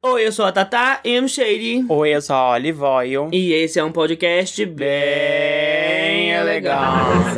Oi, 0.00 0.28
eu 0.28 0.30
sou 0.30 0.44
a 0.44 0.52
Tata 0.52 1.00
M. 1.02 1.28
Shady. 1.28 1.84
Oi, 1.88 2.14
eu 2.14 2.22
sou 2.22 2.36
a 2.36 2.52
Olive 2.52 2.80
Oil. 2.80 3.30
E 3.32 3.52
esse 3.52 3.80
é 3.80 3.84
um 3.84 3.90
podcast 3.90 4.64
bem 4.64 6.30
elegante. 6.30 7.34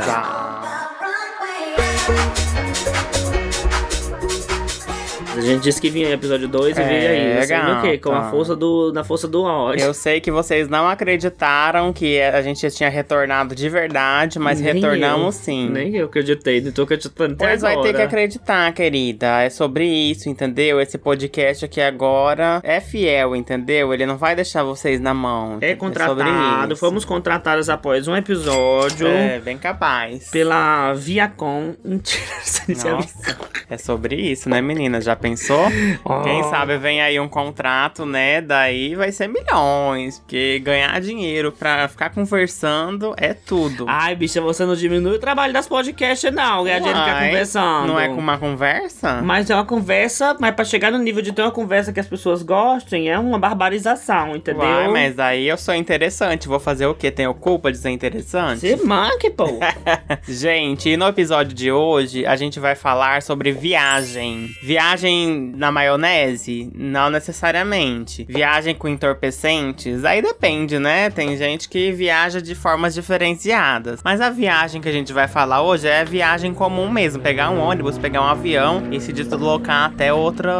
A 5.37 5.41
gente 5.41 5.63
disse 5.63 5.81
que 5.81 5.89
vinha 5.89 6.11
episódio 6.11 6.49
2 6.49 6.77
e 6.77 6.81
É, 6.81 6.85
veio 6.85 7.11
aí. 7.39 7.47
Você 7.47 7.61
viu 7.61 7.75
o 7.75 7.83
quê? 7.83 7.99
Com 7.99 8.11
a 8.11 8.15
gata. 8.19 8.31
força 8.31 8.57
do, 8.57 8.93
na 8.93 9.05
força 9.05 9.29
do 9.29 9.43
ódio. 9.45 9.85
Eu 9.85 9.95
sei 9.95 10.21
que 10.21 10.31
vocês 10.31 10.69
não 10.69 10.89
acreditaram 10.89 11.93
que 11.93 12.21
a 12.21 12.43
gente 12.43 12.69
tinha 12.71 12.89
retornado 12.91 13.55
de 13.55 13.69
verdade, 13.69 14.39
mas 14.41 14.61
Nem 14.61 14.75
retornamos 14.75 15.37
eu. 15.37 15.43
sim. 15.45 15.71
Nem 15.71 15.95
eu 15.97 16.07
acreditei, 16.07 16.61
não 16.61 16.73
tô 16.73 16.83
acreditando 16.83 17.35
até 17.35 17.47
Pois 17.47 17.63
vai 17.63 17.75
ter 17.77 17.83
que 17.83 17.89
agora. 17.91 18.05
acreditar, 18.05 18.73
querida. 18.73 19.43
É 19.43 19.51
sobre 19.51 19.85
isso, 19.87 20.29
entendeu? 20.29 20.81
Esse 20.81 20.99
podcast 20.99 21.65
aqui 21.65 21.81
agora 21.81 22.61
é 22.65 22.81
fiel, 22.81 23.37
entendeu? 23.37 23.95
Ele 23.95 24.05
não 24.07 24.17
vai 24.19 24.35
deixar 24.35 24.65
vocês 24.65 25.01
na 25.01 25.15
mão. 25.15 25.59
É 25.61 25.69
sobre 25.69 25.77
contratado, 25.77 26.73
isso. 26.73 26.81
fomos 26.81 27.05
contratados 27.05 27.71
após 27.71 28.09
um 28.09 28.17
episódio 28.17 29.07
É, 29.07 29.39
bem 29.39 29.57
capaz. 29.57 30.29
pela 30.31 30.93
Viacom. 30.95 31.75
Mentira, 31.85 32.25
é 32.69 32.73
Nossa, 32.93 33.39
é 33.71 33.79
sobre 33.79 34.17
isso, 34.17 34.49
né, 34.49 34.61
menina? 34.61 35.01
Já 35.01 35.20
pensou? 35.21 35.67
Ó. 36.05 36.23
Quem 36.23 36.43
sabe 36.45 36.79
vem 36.79 37.01
aí 37.01 37.21
um 37.21 37.29
contrato, 37.29 38.05
né? 38.07 38.41
Daí 38.41 38.95
vai 38.95 39.13
ser 39.13 39.29
milhões. 39.29 40.19
Porque 40.19 40.59
ganhar 40.61 41.01
dinheiro 41.01 41.53
pra 41.53 41.89
ficar 41.89 42.11
conversando 42.11 43.15
é 43.17 43.35
tudo. 43.35 43.85
Ai, 43.89 44.17
bicha, 44.17 44.41
você 44.41 44.65
não 44.65 44.75
diminui 44.75 45.17
o 45.17 45.19
trabalho 45.19 45.53
das 45.53 45.69
podcasts, 45.69 46.33
não. 46.33 46.65
Ganhar 46.65 46.79
dinheiro 46.79 46.99
ficar 47.01 47.25
conversando. 47.27 47.87
Não 47.87 48.01
é 48.01 48.09
com 48.09 48.17
uma 48.17 48.39
conversa? 48.39 49.21
Mas 49.23 49.51
é 49.51 49.55
uma 49.55 49.65
conversa, 49.65 50.37
mas 50.41 50.55
pra 50.55 50.65
chegar 50.65 50.91
no 50.91 50.99
nível 50.99 51.23
de 51.23 51.33
ter 51.33 51.43
uma 51.43 51.51
conversa 51.51 51.93
que 51.93 52.01
as 52.01 52.07
pessoas 52.07 52.43
gostem, 52.43 53.11
é 53.11 53.19
uma 53.19 53.39
barbarização, 53.39 54.35
entendeu? 54.35 54.63
Uai, 54.63 54.89
mas 54.89 55.19
aí 55.19 55.49
eu 55.49 55.57
sou 55.57 55.75
interessante. 55.75 56.49
Vou 56.49 56.61
fazer 56.61 56.87
o 56.87 56.95
quê? 56.95 57.11
Tenho 57.11 57.35
culpa 57.35 57.71
de 57.71 57.79
ser 57.79 57.91
interessante? 57.91 58.61
Se 58.61 58.77
manque, 58.85 59.31
pô. 59.31 59.47
Gente, 60.27 60.91
e 60.91 60.97
no 60.97 61.07
episódio 61.07 61.55
de 61.55 61.71
hoje 61.71 62.25
a 62.25 62.37
gente 62.37 62.59
vai 62.59 62.75
falar 62.75 63.23
sobre 63.23 63.53
viagem. 63.53 64.49
Viagem 64.63 65.10
na 65.57 65.71
maionese? 65.73 66.71
Não 66.75 67.11
necessariamente. 67.11 68.25
Viagem 68.29 68.75
com 68.75 68.89
entorpecentes? 68.89 70.05
Aí 70.05 70.23
depende, 70.23 70.79
né? 70.79 71.11
Tem 71.11 71.37
gente 71.37 71.69
que 71.69 71.93
viaja 71.93 72.41
de 72.41 72.55
formas 72.55 72.95
diferenciadas. 72.95 74.01
Mas 74.05 74.21
a 74.21 74.31
viagem 74.31 74.81
que 74.81 74.89
a 74.89 74.93
gente 74.93 75.13
vai 75.13 75.29
falar 75.29 75.63
hoje 75.63 75.89
é 75.89 76.05
viagem 76.05 76.53
comum 76.55 76.89
mesmo. 76.91 77.23
Pegar 77.23 77.51
um 77.51 77.61
ônibus, 77.61 77.99
pegar 77.99 78.23
um 78.23 78.27
avião 78.27 78.83
e 78.91 79.01
se 79.01 79.13
deslocar 79.13 79.85
até 79.87 80.13
outro, 80.13 80.51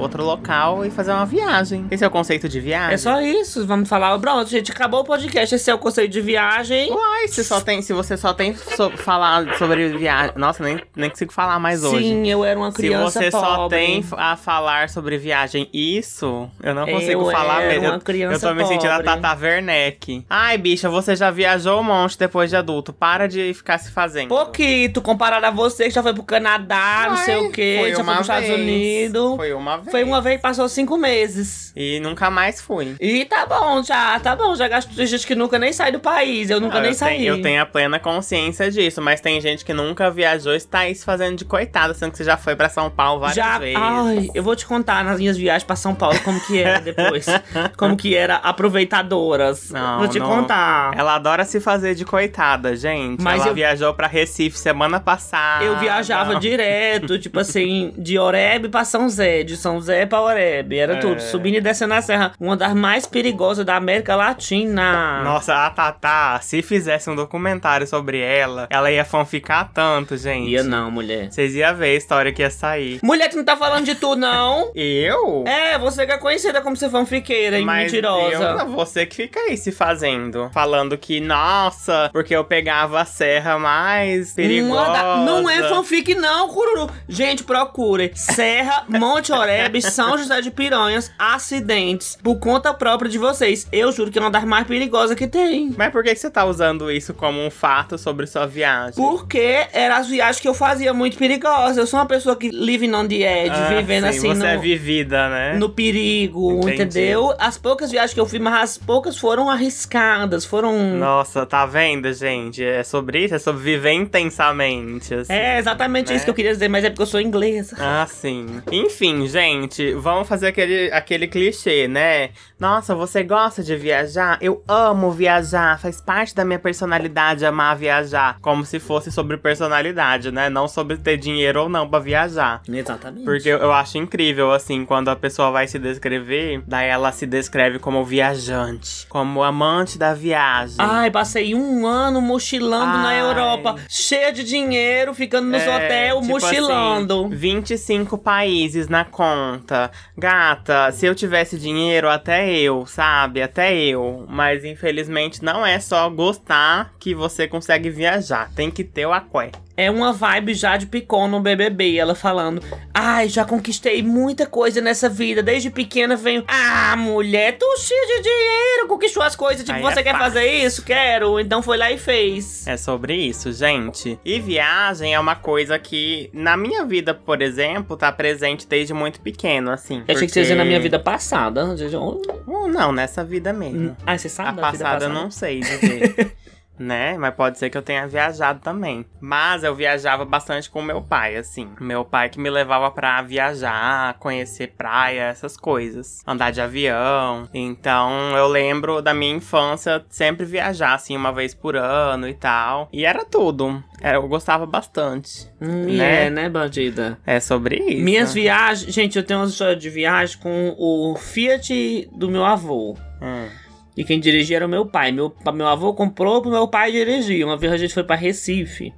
outro 0.00 0.24
local 0.24 0.84
e 0.84 0.90
fazer 0.90 1.12
uma 1.12 1.26
viagem. 1.26 1.86
Esse 1.90 2.04
é 2.04 2.06
o 2.06 2.10
conceito 2.10 2.48
de 2.48 2.60
viagem? 2.60 2.94
é 2.94 2.96
só 2.96 3.20
isso, 3.20 3.66
vamos 3.66 3.88
falar. 3.88 4.18
Pronto, 4.18 4.48
gente, 4.48 4.70
acabou 4.72 5.00
o 5.00 5.04
podcast. 5.04 5.54
Esse 5.54 5.70
é 5.70 5.74
o 5.74 5.78
conceito 5.78 6.10
de 6.12 6.20
viagem. 6.20 6.90
Uai, 6.90 7.28
se, 7.28 7.44
só 7.44 7.60
tem, 7.60 7.82
se 7.82 7.92
você 7.92 8.16
só 8.16 8.32
tem 8.32 8.54
so, 8.54 8.90
falar 8.96 9.56
sobre 9.56 9.88
viagem. 9.96 10.32
Nossa, 10.36 10.62
nem, 10.62 10.80
nem 10.96 11.10
consigo 11.10 11.32
falar 11.32 11.58
mais 11.58 11.82
hoje. 11.84 12.04
Sim, 12.04 12.28
eu 12.28 12.44
era 12.44 12.58
uma 12.58 12.70
Se 12.70 12.76
criança 12.76 13.20
você 13.20 13.30
só 13.30 13.56
pobre. 13.56 13.78
tem 13.78 13.93
f- 14.00 14.14
a 14.16 14.36
falar 14.36 14.88
sobre 14.88 15.16
viagem 15.18 15.68
isso, 15.72 16.48
eu 16.62 16.74
não 16.74 16.86
Eu 16.88 16.94
consigo 16.94 17.30
falar 17.30 17.62
era 17.62 17.72
mesmo. 17.72 17.86
uma 17.88 17.94
Eu- 17.96 18.00
criança 18.00 18.46
eu 18.46 18.50
tô 18.50 18.54
me 18.54 18.66
sentindo 18.66 18.90
a 18.90 18.96
pobre. 19.02 19.20
Tata 19.20 19.40
Werneck. 19.44 20.24
Ai, 20.28 20.58
bicha, 20.58 20.88
você 20.88 21.14
já 21.16 21.30
viajou 21.30 21.80
um 21.80 21.84
monte 21.84 22.18
depois 22.18 22.50
de 22.50 22.56
adulto. 22.56 22.92
Para 22.92 23.26
de 23.28 23.52
ficar 23.54 23.78
se 23.78 23.90
fazendo. 23.90 24.28
Pouquito 24.28 25.00
comparado 25.02 25.46
a 25.46 25.50
você 25.50 25.84
que 25.84 25.90
já 25.90 26.02
foi 26.02 26.12
pro 26.14 26.22
Canadá, 26.22 27.06
não 27.08 27.16
sei 27.16 27.34
Ai, 27.34 27.40
o 27.40 27.50
quê, 27.52 27.76
foi 27.80 27.90
já 27.90 27.96
foi 28.04 28.04
pros 28.14 28.20
Estados. 28.20 28.50
Unidos. 28.50 29.36
Foi 29.36 29.52
uma 29.52 29.76
vez. 29.78 29.90
Foi 29.90 30.04
uma 30.04 30.20
vez, 30.20 30.40
passou 30.40 30.68
cinco 30.68 30.96
meses. 30.96 31.72
E 31.76 32.00
nunca 32.00 32.30
mais 32.30 32.60
fui. 32.60 32.94
E 33.00 33.24
tá 33.24 33.46
bom, 33.46 33.82
já, 33.82 34.18
tá 34.20 34.34
bom. 34.36 34.54
Já 34.54 34.68
gastou 34.68 34.94
tem 34.94 35.06
gente 35.06 35.26
que 35.26 35.34
nunca 35.34 35.58
nem 35.58 35.72
sai 35.72 35.90
do 35.92 36.00
país. 36.00 36.50
Eu 36.50 36.60
nunca 36.60 36.78
Ah, 36.78 36.80
nem 36.80 36.90
eu, 36.90 36.94
saí. 36.96 37.18
tenho, 37.18 37.34
eu 37.36 37.42
tenho 37.42 37.62
a 37.62 37.66
plena 37.66 37.98
consciência 37.98 38.70
disso, 38.70 39.02
mas 39.02 39.20
tem 39.20 39.40
gente 39.40 39.64
que 39.64 39.72
nunca 39.74 40.10
viajou 40.10 40.52
e 40.54 40.56
está 40.56 40.80
aí 40.80 40.94
se 40.94 41.04
fazendo 41.04 41.36
de 41.36 41.44
coitada, 41.44 41.94
sendo 41.94 42.12
que 42.12 42.18
você 42.18 42.24
já 42.24 42.36
foi 42.36 42.54
pra 42.56 42.68
São 42.68 42.90
Paulo 42.90 43.20
várias 43.20 43.36
Já, 43.36 43.58
vezes. 43.58 43.74
Ai, 43.84 44.30
eu 44.34 44.42
vou 44.42 44.54
te 44.56 44.66
contar 44.66 45.04
nas 45.04 45.18
minhas 45.18 45.36
viagens 45.36 45.64
pra 45.64 45.76
São 45.76 45.94
Paulo 45.94 46.18
como 46.20 46.40
que 46.40 46.58
era 46.60 46.80
depois. 46.80 47.26
como 47.76 47.96
que 47.96 48.14
era 48.14 48.36
aproveitadoras. 48.36 49.70
Não, 49.70 49.98
vou 49.98 50.08
te 50.08 50.18
não. 50.18 50.26
contar. 50.26 50.92
Ela 50.96 51.14
adora 51.14 51.44
se 51.44 51.60
fazer 51.60 51.94
de 51.94 52.04
coitada, 52.04 52.76
gente. 52.76 53.22
Mas 53.22 53.40
Ela 53.40 53.50
eu- 53.50 53.54
viajou 53.54 53.94
pra 53.94 54.06
Recife 54.06 54.58
semana 54.58 55.00
passada. 55.00 55.64
Eu 55.64 55.78
viajava 55.78 56.36
direto, 56.40 57.18
tipo 57.18 57.40
assim, 57.40 57.92
de 57.96 58.18
Oreb 58.18 58.68
pra 58.68 58.84
São 58.84 59.08
Zé, 59.08 59.42
de 59.42 59.56
São 59.56 59.80
Zé 59.80 60.06
pra 60.06 60.20
Oreb. 60.20 60.72
Era 60.76 60.94
É. 60.94 60.96
tudo, 60.98 61.20
subindo 61.20 61.56
e 61.56 61.60
descendo 61.60 61.94
a 61.94 62.02
serra. 62.02 62.32
Uma 62.38 62.56
das 62.56 62.74
mais 62.74 63.06
perigosas 63.06 63.64
da 63.64 63.76
América 63.76 64.14
Latina. 64.16 65.22
Nossa, 65.22 65.54
a 65.66 65.70
Tatá, 65.70 66.38
se 66.42 66.62
fizesse 66.62 67.08
um 67.10 67.16
documentário 67.16 67.86
sobre 67.86 68.18
ela, 68.20 68.66
ela 68.70 68.90
ia 68.90 69.04
fanficar 69.04 69.70
tanto, 69.72 70.16
gente. 70.16 70.50
Ia 70.50 70.62
não, 70.62 70.90
mulher. 70.90 71.30
Vocês 71.30 71.54
iam 71.54 71.74
ver 71.74 71.86
a 71.86 71.94
história 71.94 72.32
que 72.32 72.42
ia 72.42 72.50
sair. 72.50 72.98
Mulher, 73.02 73.28
tu 73.28 73.36
não 73.36 73.44
tá 73.44 73.56
falando 73.56 73.73
de 73.82 73.94
tu, 73.94 74.14
não? 74.16 74.70
Eu? 74.74 75.44
É, 75.46 75.78
você 75.78 76.06
que 76.06 76.12
é 76.12 76.18
conhecida 76.18 76.60
como 76.60 76.76
ser 76.76 76.90
fanfiqueira 76.90 77.58
e 77.58 77.64
Mas 77.64 77.84
mentirosa. 77.92 78.34
eu, 78.34 78.56
não, 78.58 78.68
você 78.76 79.06
que 79.06 79.14
fica 79.16 79.40
aí 79.40 79.56
se 79.56 79.72
fazendo. 79.72 80.50
Falando 80.52 80.96
que, 80.98 81.20
nossa, 81.20 82.10
porque 82.12 82.34
eu 82.34 82.44
pegava 82.44 83.00
a 83.00 83.04
serra 83.04 83.58
mais 83.58 84.32
perigosa. 84.34 84.92
Da- 84.92 85.16
Não 85.18 85.48
é 85.48 85.68
fanfic, 85.68 86.14
não, 86.14 86.48
Cururu. 86.48 86.90
Gente, 87.08 87.44
procure. 87.44 88.12
Serra, 88.14 88.84
Monte 88.88 89.32
Oreb, 89.32 89.80
São 89.82 90.16
José 90.18 90.40
de 90.40 90.50
Piranhas, 90.50 91.10
acidentes. 91.18 92.18
Por 92.22 92.36
conta 92.38 92.72
própria 92.74 93.10
de 93.10 93.18
vocês. 93.18 93.66
Eu 93.72 93.92
juro 93.92 94.10
que 94.10 94.18
é 94.18 94.22
uma 94.22 94.30
das 94.30 94.44
mais 94.44 94.66
perigosas 94.66 95.16
que 95.16 95.26
tem. 95.26 95.72
Mas 95.76 95.90
por 95.92 96.02
que 96.02 96.14
você 96.14 96.30
tá 96.30 96.44
usando 96.44 96.90
isso 96.90 97.12
como 97.14 97.40
um 97.44 97.50
fato 97.50 97.98
sobre 97.98 98.26
sua 98.26 98.46
viagem? 98.46 98.94
Porque 98.94 99.66
eram 99.72 99.96
as 99.96 100.08
viagens 100.08 100.40
que 100.40 100.48
eu 100.48 100.54
fazia 100.54 100.92
muito 100.92 101.16
perigosas. 101.18 101.76
Eu 101.76 101.86
sou 101.86 101.98
uma 101.98 102.06
pessoa 102.06 102.36
que 102.36 102.48
living 102.50 102.92
on 102.94 103.06
the 103.06 103.16
edge, 103.16 103.56
vivendo 103.68 104.04
sim, 104.04 104.08
assim 104.08 104.28
Você 104.28 104.34
no, 104.34 104.46
é 104.46 104.56
vivida, 104.56 105.28
né? 105.28 105.54
no 105.58 105.68
perigo, 105.68 106.58
Entendi. 106.58 106.74
entendeu? 106.74 107.34
As 107.38 107.58
poucas 107.58 107.90
viagens 107.90 108.14
que 108.14 108.20
eu 108.20 108.26
fiz, 108.26 108.40
mas 108.40 108.54
as 108.54 108.78
poucas 108.78 109.16
foram 109.16 109.50
arriscadas, 109.50 110.44
foram. 110.44 110.96
Nossa, 110.96 111.44
tá 111.46 111.66
vendo, 111.66 112.12
gente? 112.12 112.64
É 112.64 112.82
sobre 112.82 113.24
isso? 113.24 113.34
É 113.34 113.38
sobre 113.38 113.62
viver 113.62 113.92
intensamente, 113.92 115.14
assim. 115.14 115.32
É 115.32 115.58
exatamente 115.58 116.10
né? 116.10 116.16
isso 116.16 116.24
que 116.24 116.30
eu 116.30 116.34
queria 116.34 116.52
dizer, 116.52 116.68
mas 116.68 116.84
é 116.84 116.90
porque 116.90 117.02
eu 117.02 117.06
sou 117.06 117.20
inglesa. 117.20 117.76
Ah, 117.78 118.06
sim. 118.08 118.46
Enfim, 118.70 119.26
gente, 119.26 119.94
vamos 119.94 120.28
fazer 120.28 120.48
aquele, 120.48 120.90
aquele 120.92 121.26
clichê, 121.26 121.88
né? 121.88 122.30
Nossa, 122.58 122.94
você 122.94 123.22
gosta 123.22 123.62
de 123.62 123.76
viajar? 123.76 124.38
Eu 124.40 124.62
amo 124.68 125.10
viajar, 125.10 125.78
faz 125.78 126.00
parte 126.00 126.34
da 126.34 126.44
minha 126.44 126.58
personalidade 126.58 127.44
amar 127.44 127.76
viajar. 127.76 128.38
Como 128.40 128.64
se 128.64 128.78
fosse 128.78 129.10
sobre 129.10 129.36
personalidade, 129.36 130.30
né? 130.30 130.48
Não 130.48 130.66
sobre 130.68 130.96
ter 130.96 131.16
dinheiro 131.16 131.62
ou 131.62 131.68
não 131.68 131.88
pra 131.88 131.98
viajar. 131.98 132.62
Exatamente. 132.68 133.24
Porque 133.24 133.53
eu 133.54 133.64
eu 133.64 133.72
acho 133.72 133.98
incrível, 133.98 134.52
assim, 134.52 134.84
quando 134.84 135.08
a 135.08 135.16
pessoa 135.16 135.50
vai 135.50 135.66
se 135.66 135.78
descrever, 135.78 136.62
daí 136.66 136.88
ela 136.88 137.10
se 137.12 137.26
descreve 137.26 137.78
como 137.78 138.04
viajante, 138.04 139.06
como 139.08 139.42
amante 139.42 139.98
da 139.98 140.14
viagem. 140.14 140.76
Ai, 140.78 141.10
passei 141.10 141.54
um 141.54 141.86
ano 141.86 142.20
mochilando 142.20 142.98
na 142.98 143.08
Ai. 143.08 143.20
Europa, 143.20 143.76
cheia 143.88 144.32
de 144.32 144.44
dinheiro, 144.44 145.14
ficando 145.14 145.48
nos 145.48 145.62
É, 145.62 145.74
hotéis, 145.76 146.14
tipo 146.20 146.26
mochilando. 146.28 147.26
Assim, 147.26 147.34
25 147.34 148.18
países 148.18 148.88
na 148.88 149.04
conta. 149.04 149.90
Gata, 150.16 150.92
se 150.92 151.06
eu 151.06 151.14
tivesse 151.14 151.58
dinheiro, 151.58 152.08
até 152.08 152.52
eu, 152.52 152.86
sabe? 152.86 153.42
Até 153.42 153.74
eu. 153.74 154.26
Mas 154.28 154.64
infelizmente 154.64 155.42
não 155.42 155.64
é 155.64 155.80
só 155.80 156.08
gostar 156.10 156.92
que 157.00 157.14
você 157.14 157.48
consegue 157.48 157.90
viajar. 157.90 158.50
Tem 158.54 158.70
que 158.70 158.84
ter 158.84 159.06
o 159.06 159.12
aqué. 159.12 159.50
É 159.76 159.90
uma 159.90 160.12
vibe 160.12 160.54
já 160.54 160.76
de 160.76 160.86
Picon 160.86 161.26
no 161.26 161.40
BBB, 161.40 161.96
ela 161.96 162.14
falando: 162.14 162.62
Ai, 162.92 163.28
já 163.28 163.44
conquistei 163.44 164.02
muita 164.02 164.46
coisa 164.46 164.80
nessa 164.80 165.08
vida, 165.08 165.42
desde 165.42 165.68
pequena 165.68 166.14
venho. 166.14 166.44
Ah, 166.46 166.94
mulher, 166.96 167.56
tu 167.58 167.66
cheia 167.78 168.06
de 168.16 168.22
dinheiro, 168.22 168.86
conquistou 168.86 169.22
as 169.22 169.34
coisas. 169.34 169.64
Tipo, 169.64 169.76
Aí 169.76 169.82
você 169.82 170.00
é 170.00 170.02
quer 170.04 170.12
fácil. 170.12 170.24
fazer 170.26 170.46
isso? 170.46 170.84
Quero. 170.84 171.40
Então 171.40 171.60
foi 171.60 171.76
lá 171.76 171.90
e 171.90 171.98
fez. 171.98 172.66
É 172.66 172.76
sobre 172.76 173.14
isso, 173.16 173.52
gente. 173.52 174.18
E 174.24 174.38
viagem 174.38 175.12
é 175.12 175.18
uma 175.18 175.34
coisa 175.34 175.76
que, 175.78 176.30
na 176.32 176.56
minha 176.56 176.84
vida, 176.84 177.12
por 177.12 177.42
exemplo, 177.42 177.96
tá 177.96 178.12
presente 178.12 178.66
desde 178.68 178.94
muito 178.94 179.20
pequeno, 179.20 179.72
assim. 179.72 180.04
Eu 180.06 180.14
achei 180.14 180.28
que 180.28 180.34
dizer 180.34 180.54
na 180.54 180.64
minha 180.64 180.78
vida 180.78 180.98
passada. 181.00 181.64
Uh, 181.66 182.68
não, 182.68 182.92
nessa 182.92 183.24
vida 183.24 183.52
mesmo. 183.52 183.96
Ah, 184.06 184.16
você 184.16 184.28
sabe 184.28 184.60
A 184.60 184.62
da 184.62 184.70
vida 184.70 184.84
passada 184.84 185.04
eu 185.06 185.08
não 185.08 185.30
sei 185.32 185.58
dizer. 185.60 186.36
Né? 186.78 187.16
Mas 187.18 187.34
pode 187.34 187.58
ser 187.58 187.70
que 187.70 187.78
eu 187.78 187.82
tenha 187.82 188.06
viajado 188.06 188.60
também. 188.60 189.04
Mas 189.20 189.64
eu 189.64 189.74
viajava 189.74 190.24
bastante 190.24 190.70
com 190.70 190.82
meu 190.82 191.00
pai, 191.02 191.36
assim. 191.36 191.70
Meu 191.80 192.04
pai 192.04 192.28
que 192.28 192.40
me 192.40 192.50
levava 192.50 192.90
pra 192.90 193.22
viajar, 193.22 194.14
conhecer 194.18 194.74
praia, 194.76 195.22
essas 195.22 195.56
coisas. 195.56 196.22
Andar 196.26 196.50
de 196.50 196.60
avião. 196.60 197.48
Então 197.52 198.36
eu 198.36 198.46
lembro 198.48 199.00
da 199.00 199.14
minha 199.14 199.34
infância 199.36 200.04
sempre 200.08 200.44
viajar, 200.44 200.94
assim, 200.94 201.16
uma 201.16 201.32
vez 201.32 201.54
por 201.54 201.76
ano 201.76 202.28
e 202.28 202.34
tal. 202.34 202.88
E 202.92 203.04
era 203.04 203.24
tudo. 203.24 203.82
Era, 204.00 204.18
eu 204.18 204.28
gostava 204.28 204.66
bastante. 204.66 205.48
Hum, 205.60 205.84
Né? 205.96 206.26
É, 206.26 206.30
né, 206.30 206.48
bandida? 206.48 207.18
É 207.26 207.40
sobre 207.40 207.76
isso. 207.76 208.02
Minhas 208.02 208.34
viagens. 208.34 208.92
Gente, 208.92 209.16
eu 209.16 209.24
tenho 209.24 209.40
uma 209.40 209.46
história 209.46 209.76
de 209.76 209.88
viagem 209.90 210.38
com 210.38 210.74
o 210.78 211.14
Fiat 211.16 212.08
do 212.12 212.30
meu 212.30 212.44
avô. 212.44 212.96
Hum. 213.22 213.48
E 213.96 214.04
quem 214.04 214.18
dirigia 214.18 214.56
era 214.56 214.66
o 214.66 214.68
meu 214.68 214.86
pai. 214.86 215.12
Meu, 215.12 215.34
meu 215.52 215.66
avô 215.66 215.94
comprou 215.94 216.42
pro 216.42 216.50
meu 216.50 216.66
pai 216.66 216.90
dirigir. 216.90 217.44
Uma 217.44 217.56
vez 217.56 217.72
a 217.72 217.76
gente 217.76 217.94
foi 217.94 218.02
pra 218.02 218.16
Recife. 218.16 218.92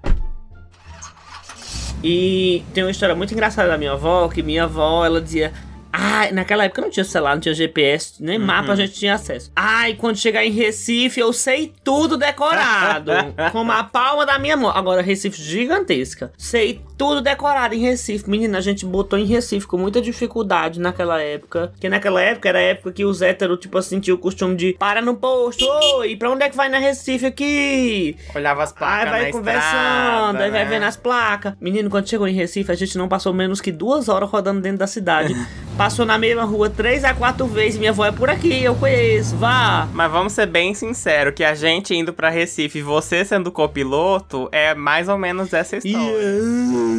E 2.02 2.62
tem 2.72 2.84
uma 2.84 2.90
história 2.90 3.14
muito 3.14 3.32
engraçada 3.32 3.68
da 3.68 3.78
minha 3.78 3.92
avó, 3.92 4.28
que 4.28 4.42
minha 4.42 4.64
avó, 4.64 5.04
ela 5.04 5.20
dizia... 5.20 5.52
Ai, 5.92 6.32
naquela 6.32 6.64
época 6.64 6.82
não 6.82 6.90
tinha 6.90 7.04
celular, 7.04 7.34
não 7.34 7.40
tinha 7.40 7.54
GPS, 7.54 8.22
nem 8.22 8.38
mapa 8.38 8.72
a 8.72 8.76
gente 8.76 8.92
tinha 8.94 9.14
acesso. 9.14 9.50
Ai, 9.54 9.94
quando 9.94 10.16
chegar 10.16 10.44
em 10.44 10.50
Recife, 10.50 11.20
eu 11.20 11.32
sei 11.32 11.72
tudo 11.82 12.16
decorado. 12.16 13.12
como 13.52 13.72
a 13.72 13.84
palma 13.84 14.26
da 14.26 14.38
minha 14.38 14.56
mão. 14.56 14.70
Agora, 14.70 15.02
Recife 15.02 15.40
gigantesca. 15.40 16.32
Sei 16.36 16.80
tudo 16.96 17.20
decorado 17.20 17.74
em 17.74 17.80
Recife. 17.80 18.28
Menina, 18.28 18.58
a 18.58 18.60
gente 18.60 18.84
botou 18.84 19.18
em 19.18 19.24
Recife 19.24 19.66
com 19.66 19.76
muita 19.76 20.00
dificuldade 20.00 20.80
naquela 20.80 21.20
época. 21.20 21.68
Porque 21.68 21.88
naquela 21.88 22.20
época 22.20 22.48
era 22.48 22.58
a 22.58 22.62
época 22.62 22.92
que 22.92 23.04
os 23.04 23.22
héteros, 23.22 23.58
tipo 23.58 23.76
assim, 23.78 24.00
tinham 24.00 24.16
o 24.16 24.18
costume 24.20 24.56
de 24.56 24.72
para 24.78 25.00
no 25.02 25.14
posto. 25.14 25.64
Oi, 25.98 26.16
pra 26.16 26.30
onde 26.30 26.44
é 26.44 26.50
que 26.50 26.56
vai 26.56 26.68
na 26.68 26.78
Recife 26.78 27.26
aqui? 27.26 28.16
Olhava 28.34 28.62
as 28.62 28.72
placas 28.72 29.12
Aí 29.12 29.20
vai 29.20 29.32
na 29.32 29.38
conversando, 29.38 29.64
estrada, 29.66 30.44
aí 30.44 30.50
vai 30.50 30.64
né? 30.64 30.70
vendo 30.70 30.84
as 30.84 30.96
placas. 30.96 31.54
Menino, 31.60 31.90
quando 31.90 32.08
chegou 32.08 32.26
em 32.26 32.34
Recife, 32.34 32.70
a 32.72 32.74
gente 32.74 32.96
não 32.96 33.08
passou 33.08 33.32
menos 33.32 33.60
que 33.60 33.70
duas 33.72 34.08
horas 34.08 34.28
rodando 34.30 34.60
dentro 34.60 34.78
da 34.78 34.86
cidade. 34.86 35.34
Passou 35.76 36.06
na 36.06 36.16
mesma 36.16 36.44
rua 36.44 36.70
três 36.70 37.04
a 37.04 37.12
quatro 37.12 37.46
vezes. 37.46 37.78
Minha 37.78 37.90
avó 37.90 38.06
é 38.06 38.10
por 38.12 38.30
aqui, 38.30 38.64
eu 38.64 38.74
conheço, 38.74 39.36
vá. 39.36 39.86
Mas 39.92 40.10
vamos 40.10 40.32
ser 40.32 40.46
bem 40.46 40.72
sinceros, 40.74 41.34
que 41.34 41.44
a 41.44 41.54
gente 41.54 41.94
indo 41.94 42.14
pra 42.14 42.30
Recife 42.30 42.78
e 42.78 42.82
você 42.82 43.24
sendo 43.26 43.52
copiloto 43.52 44.48
é 44.50 44.74
mais 44.74 45.06
ou 45.08 45.18
menos 45.18 45.52
essa 45.52 45.76
história. 45.76 46.16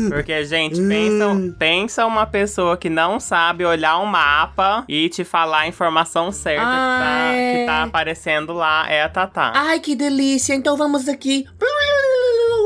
Porque, 0.10 0.46
gente, 0.46 0.80
pensa, 0.88 1.26
pensa 1.58 2.06
uma 2.06 2.28
pessoa 2.28 2.78
que 2.78 2.88
não 2.90 3.20
sabe 3.20 3.66
olhar 3.66 3.98
um 4.00 4.06
mapa 4.06 4.86
e 4.88 5.10
te 5.10 5.24
falar 5.24 5.62
a 5.62 5.68
informação 5.68 6.32
certa 6.32 6.62
que, 6.62 6.68
Ah, 6.68 7.00
tá, 7.02 7.34
é. 7.34 7.60
que 7.60 7.66
tá 7.66 7.84
aparecendo 7.84 8.54
lá 8.54 8.86
é 8.90 9.02
a 9.02 9.10
Tatá. 9.10 9.54
Ai, 9.56 9.80
que 9.80 9.96
delícia. 9.96 10.54
Então 10.54 10.78
vamos 10.78 11.08
aqui. 11.10 11.46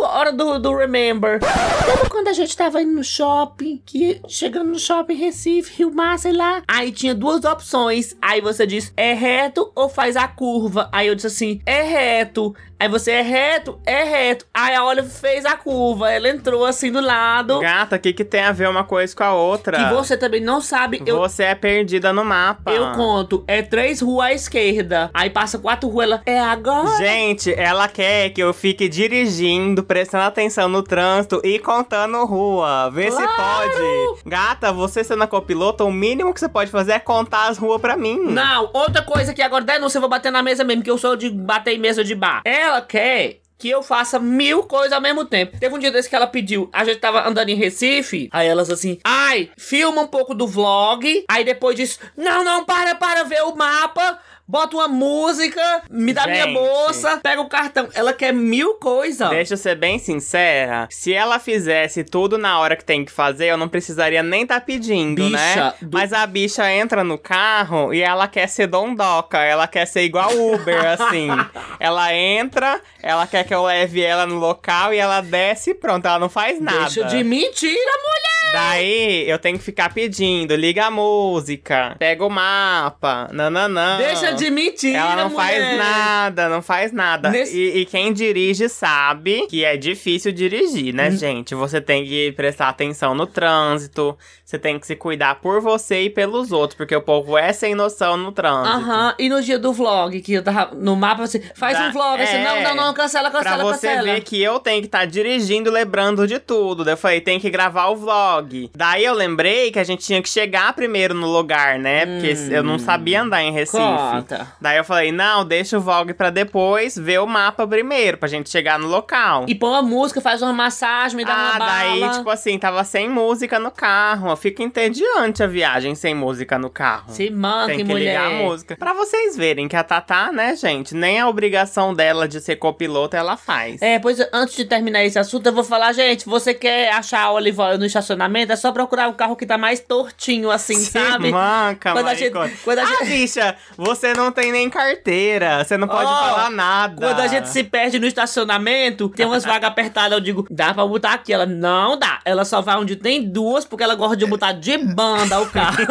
Hora 0.03 0.31
do, 0.31 0.59
do 0.59 0.75
Remember. 0.75 1.39
Lembra 1.87 2.09
quando 2.09 2.27
a 2.27 2.33
gente 2.33 2.55
tava 2.55 2.81
indo 2.81 2.91
no 2.91 3.03
shopping? 3.03 3.81
Que 3.85 4.21
chegando 4.27 4.69
no 4.69 4.79
shopping 4.79 5.15
Recife, 5.15 5.77
Rio 5.77 5.93
Mar, 5.93 6.17
sei 6.17 6.33
lá. 6.33 6.61
Aí 6.67 6.91
tinha 6.91 7.13
duas 7.15 7.43
opções. 7.45 8.15
Aí 8.21 8.41
você 8.41 8.65
diz, 8.65 8.91
é 8.95 9.13
reto 9.13 9.71
ou 9.75 9.89
faz 9.89 10.15
a 10.15 10.27
curva? 10.27 10.89
Aí 10.91 11.07
eu 11.07 11.15
disse 11.15 11.27
assim, 11.27 11.61
é 11.65 11.81
reto. 11.81 12.55
Aí 12.81 12.87
você 12.89 13.11
é 13.11 13.21
reto, 13.21 13.79
é 13.85 14.03
reto. 14.03 14.43
Aí 14.51 14.73
a 14.73 14.83
Olha 14.83 15.03
fez 15.03 15.45
a 15.45 15.55
curva. 15.55 16.09
Ela 16.11 16.29
entrou 16.29 16.65
assim 16.65 16.91
do 16.91 16.99
lado. 16.99 17.59
Gata, 17.59 17.95
o 17.95 17.99
que, 17.99 18.11
que 18.11 18.25
tem 18.25 18.41
a 18.41 18.51
ver 18.51 18.67
uma 18.67 18.83
coisa 18.83 19.15
com 19.15 19.23
a 19.23 19.35
outra? 19.35 19.77
Que 19.77 19.93
você 19.93 20.17
também 20.17 20.41
não 20.41 20.59
sabe. 20.59 20.99
Eu, 21.05 21.19
Você 21.19 21.43
é 21.43 21.53
perdida 21.53 22.11
no 22.11 22.25
mapa. 22.25 22.71
eu 22.71 22.91
conto. 22.93 23.43
É 23.47 23.61
três 23.61 24.01
ruas 24.01 24.25
à 24.29 24.33
esquerda. 24.33 25.11
Aí 25.13 25.29
passa 25.29 25.59
quatro 25.59 25.87
ruas. 25.87 26.07
Ela 26.07 26.21
é 26.25 26.39
agora. 26.39 26.97
Gente, 26.97 27.53
ela 27.53 27.87
quer 27.87 28.31
que 28.31 28.41
eu 28.41 28.51
fique 28.51 28.89
dirigindo, 28.89 29.83
prestando 29.83 30.23
atenção 30.23 30.67
no 30.67 30.81
trânsito 30.81 31.39
e 31.43 31.59
contando 31.59 32.25
rua. 32.25 32.89
Vê 32.89 33.11
se 33.11 33.17
Claro! 33.21 33.69
pode. 33.69 34.21
Gata, 34.25 34.73
você 34.73 35.03
sendo 35.03 35.21
a 35.23 35.27
copiloto, 35.27 35.85
o 35.85 35.91
mínimo 35.91 36.33
que 36.33 36.39
você 36.39 36.49
pode 36.49 36.71
fazer 36.71 36.93
é 36.93 36.99
contar 36.99 37.47
as 37.47 37.59
ruas 37.59 37.79
pra 37.79 37.95
mim. 37.95 38.17
Não, 38.31 38.71
outra 38.73 39.03
coisa 39.03 39.35
que 39.35 39.41
agora 39.43 39.63
denúncia, 39.63 39.97
eu 39.97 40.01
vou 40.01 40.09
bater 40.09 40.31
na 40.31 40.41
mesa 40.41 40.63
mesmo, 40.63 40.81
que 40.81 40.89
eu 40.89 40.97
sou 40.97 41.15
de 41.15 41.29
bater 41.29 41.75
em 41.75 41.79
mesa 41.79 42.03
de 42.03 42.15
bar. 42.15 42.41
Ela 42.43 42.70
quer 42.79 43.41
que 43.61 43.69
eu 43.69 43.83
faça 43.83 44.17
mil 44.17 44.63
coisas 44.63 44.91
ao 44.91 44.99
mesmo 44.99 45.23
tempo. 45.23 45.55
Teve 45.59 45.75
um 45.75 45.77
dia 45.77 45.91
desse 45.91 46.09
que 46.09 46.15
ela 46.15 46.25
pediu, 46.25 46.67
a 46.73 46.83
gente 46.83 46.97
tava 46.97 47.27
andando 47.27 47.49
em 47.49 47.55
Recife, 47.55 48.27
aí 48.31 48.47
elas 48.47 48.71
assim, 48.71 48.97
ai, 49.03 49.51
filma 49.55 50.01
um 50.01 50.07
pouco 50.07 50.33
do 50.33 50.47
vlog, 50.47 51.23
aí 51.29 51.43
depois 51.43 51.75
disso, 51.75 51.99
não, 52.17 52.43
não, 52.43 52.65
para, 52.65 52.95
para 52.95 53.23
ver 53.23 53.43
o 53.43 53.55
mapa, 53.55 54.17
bota 54.51 54.75
uma 54.75 54.87
música, 54.89 55.81
me 55.89 56.11
dá 56.11 56.27
minha 56.27 56.43
Gente. 56.43 56.53
bolsa, 56.55 57.21
pega 57.23 57.39
o 57.41 57.47
cartão. 57.47 57.87
Ela 57.93 58.11
quer 58.11 58.33
mil 58.33 58.73
coisas. 58.73 59.29
Deixa 59.29 59.53
eu 59.53 59.57
ser 59.57 59.75
bem 59.75 59.97
sincera. 59.97 60.87
Se 60.91 61.13
ela 61.13 61.39
fizesse 61.39 62.03
tudo 62.03 62.37
na 62.37 62.59
hora 62.59 62.75
que 62.75 62.83
tem 62.83 63.05
que 63.05 63.11
fazer, 63.13 63.45
eu 63.47 63.55
não 63.57 63.69
precisaria 63.69 64.21
nem 64.21 64.45
tá 64.45 64.59
pedindo, 64.59 65.23
Bicha, 65.23 65.31
né? 65.37 65.73
do- 65.81 65.97
Mas 65.97 66.11
a 66.11 66.27
bicha 66.27 66.69
entra 66.69 67.01
no 67.01 67.17
carro 67.17 67.93
e 67.93 68.01
ela 68.01 68.27
quer 68.27 68.47
ser 68.47 68.67
dondoca. 68.67 69.37
Ela 69.39 69.67
quer 69.67 69.85
ser 69.85 70.01
igual 70.03 70.29
Uber, 70.35 70.85
assim. 70.85 71.29
ela 71.79 72.13
entra, 72.13 72.81
ela 73.01 73.25
quer 73.25 73.45
que 73.45 73.53
eu 73.55 73.63
leve 73.63 74.01
ela 74.01 74.25
no 74.25 74.35
local 74.37 74.93
e 74.93 74.97
ela 74.97 75.21
desce 75.21 75.69
e 75.71 75.73
pronto. 75.73 76.05
Ela 76.05 76.19
não 76.19 76.29
faz 76.29 76.59
nada. 76.59 76.79
Deixa 76.81 77.05
de 77.05 77.23
mentira, 77.23 77.73
mulher. 77.73 78.31
Daí 78.53 79.29
eu 79.29 79.39
tenho 79.39 79.57
que 79.57 79.63
ficar 79.63 79.93
pedindo, 79.93 80.53
liga 80.57 80.87
a 80.87 80.91
música, 80.91 81.95
pega 81.97 82.25
o 82.25 82.29
mapa, 82.29 83.29
nananã. 83.31 83.97
Deixa 83.97 84.33
de 84.33 84.40
mentira, 84.49 84.97
Ela 84.97 85.15
não 85.15 85.29
mulher. 85.29 85.45
faz 85.45 85.77
nada, 85.77 86.49
não 86.49 86.61
faz 86.61 86.91
nada. 86.91 87.29
Nesse- 87.29 87.57
E, 87.57 87.79
e 87.81 87.85
quem 87.85 88.11
dirige 88.13 88.67
sabe 88.69 89.45
que 89.47 89.63
é 89.63 89.77
difícil 89.77 90.31
dirigir, 90.31 90.93
Hum. 90.93 90.97
né, 90.97 91.11
gente? 91.11 91.53
Você 91.55 91.79
tem 91.81 92.05
que 92.05 92.31
prestar 92.31 92.69
atenção 92.69 93.13
no 93.13 93.27
trânsito, 93.27 94.17
você 94.43 94.57
tem 94.57 94.79
que 94.79 94.87
se 94.87 94.95
cuidar 94.95 95.35
por 95.35 95.61
você 95.61 96.03
e 96.03 96.09
pelos 96.09 96.51
outros, 96.51 96.75
porque 96.77 96.95
o 96.95 97.01
povo 97.01 97.37
é 97.37 97.53
sem 97.53 97.75
noção 97.75 98.17
no 98.17 98.31
trânsito. 98.31 98.75
Aham, 98.77 99.15
e 99.19 99.29
no 99.29 99.41
dia 99.41 99.59
do 99.59 99.71
vlog, 99.73 100.19
que 100.21 100.33
eu 100.33 100.43
tava 100.43 100.73
no 100.75 100.95
mapa, 100.95 101.23
assim, 101.23 101.41
faz 101.55 101.77
Dá- 101.77 101.87
um 101.87 101.91
vlog, 101.91 102.21
assim, 102.21 102.37
é. 102.37 102.43
não, 102.43 102.61
não, 102.63 102.75
não, 102.87 102.93
cancela, 102.93 103.29
Pra 103.29 103.41
cancela, 103.43 103.63
você 103.63 103.87
cancela. 103.87 104.03
ver 104.13 104.21
que 104.21 104.41
eu 104.41 104.59
tenho 104.59 104.81
que 104.81 104.87
estar 104.87 105.05
dirigindo, 105.05 105.69
lembrando 105.71 106.25
de 106.27 106.39
tudo. 106.39 106.83
Daí 106.83 106.93
eu 106.93 106.97
falei, 106.97 107.21
tem 107.21 107.39
que 107.39 107.49
gravar 107.49 107.87
o 107.87 107.95
vlog. 107.95 108.69
Daí 108.75 109.03
eu 109.05 109.13
lembrei 109.13 109.71
que 109.71 109.79
a 109.79 109.83
gente 109.83 110.05
tinha 110.05 110.21
que 110.21 110.29
chegar 110.29 110.73
primeiro 110.73 111.13
no 111.13 111.27
lugar, 111.27 111.77
né? 111.79 112.05
Porque 112.05 112.35
eu 112.53 112.63
não 112.63 112.77
sabia 112.79 113.21
andar 113.21 113.41
em 113.43 113.51
Recife. 113.51 113.77
Conta. 113.81 114.30
Daí 114.59 114.77
eu 114.77 114.83
falei, 114.83 115.11
não, 115.11 115.45
deixa 115.45 115.77
o 115.77 115.81
vlog 115.81 116.13
pra 116.13 116.29
depois, 116.29 116.95
ver 116.97 117.19
o 117.19 117.27
mapa 117.27 117.65
primeiro, 117.67 118.17
pra 118.17 118.27
gente 118.27 118.49
chegar 118.49 118.77
no 118.79 118.87
local. 118.87 119.45
E 119.47 119.55
põe 119.55 119.69
uma 119.69 119.81
música, 119.81 120.21
faz 120.21 120.41
uma 120.41 120.53
massagem, 120.53 121.17
me 121.17 121.25
dá 121.25 121.33
ah, 121.33 121.37
uma 121.51 121.59
bala. 121.59 121.71
daí, 121.71 122.09
tipo 122.17 122.29
assim, 122.29 122.57
tava 122.59 122.83
sem 122.83 123.09
música 123.09 123.59
no 123.59 123.71
carro. 123.71 124.35
Fica 124.35 124.63
entediante 124.63 125.43
a 125.43 125.47
viagem 125.47 125.95
sem 125.95 126.13
música 126.13 126.57
no 126.57 126.69
carro. 126.69 127.05
Se 127.13 127.29
manque, 127.29 127.67
Tem 127.75 127.85
que 127.85 127.91
mulher. 127.91 128.13
ligar 128.21 128.27
a 128.27 128.43
música. 128.43 128.75
Pra 128.75 128.93
vocês 128.93 129.35
verem 129.35 129.67
que 129.67 129.75
a 129.75 129.83
Tatá, 129.83 130.31
né, 130.31 130.55
gente, 130.55 130.95
nem 130.95 131.19
a 131.19 131.27
obrigação 131.27 131.93
dela 131.93 132.27
de 132.27 132.39
ser 132.41 132.55
copiloto 132.57 133.15
ela 133.15 133.37
faz. 133.37 133.81
É, 133.81 133.99
pois 133.99 134.17
antes 134.33 134.55
de 134.55 134.65
terminar 134.65 135.03
esse 135.03 135.17
assunto, 135.19 135.47
eu 135.47 135.53
vou 135.53 135.63
falar, 135.63 135.93
gente, 135.93 136.25
você 136.25 136.53
quer 136.53 136.91
achar 136.93 137.21
a 137.23 137.31
Olive 137.31 137.59
Oil 137.59 137.77
no 137.77 137.85
estacionamento, 137.85 138.51
é 138.51 138.55
só 138.55 138.71
procurar 138.71 139.07
o 139.07 139.13
carro 139.13 139.35
que 139.35 139.45
tá 139.45 139.57
mais 139.57 139.79
tortinho, 139.79 140.49
assim, 140.51 140.75
Se 140.75 140.91
sabe? 140.91 141.31
manca, 141.31 141.91
Quando 141.93 142.07
a 142.07 142.15
gente- 142.15 142.31
quando 142.63 142.79
a 142.79 142.83
Ah, 142.83 142.85
gente- 142.85 143.05
bicha, 143.05 143.55
você 143.77 144.10
não 144.13 144.31
tem 144.31 144.51
nem 144.51 144.69
carteira. 144.69 145.63
Você 145.63 145.77
não 145.77 145.87
pode 145.87 146.05
Ó, 146.05 146.19
falar 146.19 146.49
nada. 146.49 147.07
Quando 147.07 147.19
a 147.19 147.27
gente 147.27 147.49
se 147.49 147.63
perde 147.63 147.99
no 147.99 148.05
estacionamento, 148.07 149.09
tem 149.09 149.25
umas 149.25 149.43
vagas 149.43 149.69
apertadas, 149.69 150.13
eu 150.13 150.19
digo, 150.19 150.45
dá 150.49 150.73
pra 150.73 150.85
botar 150.85 151.13
aqui. 151.13 151.33
Ela, 151.33 151.45
não 151.45 151.97
dá. 151.97 152.19
Ela 152.25 152.45
só 152.45 152.61
vai 152.61 152.75
onde 152.77 152.95
tem 152.95 153.29
duas, 153.29 153.65
porque 153.65 153.83
ela 153.83 153.95
gosta 153.95 154.15
de 154.17 154.25
botar 154.25 154.51
de 154.53 154.77
banda 154.77 155.39
o 155.39 155.49
carro. 155.49 155.77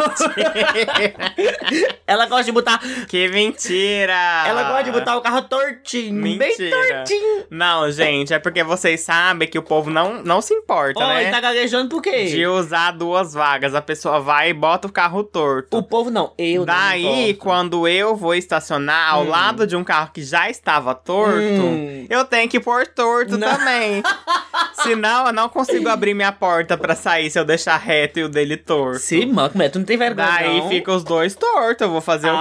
ela 2.05 2.25
gosta 2.25 2.43
de 2.45 2.51
botar. 2.51 2.79
Que 3.07 3.27
mentira! 3.29 4.43
Ela 4.45 4.63
gosta 4.63 4.83
de 4.83 4.91
botar 4.91 5.17
o 5.17 5.21
carro 5.21 5.41
tortinho. 5.43 6.21
Bem 6.21 6.37
Mentira. 6.37 6.71
tortinho. 6.71 7.45
Não, 7.49 7.89
gente, 7.91 8.33
é 8.33 8.39
porque 8.39 8.63
vocês 8.63 9.01
sabem 9.01 9.47
que 9.47 9.57
o 9.57 9.63
povo 9.63 9.89
não, 9.89 10.21
não 10.23 10.41
se 10.41 10.53
importa, 10.53 10.99
Oi, 10.99 11.23
né? 11.25 11.31
tá 11.31 11.39
gaguejando 11.39 11.89
por 11.89 12.01
quê? 12.01 12.25
De 12.25 12.45
usar 12.45 12.91
duas 12.91 13.33
vagas. 13.33 13.75
A 13.75 13.81
pessoa 13.81 14.19
vai 14.19 14.49
e 14.49 14.53
bota 14.53 14.87
o 14.87 14.91
carro 14.91 15.23
torto. 15.23 15.77
O 15.77 15.83
povo 15.83 16.09
não, 16.09 16.33
eu 16.37 16.59
não 16.59 16.65
Daí, 16.65 17.29
importo. 17.31 17.39
quando 17.39 17.87
eu 17.87 18.10
vou 18.15 18.33
estacionar 18.35 19.13
ao 19.13 19.23
lado 19.23 19.65
de 19.67 19.75
um 19.75 19.83
carro 19.83 20.11
que 20.13 20.23
já 20.23 20.49
estava 20.49 20.93
torto, 20.95 21.37
Hum. 21.39 22.05
eu 22.09 22.25
tenho 22.25 22.49
que 22.49 22.59
pôr 22.59 22.85
torto 22.87 23.37
Não. 23.37 23.47
também. 23.47 24.03
Senão, 24.83 25.27
eu 25.27 25.33
não 25.33 25.49
consigo 25.49 25.87
abrir 25.89 26.13
minha 26.13 26.31
porta 26.31 26.77
pra 26.77 26.95
sair 26.95 27.29
se 27.29 27.39
eu 27.39 27.45
deixar 27.45 27.77
reto 27.77 28.19
e 28.19 28.23
o 28.23 28.29
dele 28.29 28.57
torto. 28.57 28.99
Se 28.99 29.25
manca, 29.25 29.53
mas 29.57 29.71
tu 29.71 29.79
não 29.79 29.85
tem 29.85 29.97
vergonha 29.97 30.27
Daí 30.27 30.57
não. 30.59 30.69
fica 30.69 30.91
os 30.91 31.03
dois 31.03 31.35
tortos, 31.35 31.81
eu 31.81 31.91
vou 31.91 32.01
fazer 32.01 32.29
ah, 32.29 32.33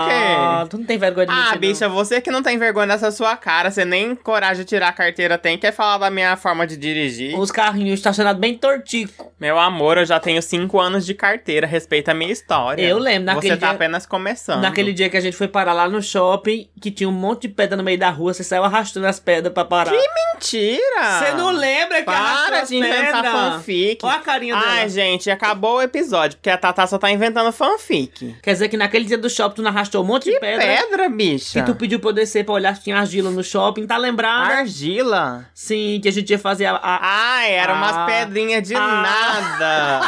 o 0.63 0.65
quê? 0.65 0.69
tu 0.71 0.79
não 0.79 0.85
tem 0.87 0.99
vergonha 0.99 1.27
de 1.27 1.33
Ah, 1.33 1.57
bicha, 1.57 1.89
você 1.89 2.21
que 2.21 2.31
não 2.31 2.43
tem 2.43 2.59
vergonha 2.59 2.87
nessa 2.87 3.11
sua 3.11 3.37
cara, 3.37 3.71
você 3.71 3.85
nem 3.85 4.15
coragem 4.15 4.65
de 4.65 4.69
tirar 4.69 4.89
a 4.89 4.93
carteira 4.93 5.39
tem, 5.39 5.57
quer 5.59 5.73
falar 5.73 5.99
da 5.99 6.11
minha 6.11 6.37
forma 6.37 6.67
de 6.67 6.77
dirigir? 6.77 7.33
não. 7.33 7.41
Os 7.41 7.51
carrinhos 7.51 7.99
estacionados 7.99 8.41
bem 8.41 8.55
tortico. 8.57 9.33
Meu 9.41 9.59
amor, 9.59 9.99
eu 9.99 10.05
já 10.05 10.21
tenho 10.21 10.41
cinco 10.43 10.79
anos 10.81 11.05
de 11.07 11.15
carteira, 11.15 11.67
respeita 11.67 12.11
a 12.11 12.15
minha 12.15 12.33
história. 12.33 12.83
Eu 12.83 12.99
lembro, 12.99 13.27
naquele 13.27 13.55
Você 13.55 13.61
tá 13.61 13.67
dia- 13.69 13.75
apenas 13.77 14.07
começando. 14.07 14.61
Naquele 14.63 14.93
dia 14.93 15.09
que 15.09 15.17
a 15.17 15.21
gente 15.21 15.37
foi 15.37 15.49
parar 15.49 15.73
lá 15.73 15.89
no 15.89 16.03
shopping, 16.03 16.69
que 16.81 16.91
tinha 16.91 17.09
um 17.09 17.13
monte 17.13 17.43
de 17.43 17.49
pedra 17.49 17.77
no 17.77 17.83
meio 17.83 17.99
da 17.99 18.11
rua, 18.11 18.33
você 18.35 18.45
saiu 18.45 18.65
arrastando 18.65 19.07
as 19.07 19.19
pedras 19.19 19.53
pra 19.53 19.65
parar. 19.65 19.93
Mentira! 20.35 21.19
Você 21.19 21.33
não 21.33 21.51
lembra 21.51 21.99
que 21.99 22.05
Para 22.35 22.61
de 22.63 22.77
inventar 22.77 23.25
fanfic. 23.25 24.05
Olha 24.05 24.17
a 24.17 24.19
carinha 24.21 24.55
dela. 24.57 24.67
Ai, 24.73 24.89
gente, 24.89 25.31
acabou 25.31 25.77
o 25.77 25.83
episódio, 25.83 26.37
porque 26.39 26.51
a 26.51 26.57
Tatá 26.57 26.87
só 26.87 26.99
tá 26.99 27.11
inventando 27.11 27.53
fanfic. 27.53 28.37
Quer 28.43 28.53
dizer 28.53 28.69
que 28.69 28.77
naquele 28.77 29.05
dia 29.05 29.19
do 29.19 29.29
shopping 29.31 29.57
tu 29.57 29.63
não 29.63 29.71
arrastou 29.71 30.03
um 30.03 30.07
monte 30.07 30.25
de 30.25 30.33
Que 30.33 30.41
pedra. 30.41 30.65
pedra, 30.67 31.09
bicha? 31.09 31.61
Que 31.61 31.67
tu 31.67 31.75
pediu 31.75 31.99
pra 32.01 32.11
eu 32.11 32.15
descer 32.15 32.45
pra 32.45 32.55
olhar 32.55 32.75
se 32.77 32.83
tinha 32.85 32.97
argila 32.99 33.31
no 33.31 33.43
shopping, 33.43 33.87
tá 33.87 33.97
lembrado? 33.97 34.51
Argila? 34.53 35.47
Sim, 35.55 35.99
que 36.03 36.09
a 36.09 36.13
gente 36.13 36.31
ia 36.31 36.39
fazer 36.39 36.67
a. 36.67 36.75
a- 36.77 37.01
Ai, 37.03 37.53
era 37.53 37.73
Ah. 37.73 37.77
umas 37.77 38.07
pedrinhas 38.07 38.67
de 38.67 38.75
Ah. 38.75 39.03
nada. 39.59 40.01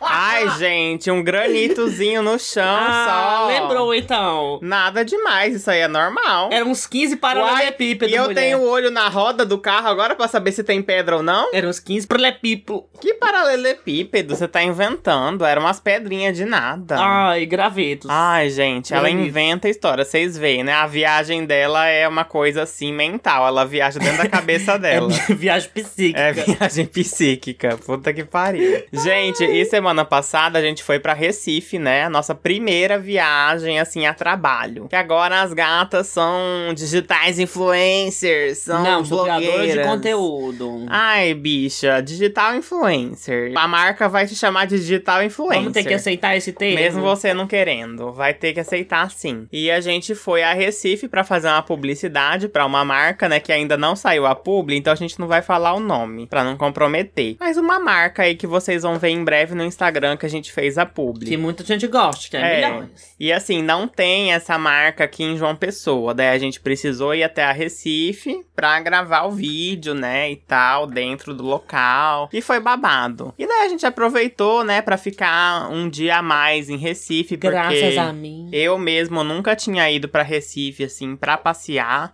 Ai, 0.00 0.48
gente, 0.58 1.10
um 1.10 1.22
granitozinho 1.22 2.22
no 2.22 2.38
chão 2.38 2.64
Ah, 2.64 3.06
só. 3.40 3.46
lembrou 3.46 3.94
então. 3.94 4.58
Nada 4.62 5.04
demais, 5.04 5.54
isso 5.56 5.70
aí 5.70 5.80
é 5.80 5.88
normal. 5.88 6.50
Eram 6.52 6.70
uns 6.70 6.86
15 6.86 7.16
paralelepípedos. 7.16 8.12
E 8.12 8.16
eu 8.16 8.24
mulher. 8.24 8.34
tenho 8.40 8.58
o 8.60 8.68
olho 8.68 8.90
na 8.90 9.08
roda 9.08 9.44
do 9.44 9.58
carro 9.58 9.88
agora 9.88 10.14
pra 10.14 10.28
saber 10.28 10.52
se 10.52 10.62
tem 10.62 10.82
pedra 10.82 11.16
ou 11.16 11.22
não? 11.22 11.43
Eram 11.52 11.68
uns 11.68 11.78
15 11.80 12.06
paralelepípedos. 12.06 12.82
Que 13.00 13.14
paralelepípedo 13.14 14.34
você 14.34 14.48
tá 14.48 14.62
inventando? 14.62 15.44
Eram 15.44 15.62
umas 15.62 15.80
pedrinhas 15.80 16.36
de 16.36 16.44
nada. 16.44 16.96
Ai, 16.98 17.46
gravetos. 17.46 18.08
Ai, 18.10 18.48
gente, 18.50 18.92
ela 18.94 19.08
Bonito. 19.08 19.26
inventa 19.28 19.68
história, 19.68 20.04
vocês 20.04 20.36
veem, 20.36 20.62
né? 20.64 20.72
A 20.72 20.86
viagem 20.86 21.44
dela 21.44 21.86
é 21.86 22.06
uma 22.08 22.24
coisa 22.24 22.62
assim 22.62 22.92
mental, 22.92 23.46
ela 23.46 23.64
viaja 23.64 23.98
dentro 23.98 24.18
da 24.18 24.28
cabeça 24.28 24.76
dela. 24.78 25.10
É 25.28 25.32
viagem 25.34 25.70
psíquica. 25.70 26.20
É 26.20 26.32
viagem 26.32 26.86
psíquica, 26.86 27.76
puta 27.84 28.12
que 28.12 28.24
pariu. 28.24 28.82
Gente, 28.92 29.44
e 29.44 29.64
semana 29.66 30.04
passada 30.04 30.58
a 30.58 30.62
gente 30.62 30.82
foi 30.82 30.98
pra 30.98 31.12
Recife, 31.12 31.78
né? 31.78 32.04
A 32.04 32.10
nossa 32.10 32.34
primeira 32.34 32.98
viagem, 32.98 33.78
assim, 33.80 34.06
a 34.06 34.14
trabalho. 34.14 34.88
Que 34.88 34.96
agora 34.96 35.42
as 35.42 35.52
gatas 35.52 36.06
são 36.06 36.32
digitais 36.74 37.38
influencers, 37.38 38.58
são 38.58 38.82
Não, 38.82 39.02
criadora 39.02 39.40
de 39.40 39.46
blogueiras. 39.46 39.86
conteúdo. 39.86 40.86
Ai, 40.88 41.33
bicha, 41.34 42.00
digital 42.00 42.54
influencer. 42.56 43.52
A 43.56 43.66
marca 43.68 44.08
vai 44.08 44.26
te 44.26 44.34
chamar 44.34 44.66
de 44.66 44.78
digital 44.78 45.22
influencer. 45.22 45.58
Vamos 45.58 45.72
ter 45.72 45.84
que 45.84 45.94
aceitar 45.94 46.36
esse 46.36 46.52
termo. 46.52 46.76
Mesmo 46.76 47.02
você 47.02 47.34
não 47.34 47.46
querendo, 47.46 48.12
vai 48.12 48.32
ter 48.34 48.52
que 48.52 48.60
aceitar 48.60 49.10
sim. 49.10 49.46
E 49.52 49.70
a 49.70 49.80
gente 49.80 50.14
foi 50.14 50.42
a 50.42 50.52
Recife 50.52 51.08
pra 51.08 51.24
fazer 51.24 51.48
uma 51.48 51.62
publicidade 51.62 52.48
pra 52.48 52.64
uma 52.66 52.84
marca, 52.84 53.28
né, 53.28 53.40
que 53.40 53.52
ainda 53.52 53.76
não 53.76 53.94
saiu 53.96 54.26
a 54.26 54.34
publi, 54.34 54.76
então 54.76 54.92
a 54.92 54.96
gente 54.96 55.18
não 55.18 55.26
vai 55.26 55.42
falar 55.42 55.74
o 55.74 55.80
nome 55.80 56.26
pra 56.26 56.44
não 56.44 56.56
comprometer. 56.56 57.36
Mas 57.40 57.56
uma 57.56 57.78
marca 57.78 58.22
aí 58.22 58.34
que 58.34 58.46
vocês 58.46 58.82
vão 58.82 58.98
ver 58.98 59.08
em 59.10 59.24
breve 59.24 59.54
no 59.54 59.64
Instagram 59.64 60.16
que 60.16 60.26
a 60.26 60.30
gente 60.30 60.52
fez 60.52 60.78
a 60.78 60.86
publi. 60.86 61.26
Que 61.26 61.36
muita 61.36 61.64
gente 61.64 61.86
gosta, 61.86 62.28
que 62.30 62.36
é, 62.36 62.62
É. 62.62 62.70
milhões. 62.70 63.14
E 63.18 63.32
assim, 63.32 63.62
não 63.62 63.86
tem 63.88 64.32
essa 64.32 64.58
marca 64.58 65.04
aqui 65.04 65.22
em 65.24 65.36
João 65.36 65.56
Pessoa. 65.56 66.14
Daí 66.14 66.28
a 66.28 66.38
gente 66.38 66.60
precisou 66.60 67.14
ir 67.14 67.22
até 67.22 67.44
a 67.44 67.52
Recife 67.52 68.44
pra 68.54 68.80
gravar 68.80 69.24
o 69.24 69.30
vídeo, 69.30 69.94
né? 69.94 70.30
E 70.30 70.36
tal, 70.36 70.86
dentro 70.86 71.23
do 71.32 71.44
local. 71.44 72.28
E 72.32 72.42
foi 72.42 72.60
babado. 72.60 73.32
E 73.38 73.46
daí 73.46 73.66
a 73.66 73.68
gente 73.68 73.86
aproveitou, 73.86 74.64
né, 74.64 74.82
pra 74.82 74.96
ficar 74.96 75.70
um 75.70 75.88
dia 75.88 76.18
a 76.18 76.22
mais 76.22 76.68
em 76.68 76.76
Recife. 76.76 77.36
Porque 77.36 77.48
Graças 77.50 77.96
a 77.96 78.12
mim. 78.12 78.48
eu 78.52 78.76
mesmo 78.76 79.22
nunca 79.24 79.54
tinha 79.56 79.88
ido 79.90 80.08
pra 80.08 80.22
Recife, 80.22 80.84
assim, 80.84 81.16
pra 81.16 81.36
passear. 81.38 82.12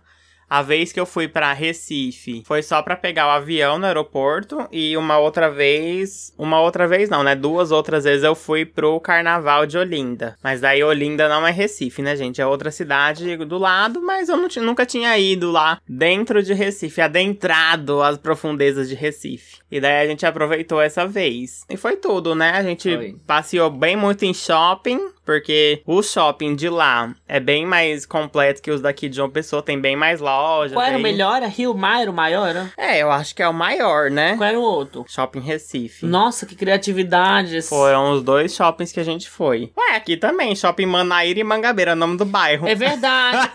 A 0.51 0.61
vez 0.61 0.91
que 0.91 0.99
eu 0.99 1.05
fui 1.05 1.29
pra 1.29 1.53
Recife 1.53 2.43
foi 2.45 2.61
só 2.61 2.81
pra 2.81 2.97
pegar 2.97 3.25
o 3.27 3.29
avião 3.29 3.79
no 3.79 3.85
aeroporto 3.85 4.67
e 4.69 4.97
uma 4.97 5.17
outra 5.17 5.49
vez, 5.49 6.33
uma 6.37 6.59
outra 6.59 6.85
vez 6.85 7.09
não, 7.09 7.23
né? 7.23 7.33
Duas 7.35 7.71
outras 7.71 8.03
vezes 8.03 8.25
eu 8.25 8.35
fui 8.35 8.65
pro 8.65 8.99
Carnaval 8.99 9.65
de 9.65 9.77
Olinda. 9.77 10.35
Mas 10.43 10.59
daí 10.59 10.83
Olinda 10.83 11.29
não 11.29 11.47
é 11.47 11.51
Recife, 11.51 12.01
né, 12.01 12.17
gente? 12.17 12.41
É 12.41 12.45
outra 12.45 12.69
cidade 12.69 13.37
do 13.37 13.57
lado, 13.57 14.01
mas 14.01 14.27
eu 14.27 14.35
nunca 14.61 14.85
tinha 14.85 15.17
ido 15.17 15.49
lá 15.51 15.79
dentro 15.87 16.43
de 16.43 16.53
Recife, 16.53 16.99
adentrado 16.99 18.03
às 18.03 18.17
profundezas 18.17 18.89
de 18.89 18.95
Recife. 18.95 19.60
E 19.71 19.79
daí 19.79 20.03
a 20.03 20.07
gente 20.07 20.25
aproveitou 20.25 20.81
essa 20.81 21.07
vez. 21.07 21.63
E 21.69 21.77
foi 21.77 21.95
tudo, 21.95 22.35
né? 22.35 22.51
A 22.51 22.61
gente 22.63 22.93
Foi. 22.95 23.15
passeou 23.25 23.69
bem 23.69 23.95
muito 23.95 24.25
em 24.25 24.33
shopping, 24.33 24.99
porque 25.25 25.81
o 25.85 26.03
shopping 26.03 26.55
de 26.55 26.67
lá 26.67 27.13
é 27.27 27.39
bem 27.39 27.65
mais 27.65 28.05
completo 28.05 28.61
que 28.61 28.69
os 28.69 28.81
daqui 28.81 29.07
de 29.07 29.15
João 29.15 29.29
Pessoa, 29.29 29.61
tem 29.61 29.79
bem 29.79 29.95
mais 29.95 30.19
lojas. 30.19 30.73
Qual 30.73 30.85
era 30.85 30.97
o 30.97 31.01
melhor? 31.01 31.37
Era 31.37 31.47
Rio 31.47 31.73
Mar, 31.73 32.09
o 32.09 32.13
maior? 32.13 32.49
Era? 32.49 32.71
É, 32.77 33.01
eu 33.01 33.09
acho 33.09 33.33
que 33.33 33.41
é 33.41 33.47
o 33.47 33.53
maior, 33.53 34.11
né? 34.11 34.35
Qual 34.35 34.49
era 34.49 34.59
o 34.59 34.61
outro? 34.61 35.05
Shopping 35.07 35.39
Recife. 35.39 36.05
Nossa, 36.05 36.45
que 36.45 36.53
criatividade. 36.55 37.61
Foram 37.61 38.11
os 38.11 38.23
dois 38.23 38.53
shoppings 38.53 38.91
que 38.91 38.99
a 38.99 39.03
gente 39.05 39.29
foi. 39.29 39.71
Ué, 39.77 39.95
aqui 39.95 40.17
também, 40.17 40.53
Shopping 40.55 40.85
Manaíra 40.85 41.39
e 41.39 41.43
Mangabeira, 41.43 41.95
nome 41.95 42.17
do 42.17 42.25
bairro. 42.25 42.67
É 42.67 42.75
verdade. 42.75 43.49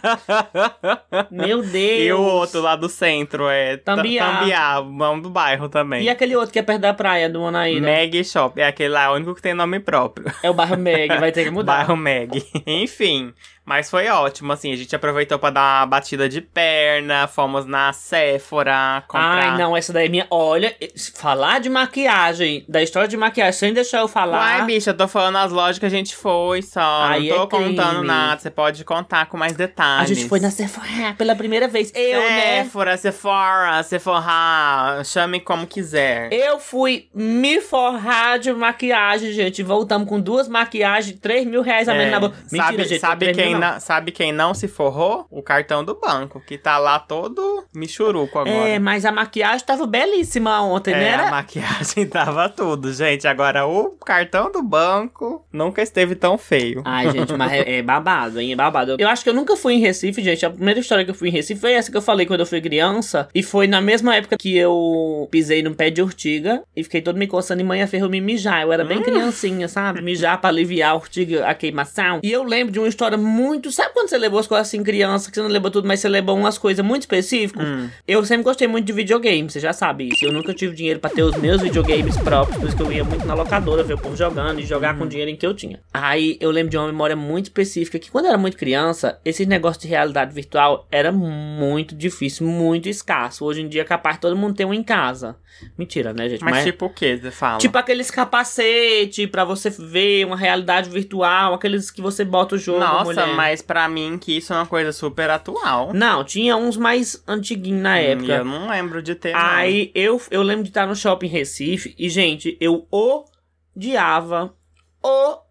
Meu 1.30 1.62
Deus. 1.62 2.00
E 2.00 2.12
o 2.12 2.22
outro 2.22 2.60
lá 2.62 2.74
do 2.76 2.88
centro 2.88 3.48
é 3.48 3.76
Ta- 3.76 3.96
Tambiá. 3.96 4.38
Tambiá, 4.38 4.80
nome 4.82 5.22
do 5.22 5.30
bairro 5.30 5.68
também. 5.68 6.05
E 6.06 6.08
aquele 6.08 6.36
outro 6.36 6.52
que 6.52 6.58
é 6.60 6.62
perto 6.62 6.82
da 6.82 6.94
praia, 6.94 7.28
do 7.28 7.40
Manaíra? 7.40 7.80
Meg 7.80 8.22
Shop, 8.22 8.60
é 8.60 8.66
aquele 8.68 8.90
lá, 8.90 9.04
é 9.06 9.08
o 9.08 9.14
único 9.14 9.34
que 9.34 9.42
tem 9.42 9.54
nome 9.54 9.80
próprio. 9.80 10.32
É 10.40 10.48
o 10.48 10.54
bairro 10.54 10.76
Meg, 10.76 11.08
vai 11.18 11.32
ter 11.32 11.42
que 11.42 11.50
mudar. 11.52 11.78
Bairro 11.78 11.96
Meg. 11.96 12.46
Enfim, 12.64 13.34
mas 13.64 13.90
foi 13.90 14.06
ótimo, 14.06 14.52
assim, 14.52 14.72
a 14.72 14.76
gente 14.76 14.94
aproveitou 14.94 15.40
pra 15.40 15.50
dar 15.50 15.80
uma 15.80 15.86
batida 15.86 16.28
de 16.28 16.40
perna, 16.40 17.26
fomos 17.26 17.66
na 17.66 17.92
Sephora 17.92 19.02
comprar... 19.08 19.54
Ai, 19.54 19.58
não, 19.58 19.76
essa 19.76 19.92
daí 19.92 20.06
é 20.06 20.08
minha. 20.08 20.26
Olha, 20.30 20.72
falar 21.16 21.58
de 21.58 21.68
maquiagem, 21.68 22.64
da 22.68 22.80
história 22.80 23.08
de 23.08 23.16
maquiagem, 23.16 23.52
sem 23.58 23.74
deixar 23.74 23.98
eu 23.98 24.06
falar. 24.06 24.38
Uai, 24.58 24.66
bicha, 24.66 24.90
eu 24.90 24.96
tô 24.96 25.08
falando 25.08 25.38
as 25.38 25.50
lojas 25.50 25.80
que 25.80 25.86
a 25.86 25.88
gente 25.88 26.14
foi 26.14 26.62
só. 26.62 27.06
Aí 27.06 27.28
não 27.28 27.38
tô 27.48 27.56
é 27.56 27.58
crime. 27.60 27.76
contando 27.76 28.04
nada. 28.04 28.40
Você 28.40 28.50
pode 28.50 28.84
contar 28.84 29.26
com 29.26 29.36
mais 29.36 29.54
a 29.54 29.56
detalhes. 29.56 30.16
gente 30.16 30.28
foi 30.28 30.38
na 30.38 30.52
Sephora 30.52 31.14
pela 31.18 31.34
primeira 31.34 31.66
vez. 31.66 31.90
Eu, 31.92 32.20
né? 32.20 32.62
Sephora, 32.62 32.96
Sephora, 32.96 33.82
Sephora, 33.82 35.02
chame 35.04 35.40
como 35.40 35.66
quiser. 35.66 35.95
Eu 36.30 36.58
fui 36.58 37.08
me 37.14 37.60
forrar 37.60 38.38
de 38.38 38.52
maquiagem, 38.52 39.32
gente. 39.32 39.62
Voltamos 39.62 40.08
com 40.08 40.20
duas 40.20 40.48
maquiagens, 40.48 41.18
3 41.20 41.46
mil 41.46 41.62
reais 41.62 41.88
a 41.88 41.92
menos 41.92 42.08
É, 42.08 42.10
na 42.10 42.20
boca. 42.20 42.36
Mentira, 42.50 42.64
sabe, 42.66 42.84
gente. 42.84 43.00
sabe, 43.00 43.24
3 43.32 43.36
mil 43.36 43.46
quem 43.46 43.54
não. 43.58 43.80
sabe 43.80 44.12
quem 44.12 44.32
não 44.32 44.54
se 44.54 44.68
forrou? 44.68 45.26
O 45.30 45.42
cartão 45.42 45.84
do 45.84 45.94
banco, 45.98 46.40
que 46.40 46.56
tá 46.58 46.78
lá 46.78 46.98
todo 46.98 47.64
michuruco 47.74 48.38
agora. 48.38 48.68
É, 48.68 48.78
mas 48.78 49.04
a 49.04 49.12
maquiagem 49.12 49.64
tava 49.66 49.86
belíssima 49.86 50.60
ontem, 50.62 50.92
É, 50.94 50.98
né? 50.98 51.08
a 51.10 51.12
Era... 51.22 51.30
maquiagem 51.30 52.06
tava 52.08 52.48
tudo, 52.48 52.92
gente. 52.92 53.26
Agora 53.26 53.66
o 53.66 53.90
cartão 54.04 54.50
do 54.50 54.62
banco 54.62 55.44
nunca 55.52 55.82
esteve 55.82 56.14
tão 56.14 56.36
feio. 56.38 56.82
Ai, 56.84 57.10
gente, 57.10 57.32
mas 57.34 57.52
é, 57.52 57.78
é 57.78 57.82
babado, 57.82 58.40
hein? 58.40 58.52
É 58.52 58.56
babado. 58.56 58.96
Eu 58.98 59.08
acho 59.08 59.22
que 59.22 59.30
eu 59.30 59.34
nunca 59.34 59.56
fui 59.56 59.74
em 59.74 59.80
Recife, 59.80 60.22
gente. 60.22 60.44
A 60.44 60.50
primeira 60.50 60.80
história 60.80 61.04
que 61.04 61.10
eu 61.10 61.14
fui 61.14 61.28
em 61.28 61.32
Recife 61.32 61.60
foi 61.60 61.72
essa 61.72 61.90
que 61.90 61.96
eu 61.96 62.02
falei 62.02 62.26
quando 62.26 62.40
eu 62.40 62.46
fui 62.46 62.60
criança. 62.60 63.28
E 63.34 63.42
foi 63.42 63.66
na 63.66 63.80
mesma 63.80 64.14
época 64.16 64.36
que 64.36 64.56
eu 64.56 65.28
pisei 65.30 65.62
num 65.62 65.74
pé 65.74 65.85
de 65.90 66.02
urtiga 66.02 66.62
e 66.74 66.82
fiquei 66.82 67.00
todo 67.00 67.16
me 67.16 67.26
coçando 67.26 67.60
e 67.60 67.64
manhã 67.64 67.86
ferrou 67.86 68.08
me 68.08 68.20
mijar. 68.20 68.62
Eu 68.62 68.72
era 68.72 68.84
bem 68.84 69.02
criancinha, 69.02 69.68
sabe? 69.68 70.02
Mijar 70.02 70.40
pra 70.40 70.50
aliviar 70.50 70.92
a 70.92 70.94
urtiga, 70.94 71.46
a 71.46 71.54
queimação. 71.54 72.20
E 72.22 72.30
eu 72.30 72.42
lembro 72.42 72.72
de 72.72 72.78
uma 72.78 72.88
história 72.88 73.18
muito. 73.18 73.70
Sabe 73.70 73.92
quando 73.92 74.08
você 74.08 74.18
levou 74.18 74.38
as 74.38 74.46
coisas 74.46 74.68
assim, 74.68 74.82
criança, 74.82 75.30
que 75.30 75.36
você 75.36 75.42
não 75.42 75.48
levou 75.48 75.70
tudo, 75.70 75.86
mas 75.86 76.00
você 76.00 76.08
levou 76.08 76.36
umas 76.36 76.58
coisas 76.58 76.84
muito 76.84 77.02
específicas? 77.02 77.66
Hum. 77.66 77.88
Eu 78.06 78.24
sempre 78.24 78.44
gostei 78.44 78.68
muito 78.68 78.86
de 78.86 78.92
videogame, 78.92 79.50
você 79.50 79.60
já 79.60 79.72
sabe 79.72 80.08
isso. 80.08 80.24
Eu 80.24 80.32
nunca 80.32 80.52
tive 80.54 80.74
dinheiro 80.74 81.00
pra 81.00 81.10
ter 81.10 81.22
os 81.22 81.36
meus 81.36 81.60
videogames 81.62 82.16
próprios, 82.16 82.58
por 82.58 82.68
isso 82.68 82.76
que 82.76 82.82
eu 82.82 82.92
ia 82.92 83.04
muito 83.04 83.26
na 83.26 83.34
locadora 83.34 83.82
ver 83.82 83.94
o 83.94 83.98
povo 83.98 84.16
jogando 84.16 84.60
e 84.60 84.64
jogar 84.64 84.96
com 84.96 85.04
o 85.04 85.08
dinheiro 85.08 85.30
em 85.30 85.36
que 85.36 85.46
eu 85.46 85.54
tinha. 85.54 85.80
Aí 85.92 86.36
eu 86.40 86.50
lembro 86.50 86.70
de 86.70 86.76
uma 86.76 86.86
memória 86.86 87.16
muito 87.16 87.46
específica 87.46 87.98
que 87.98 88.10
quando 88.10 88.26
eu 88.26 88.30
era 88.30 88.38
muito 88.38 88.56
criança, 88.56 89.18
esse 89.24 89.46
negócio 89.46 89.82
de 89.82 89.88
realidade 89.88 90.34
virtual 90.34 90.86
era 90.90 91.12
muito 91.12 91.94
difícil, 91.94 92.46
muito 92.46 92.88
escasso. 92.88 93.44
Hoje 93.44 93.62
em 93.62 93.68
dia 93.68 93.82
é 93.82 93.84
capaz 93.84 94.18
todo 94.18 94.36
mundo 94.36 94.54
ter 94.54 94.64
um 94.64 94.74
em 94.74 94.82
casa. 94.82 95.36
Mentira, 95.78 96.12
né, 96.14 96.28
gente? 96.28 96.42
Mas, 96.42 96.64
tipo 96.64 96.86
o 96.86 96.90
que 96.90 97.18
você 97.18 97.30
fala? 97.30 97.58
Tipo 97.58 97.76
aqueles 97.76 98.10
capacete 98.10 99.26
pra 99.26 99.44
você 99.44 99.68
ver 99.68 100.24
uma 100.24 100.36
realidade 100.36 100.88
virtual, 100.88 101.52
aqueles 101.52 101.90
que 101.90 102.00
você 102.00 102.24
bota 102.24 102.54
o 102.54 102.58
jogo, 102.58 102.80
Nossa, 102.80 103.04
mulher. 103.04 103.26
mas 103.36 103.60
pra 103.60 103.86
mim 103.88 104.16
que 104.18 104.38
isso 104.38 104.52
é 104.54 104.56
uma 104.56 104.66
coisa 104.66 104.90
super 104.92 105.28
atual. 105.28 105.92
Não, 105.92 106.24
tinha 106.24 106.56
uns 106.56 106.76
mais 106.78 107.22
antiguinhos 107.28 107.82
na 107.82 107.94
Hum, 107.96 107.98
época. 107.98 108.32
Eu 108.32 108.44
não 108.44 108.68
lembro 108.70 109.02
de 109.02 109.14
ter. 109.14 109.32
não. 109.34 109.40
Aí 109.40 109.90
eu, 109.94 110.20
eu 110.30 110.42
lembro 110.42 110.62
de 110.62 110.70
estar 110.70 110.86
no 110.86 110.96
shopping 110.96 111.26
Recife 111.28 111.94
e, 111.98 112.08
gente, 112.08 112.56
eu 112.58 112.86
odiava, 112.90 114.54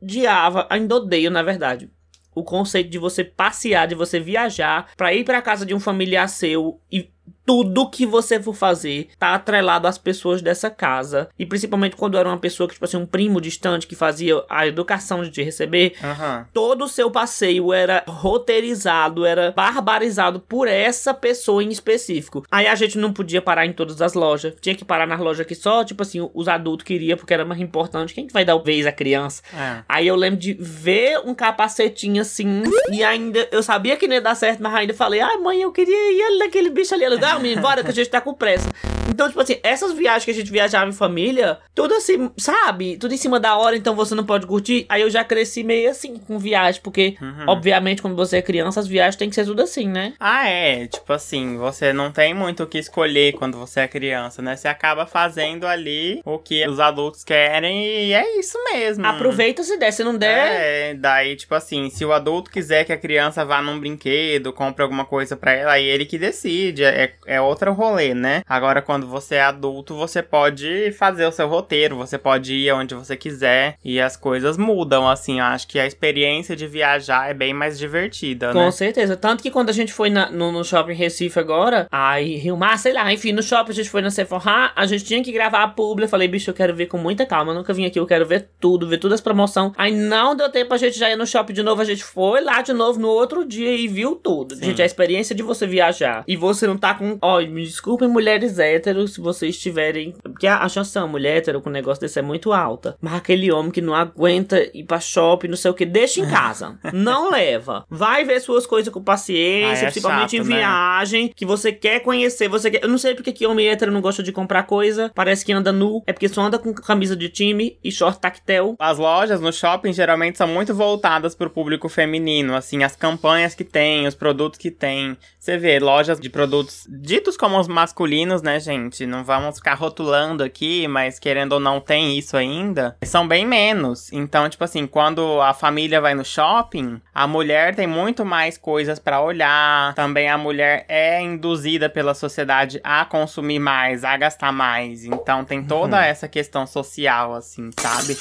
odiava, 0.01 0.67
ainda 0.69 0.95
odeio, 0.95 1.29
na 1.29 1.43
verdade. 1.43 1.89
O 2.33 2.43
conceito 2.43 2.89
de 2.89 2.97
você 2.97 3.23
passear, 3.23 3.87
de 3.87 3.95
você 3.95 4.19
viajar 4.19 4.89
pra 4.97 5.13
ir 5.13 5.23
pra 5.23 5.41
casa 5.41 5.65
de 5.65 5.73
um 5.73 5.79
familiar 5.79 6.27
seu 6.27 6.81
e 6.91 7.09
tudo 7.45 7.89
que 7.89 8.05
você 8.05 8.41
for 8.41 8.55
fazer 8.55 9.09
tá 9.19 9.35
atrelado 9.35 9.87
às 9.87 9.97
pessoas 9.97 10.41
dessa 10.41 10.69
casa. 10.69 11.29
E 11.37 11.45
principalmente 11.45 11.95
quando 11.95 12.17
era 12.17 12.27
uma 12.27 12.37
pessoa 12.37 12.67
que, 12.67 12.73
tipo 12.73 12.85
assim, 12.85 12.97
um 12.97 13.05
primo 13.05 13.39
distante 13.39 13.85
que 13.85 13.95
fazia 13.95 14.43
a 14.49 14.65
educação 14.65 15.23
de 15.23 15.29
te 15.29 15.43
receber. 15.43 15.93
Aham. 16.03 16.47
Todo 16.51 16.85
o 16.85 16.89
seu 16.89 17.11
passeio 17.11 17.71
era 17.71 18.03
roteirizado, 18.07 19.25
era 19.25 19.51
barbarizado 19.51 20.39
por 20.39 20.67
essa 20.67 21.13
pessoa 21.13 21.63
em 21.63 21.69
específico. 21.69 22.43
Aí 22.49 22.67
a 22.67 22.75
gente 22.75 22.97
não 22.97 23.13
podia 23.13 23.41
parar 23.41 23.65
em 23.65 23.73
todas 23.73 24.01
as 24.01 24.13
lojas. 24.13 24.55
Tinha 24.59 24.75
que 24.75 24.83
parar 24.83 25.05
nas 25.05 25.19
lojas 25.19 25.45
que 25.45 25.55
só, 25.55 25.83
tipo 25.83 26.01
assim, 26.01 26.27
os 26.33 26.47
adultos 26.47 26.85
queriam, 26.85 27.17
porque 27.17 27.33
era 27.33 27.45
mais 27.45 27.61
importante. 27.61 28.13
Quem 28.13 28.25
que 28.25 28.33
vai 28.33 28.43
dar 28.43 28.57
vez 28.57 28.87
à 28.87 28.91
criança? 28.91 29.43
É. 29.53 29.83
Aí 29.87 30.07
eu 30.07 30.15
lembro 30.15 30.39
de 30.39 30.53
ver 30.59 31.19
um 31.23 31.35
capacetinho 31.35 32.21
assim, 32.21 32.63
e 32.91 33.03
ainda 33.03 33.47
eu 33.51 33.61
sabia 33.61 33.95
que 33.97 34.07
não 34.07 34.15
ia 34.15 34.21
dar 34.21 34.35
certo, 34.35 34.63
mas 34.63 34.73
ainda 34.73 34.93
falei, 34.93 35.19
ai 35.21 35.37
mãe, 35.37 35.61
eu 35.61 35.71
queria 35.71 36.11
ir 36.11 36.21
ali 36.23 36.39
naquele 36.39 36.69
bicho 36.69 36.93
ali. 36.93 37.03
Ela, 37.03 37.14
não, 37.17 37.39
menino, 37.39 37.61
bora 37.61 37.83
que 37.83 37.91
a 37.91 37.93
gente 37.93 38.09
tá 38.09 38.21
com 38.21 38.33
pressa. 38.33 38.69
Então, 39.09 39.27
tipo 39.27 39.39
assim, 39.39 39.57
essas 39.63 39.93
viagens 39.93 40.25
que 40.25 40.31
a 40.31 40.33
gente 40.33 40.51
viajava 40.51 40.89
em 40.89 40.93
família, 40.93 41.59
tudo 41.73 41.93
assim, 41.93 42.29
sabe? 42.37 42.97
Tudo 42.97 43.13
em 43.13 43.17
cima 43.17 43.39
da 43.39 43.55
hora, 43.55 43.77
então 43.77 43.95
você 43.95 44.15
não 44.15 44.25
pode 44.25 44.45
curtir. 44.45 44.85
Aí 44.89 45.01
eu 45.01 45.09
já 45.09 45.23
cresci 45.23 45.63
meio 45.63 45.89
assim 45.89 46.17
com 46.17 46.37
viagem, 46.37 46.81
porque, 46.83 47.15
obviamente, 47.47 48.01
quando 48.01 48.15
você 48.15 48.37
é 48.37 48.41
criança, 48.41 48.79
as 48.79 48.87
viagens 48.87 49.15
tem 49.15 49.29
que 49.29 49.35
ser 49.35 49.45
tudo 49.45 49.61
assim, 49.61 49.87
né? 49.87 50.13
Ah, 50.19 50.49
é. 50.49 50.87
Tipo 50.87 51.13
assim, 51.13 51.57
você 51.57 51.93
não 51.93 52.11
tem 52.11 52.33
muito 52.33 52.63
o 52.63 52.67
que 52.67 52.77
escolher 52.77 53.33
quando 53.33 53.57
você 53.57 53.81
é 53.81 53.87
criança, 53.87 54.41
né? 54.41 54.55
Você 54.55 54.67
acaba 54.67 55.05
fazendo 55.05 55.65
ali 55.65 56.21
o 56.25 56.37
que 56.37 56.67
os 56.67 56.79
adultos 56.79 57.23
querem 57.23 57.85
e 57.85 58.13
é 58.13 58.39
isso 58.39 58.57
mesmo. 58.71 59.05
Aproveita 59.05 59.63
se 59.63 59.77
der, 59.77 59.91
se 59.91 60.03
não 60.03 60.17
der. 60.17 60.61
É, 60.61 60.93
daí, 60.93 61.35
tipo 61.35 61.53
assim, 61.55 61.89
se 61.89 62.03
o 62.03 62.11
adulto 62.11 62.51
quiser 62.51 62.83
que 62.83 62.91
a 62.91 62.97
criança 62.97 63.45
vá 63.45 63.61
num 63.61 63.79
brinquedo, 63.79 64.51
compre 64.51 64.83
alguma 64.83 65.05
coisa 65.05 65.37
pra 65.37 65.53
ela, 65.53 65.71
aí 65.73 65.85
ele 65.85 66.05
que 66.05 66.17
decide. 66.17 66.83
É, 66.83 67.04
é 67.25 67.39
outro 67.41 67.71
rolê, 67.73 68.13
né? 68.13 68.41
Agora, 68.47 68.81
quando 68.81 69.07
você 69.07 69.35
é 69.35 69.43
adulto, 69.43 69.95
você 69.95 70.21
pode 70.21 70.91
fazer 70.93 71.25
o 71.25 71.31
seu 71.31 71.47
roteiro, 71.47 71.95
você 71.97 72.17
pode 72.17 72.53
ir 72.53 72.71
onde 72.73 72.93
você 72.95 73.15
quiser 73.15 73.77
e 73.83 73.99
as 73.99 74.15
coisas 74.17 74.57
mudam, 74.57 75.07
assim. 75.09 75.39
Eu 75.39 75.45
acho 75.45 75.67
que 75.67 75.79
a 75.79 75.85
experiência 75.85 76.55
de 76.55 76.67
viajar 76.67 77.29
é 77.29 77.33
bem 77.33 77.53
mais 77.53 77.77
divertida, 77.77 78.51
Com 78.51 78.59
né? 78.65 78.71
certeza. 78.71 79.15
Tanto 79.15 79.41
que 79.43 79.51
quando 79.51 79.69
a 79.69 79.73
gente 79.73 79.91
foi 79.93 80.09
na- 80.09 80.29
no, 80.29 80.51
no 80.51 80.63
shopping 80.63 80.93
Recife 80.93 81.39
agora, 81.39 81.87
aí 81.91 82.35
Rio 82.35 82.57
Mar, 82.57 82.77
sei 82.77 82.93
lá, 82.93 83.11
enfim, 83.13 83.31
no 83.31 83.41
shopping 83.43 83.71
a 83.71 83.75
gente 83.75 83.89
foi 83.89 84.01
na 84.01 84.11
Sephora, 84.11 84.71
a 84.75 84.85
gente 84.85 85.03
tinha 85.05 85.23
que 85.23 85.31
gravar 85.31 85.63
a 85.63 85.67
publi. 85.67 86.03
Eu 86.05 86.09
falei, 86.09 86.27
bicho, 86.27 86.49
eu 86.49 86.53
quero 86.53 86.75
ver 86.75 86.85
com 86.87 86.97
muita 86.97 87.25
calma. 87.25 87.51
Eu 87.51 87.55
nunca 87.55 87.73
vim 87.73 87.85
aqui, 87.85 87.99
eu 87.99 88.05
quero 88.05 88.25
ver 88.25 88.47
tudo, 88.59 88.87
ver 88.87 88.97
todas 88.97 89.15
as 89.15 89.21
promoções. 89.21 89.71
Aí 89.77 89.91
não 89.93 90.35
deu 90.35 90.49
tempo, 90.49 90.73
a 90.73 90.77
gente 90.77 90.97
já 90.97 91.09
ir 91.09 91.15
no 91.15 91.25
shopping 91.25 91.53
de 91.53 91.63
novo. 91.63 91.81
A 91.81 91.85
gente 91.85 92.03
foi 92.03 92.41
lá 92.41 92.61
de 92.61 92.73
novo 92.73 92.99
no 92.99 93.07
outro 93.09 93.45
dia 93.45 93.71
e 93.75 93.87
viu 93.87 94.15
tudo. 94.15 94.55
Gente, 94.55 94.81
a 94.81 94.85
experiência 94.85 95.35
de 95.35 95.43
você 95.43 95.65
viajar 95.67 96.23
e 96.27 96.35
você 96.35 96.65
não 96.67 96.77
tá 96.77 96.93
com. 96.97 97.17
Ó, 97.21 97.39
me 97.41 97.63
desculpem, 97.63 98.07
mulheres 98.07 98.59
héteros, 98.59 99.13
se 99.13 99.21
vocês 99.21 99.55
estiverem. 99.55 100.13
Porque 100.23 100.47
a, 100.47 100.59
a 100.59 100.69
chanção, 100.69 101.07
mulher 101.07 101.37
hétero 101.37 101.61
com 101.61 101.69
um 101.69 101.73
negócio 101.73 102.01
desse 102.01 102.19
é 102.19 102.21
muito 102.21 102.53
alta. 102.53 102.95
Mas 103.01 103.13
aquele 103.13 103.51
homem 103.51 103.71
que 103.71 103.81
não 103.81 103.93
aguenta 103.93 104.59
ir 104.73 104.83
pra 104.83 104.99
shopping, 104.99 105.47
não 105.47 105.57
sei 105.57 105.71
o 105.71 105.73
que, 105.73 105.85
deixa 105.85 106.19
em 106.21 106.29
casa. 106.29 106.77
não 106.93 107.29
leva. 107.31 107.85
Vai 107.89 108.23
ver 108.23 108.39
suas 108.39 108.65
coisas 108.65 108.91
com 108.93 109.03
paciência, 109.03 109.85
Ah, 109.85 109.89
é 109.89 109.91
principalmente 109.91 110.37
chato, 110.37 110.45
em 110.45 110.49
né? 110.49 110.55
viagem, 110.57 111.31
que 111.35 111.45
você 111.45 111.71
quer 111.71 111.99
conhecer, 112.01 112.47
você 112.47 112.69
quer. 112.71 112.83
Eu 112.83 112.89
não 112.89 112.97
sei 112.97 113.13
porque 113.15 113.31
que 113.31 113.45
homem 113.45 113.67
hétero 113.67 113.91
não 113.91 114.01
gosta 114.01 114.21
de 114.23 114.31
comprar 114.31 114.63
coisa, 114.63 115.11
parece 115.13 115.45
que 115.45 115.51
anda 115.51 115.71
nu, 115.71 116.01
é 116.07 116.13
porque 116.13 116.29
só 116.29 116.41
anda 116.41 116.57
com 116.59 116.73
camisa 116.73 117.15
de 117.15 117.29
time 117.29 117.77
e 117.83 117.91
short 117.91 118.19
tactel. 118.19 118.75
As 118.79 118.97
lojas 118.97 119.41
no 119.41 119.51
shopping 119.51 119.93
geralmente 119.93 120.37
são 120.37 120.47
muito 120.47 120.73
voltadas 120.73 121.35
pro 121.35 121.49
público 121.49 121.89
feminino, 121.89 122.55
assim, 122.55 122.83
as 122.83 122.95
campanhas 122.95 123.53
que 123.55 123.63
tem, 123.63 124.07
os 124.07 124.15
produtos 124.15 124.59
que 124.59 124.71
tem. 124.71 125.17
Você 125.39 125.57
vê, 125.57 125.79
lojas 125.79 126.19
de 126.19 126.29
produtos 126.29 126.84
ditos 126.89 127.37
como 127.37 127.59
os 127.59 127.67
masculinos, 127.67 128.41
né, 128.41 128.59
gente? 128.59 129.05
Não 129.05 129.23
vamos 129.23 129.57
ficar 129.57 129.75
rotulando 129.75 130.43
aqui, 130.43 130.87
mas 130.87 131.19
querendo 131.19 131.53
ou 131.53 131.59
não 131.59 131.79
tem 131.79 132.17
isso 132.17 132.37
ainda. 132.37 132.97
São 133.03 133.27
bem 133.27 133.45
menos. 133.45 134.11
Então, 134.11 134.49
tipo 134.49 134.63
assim, 134.63 134.87
quando 134.87 135.41
a 135.41 135.53
família 135.53 136.01
vai 136.01 136.13
no 136.13 136.25
shopping, 136.25 137.01
a 137.13 137.27
mulher 137.27 137.75
tem 137.75 137.87
muito 137.87 138.25
mais 138.25 138.57
coisas 138.57 138.99
pra 138.99 139.21
olhar. 139.21 139.93
Também 139.95 140.29
a 140.29 140.37
mulher 140.37 140.85
é 140.87 141.21
induzida 141.21 141.89
pela 141.89 142.13
sociedade 142.13 142.79
a 142.83 143.05
consumir 143.05 143.59
mais, 143.59 144.03
a 144.03 144.15
gastar 144.17 144.51
mais. 144.51 145.05
Então 145.05 145.43
tem 145.43 145.63
toda 145.63 146.05
essa 146.05 146.27
questão 146.27 146.65
social, 146.67 147.33
assim, 147.33 147.69
sabe? 147.79 148.17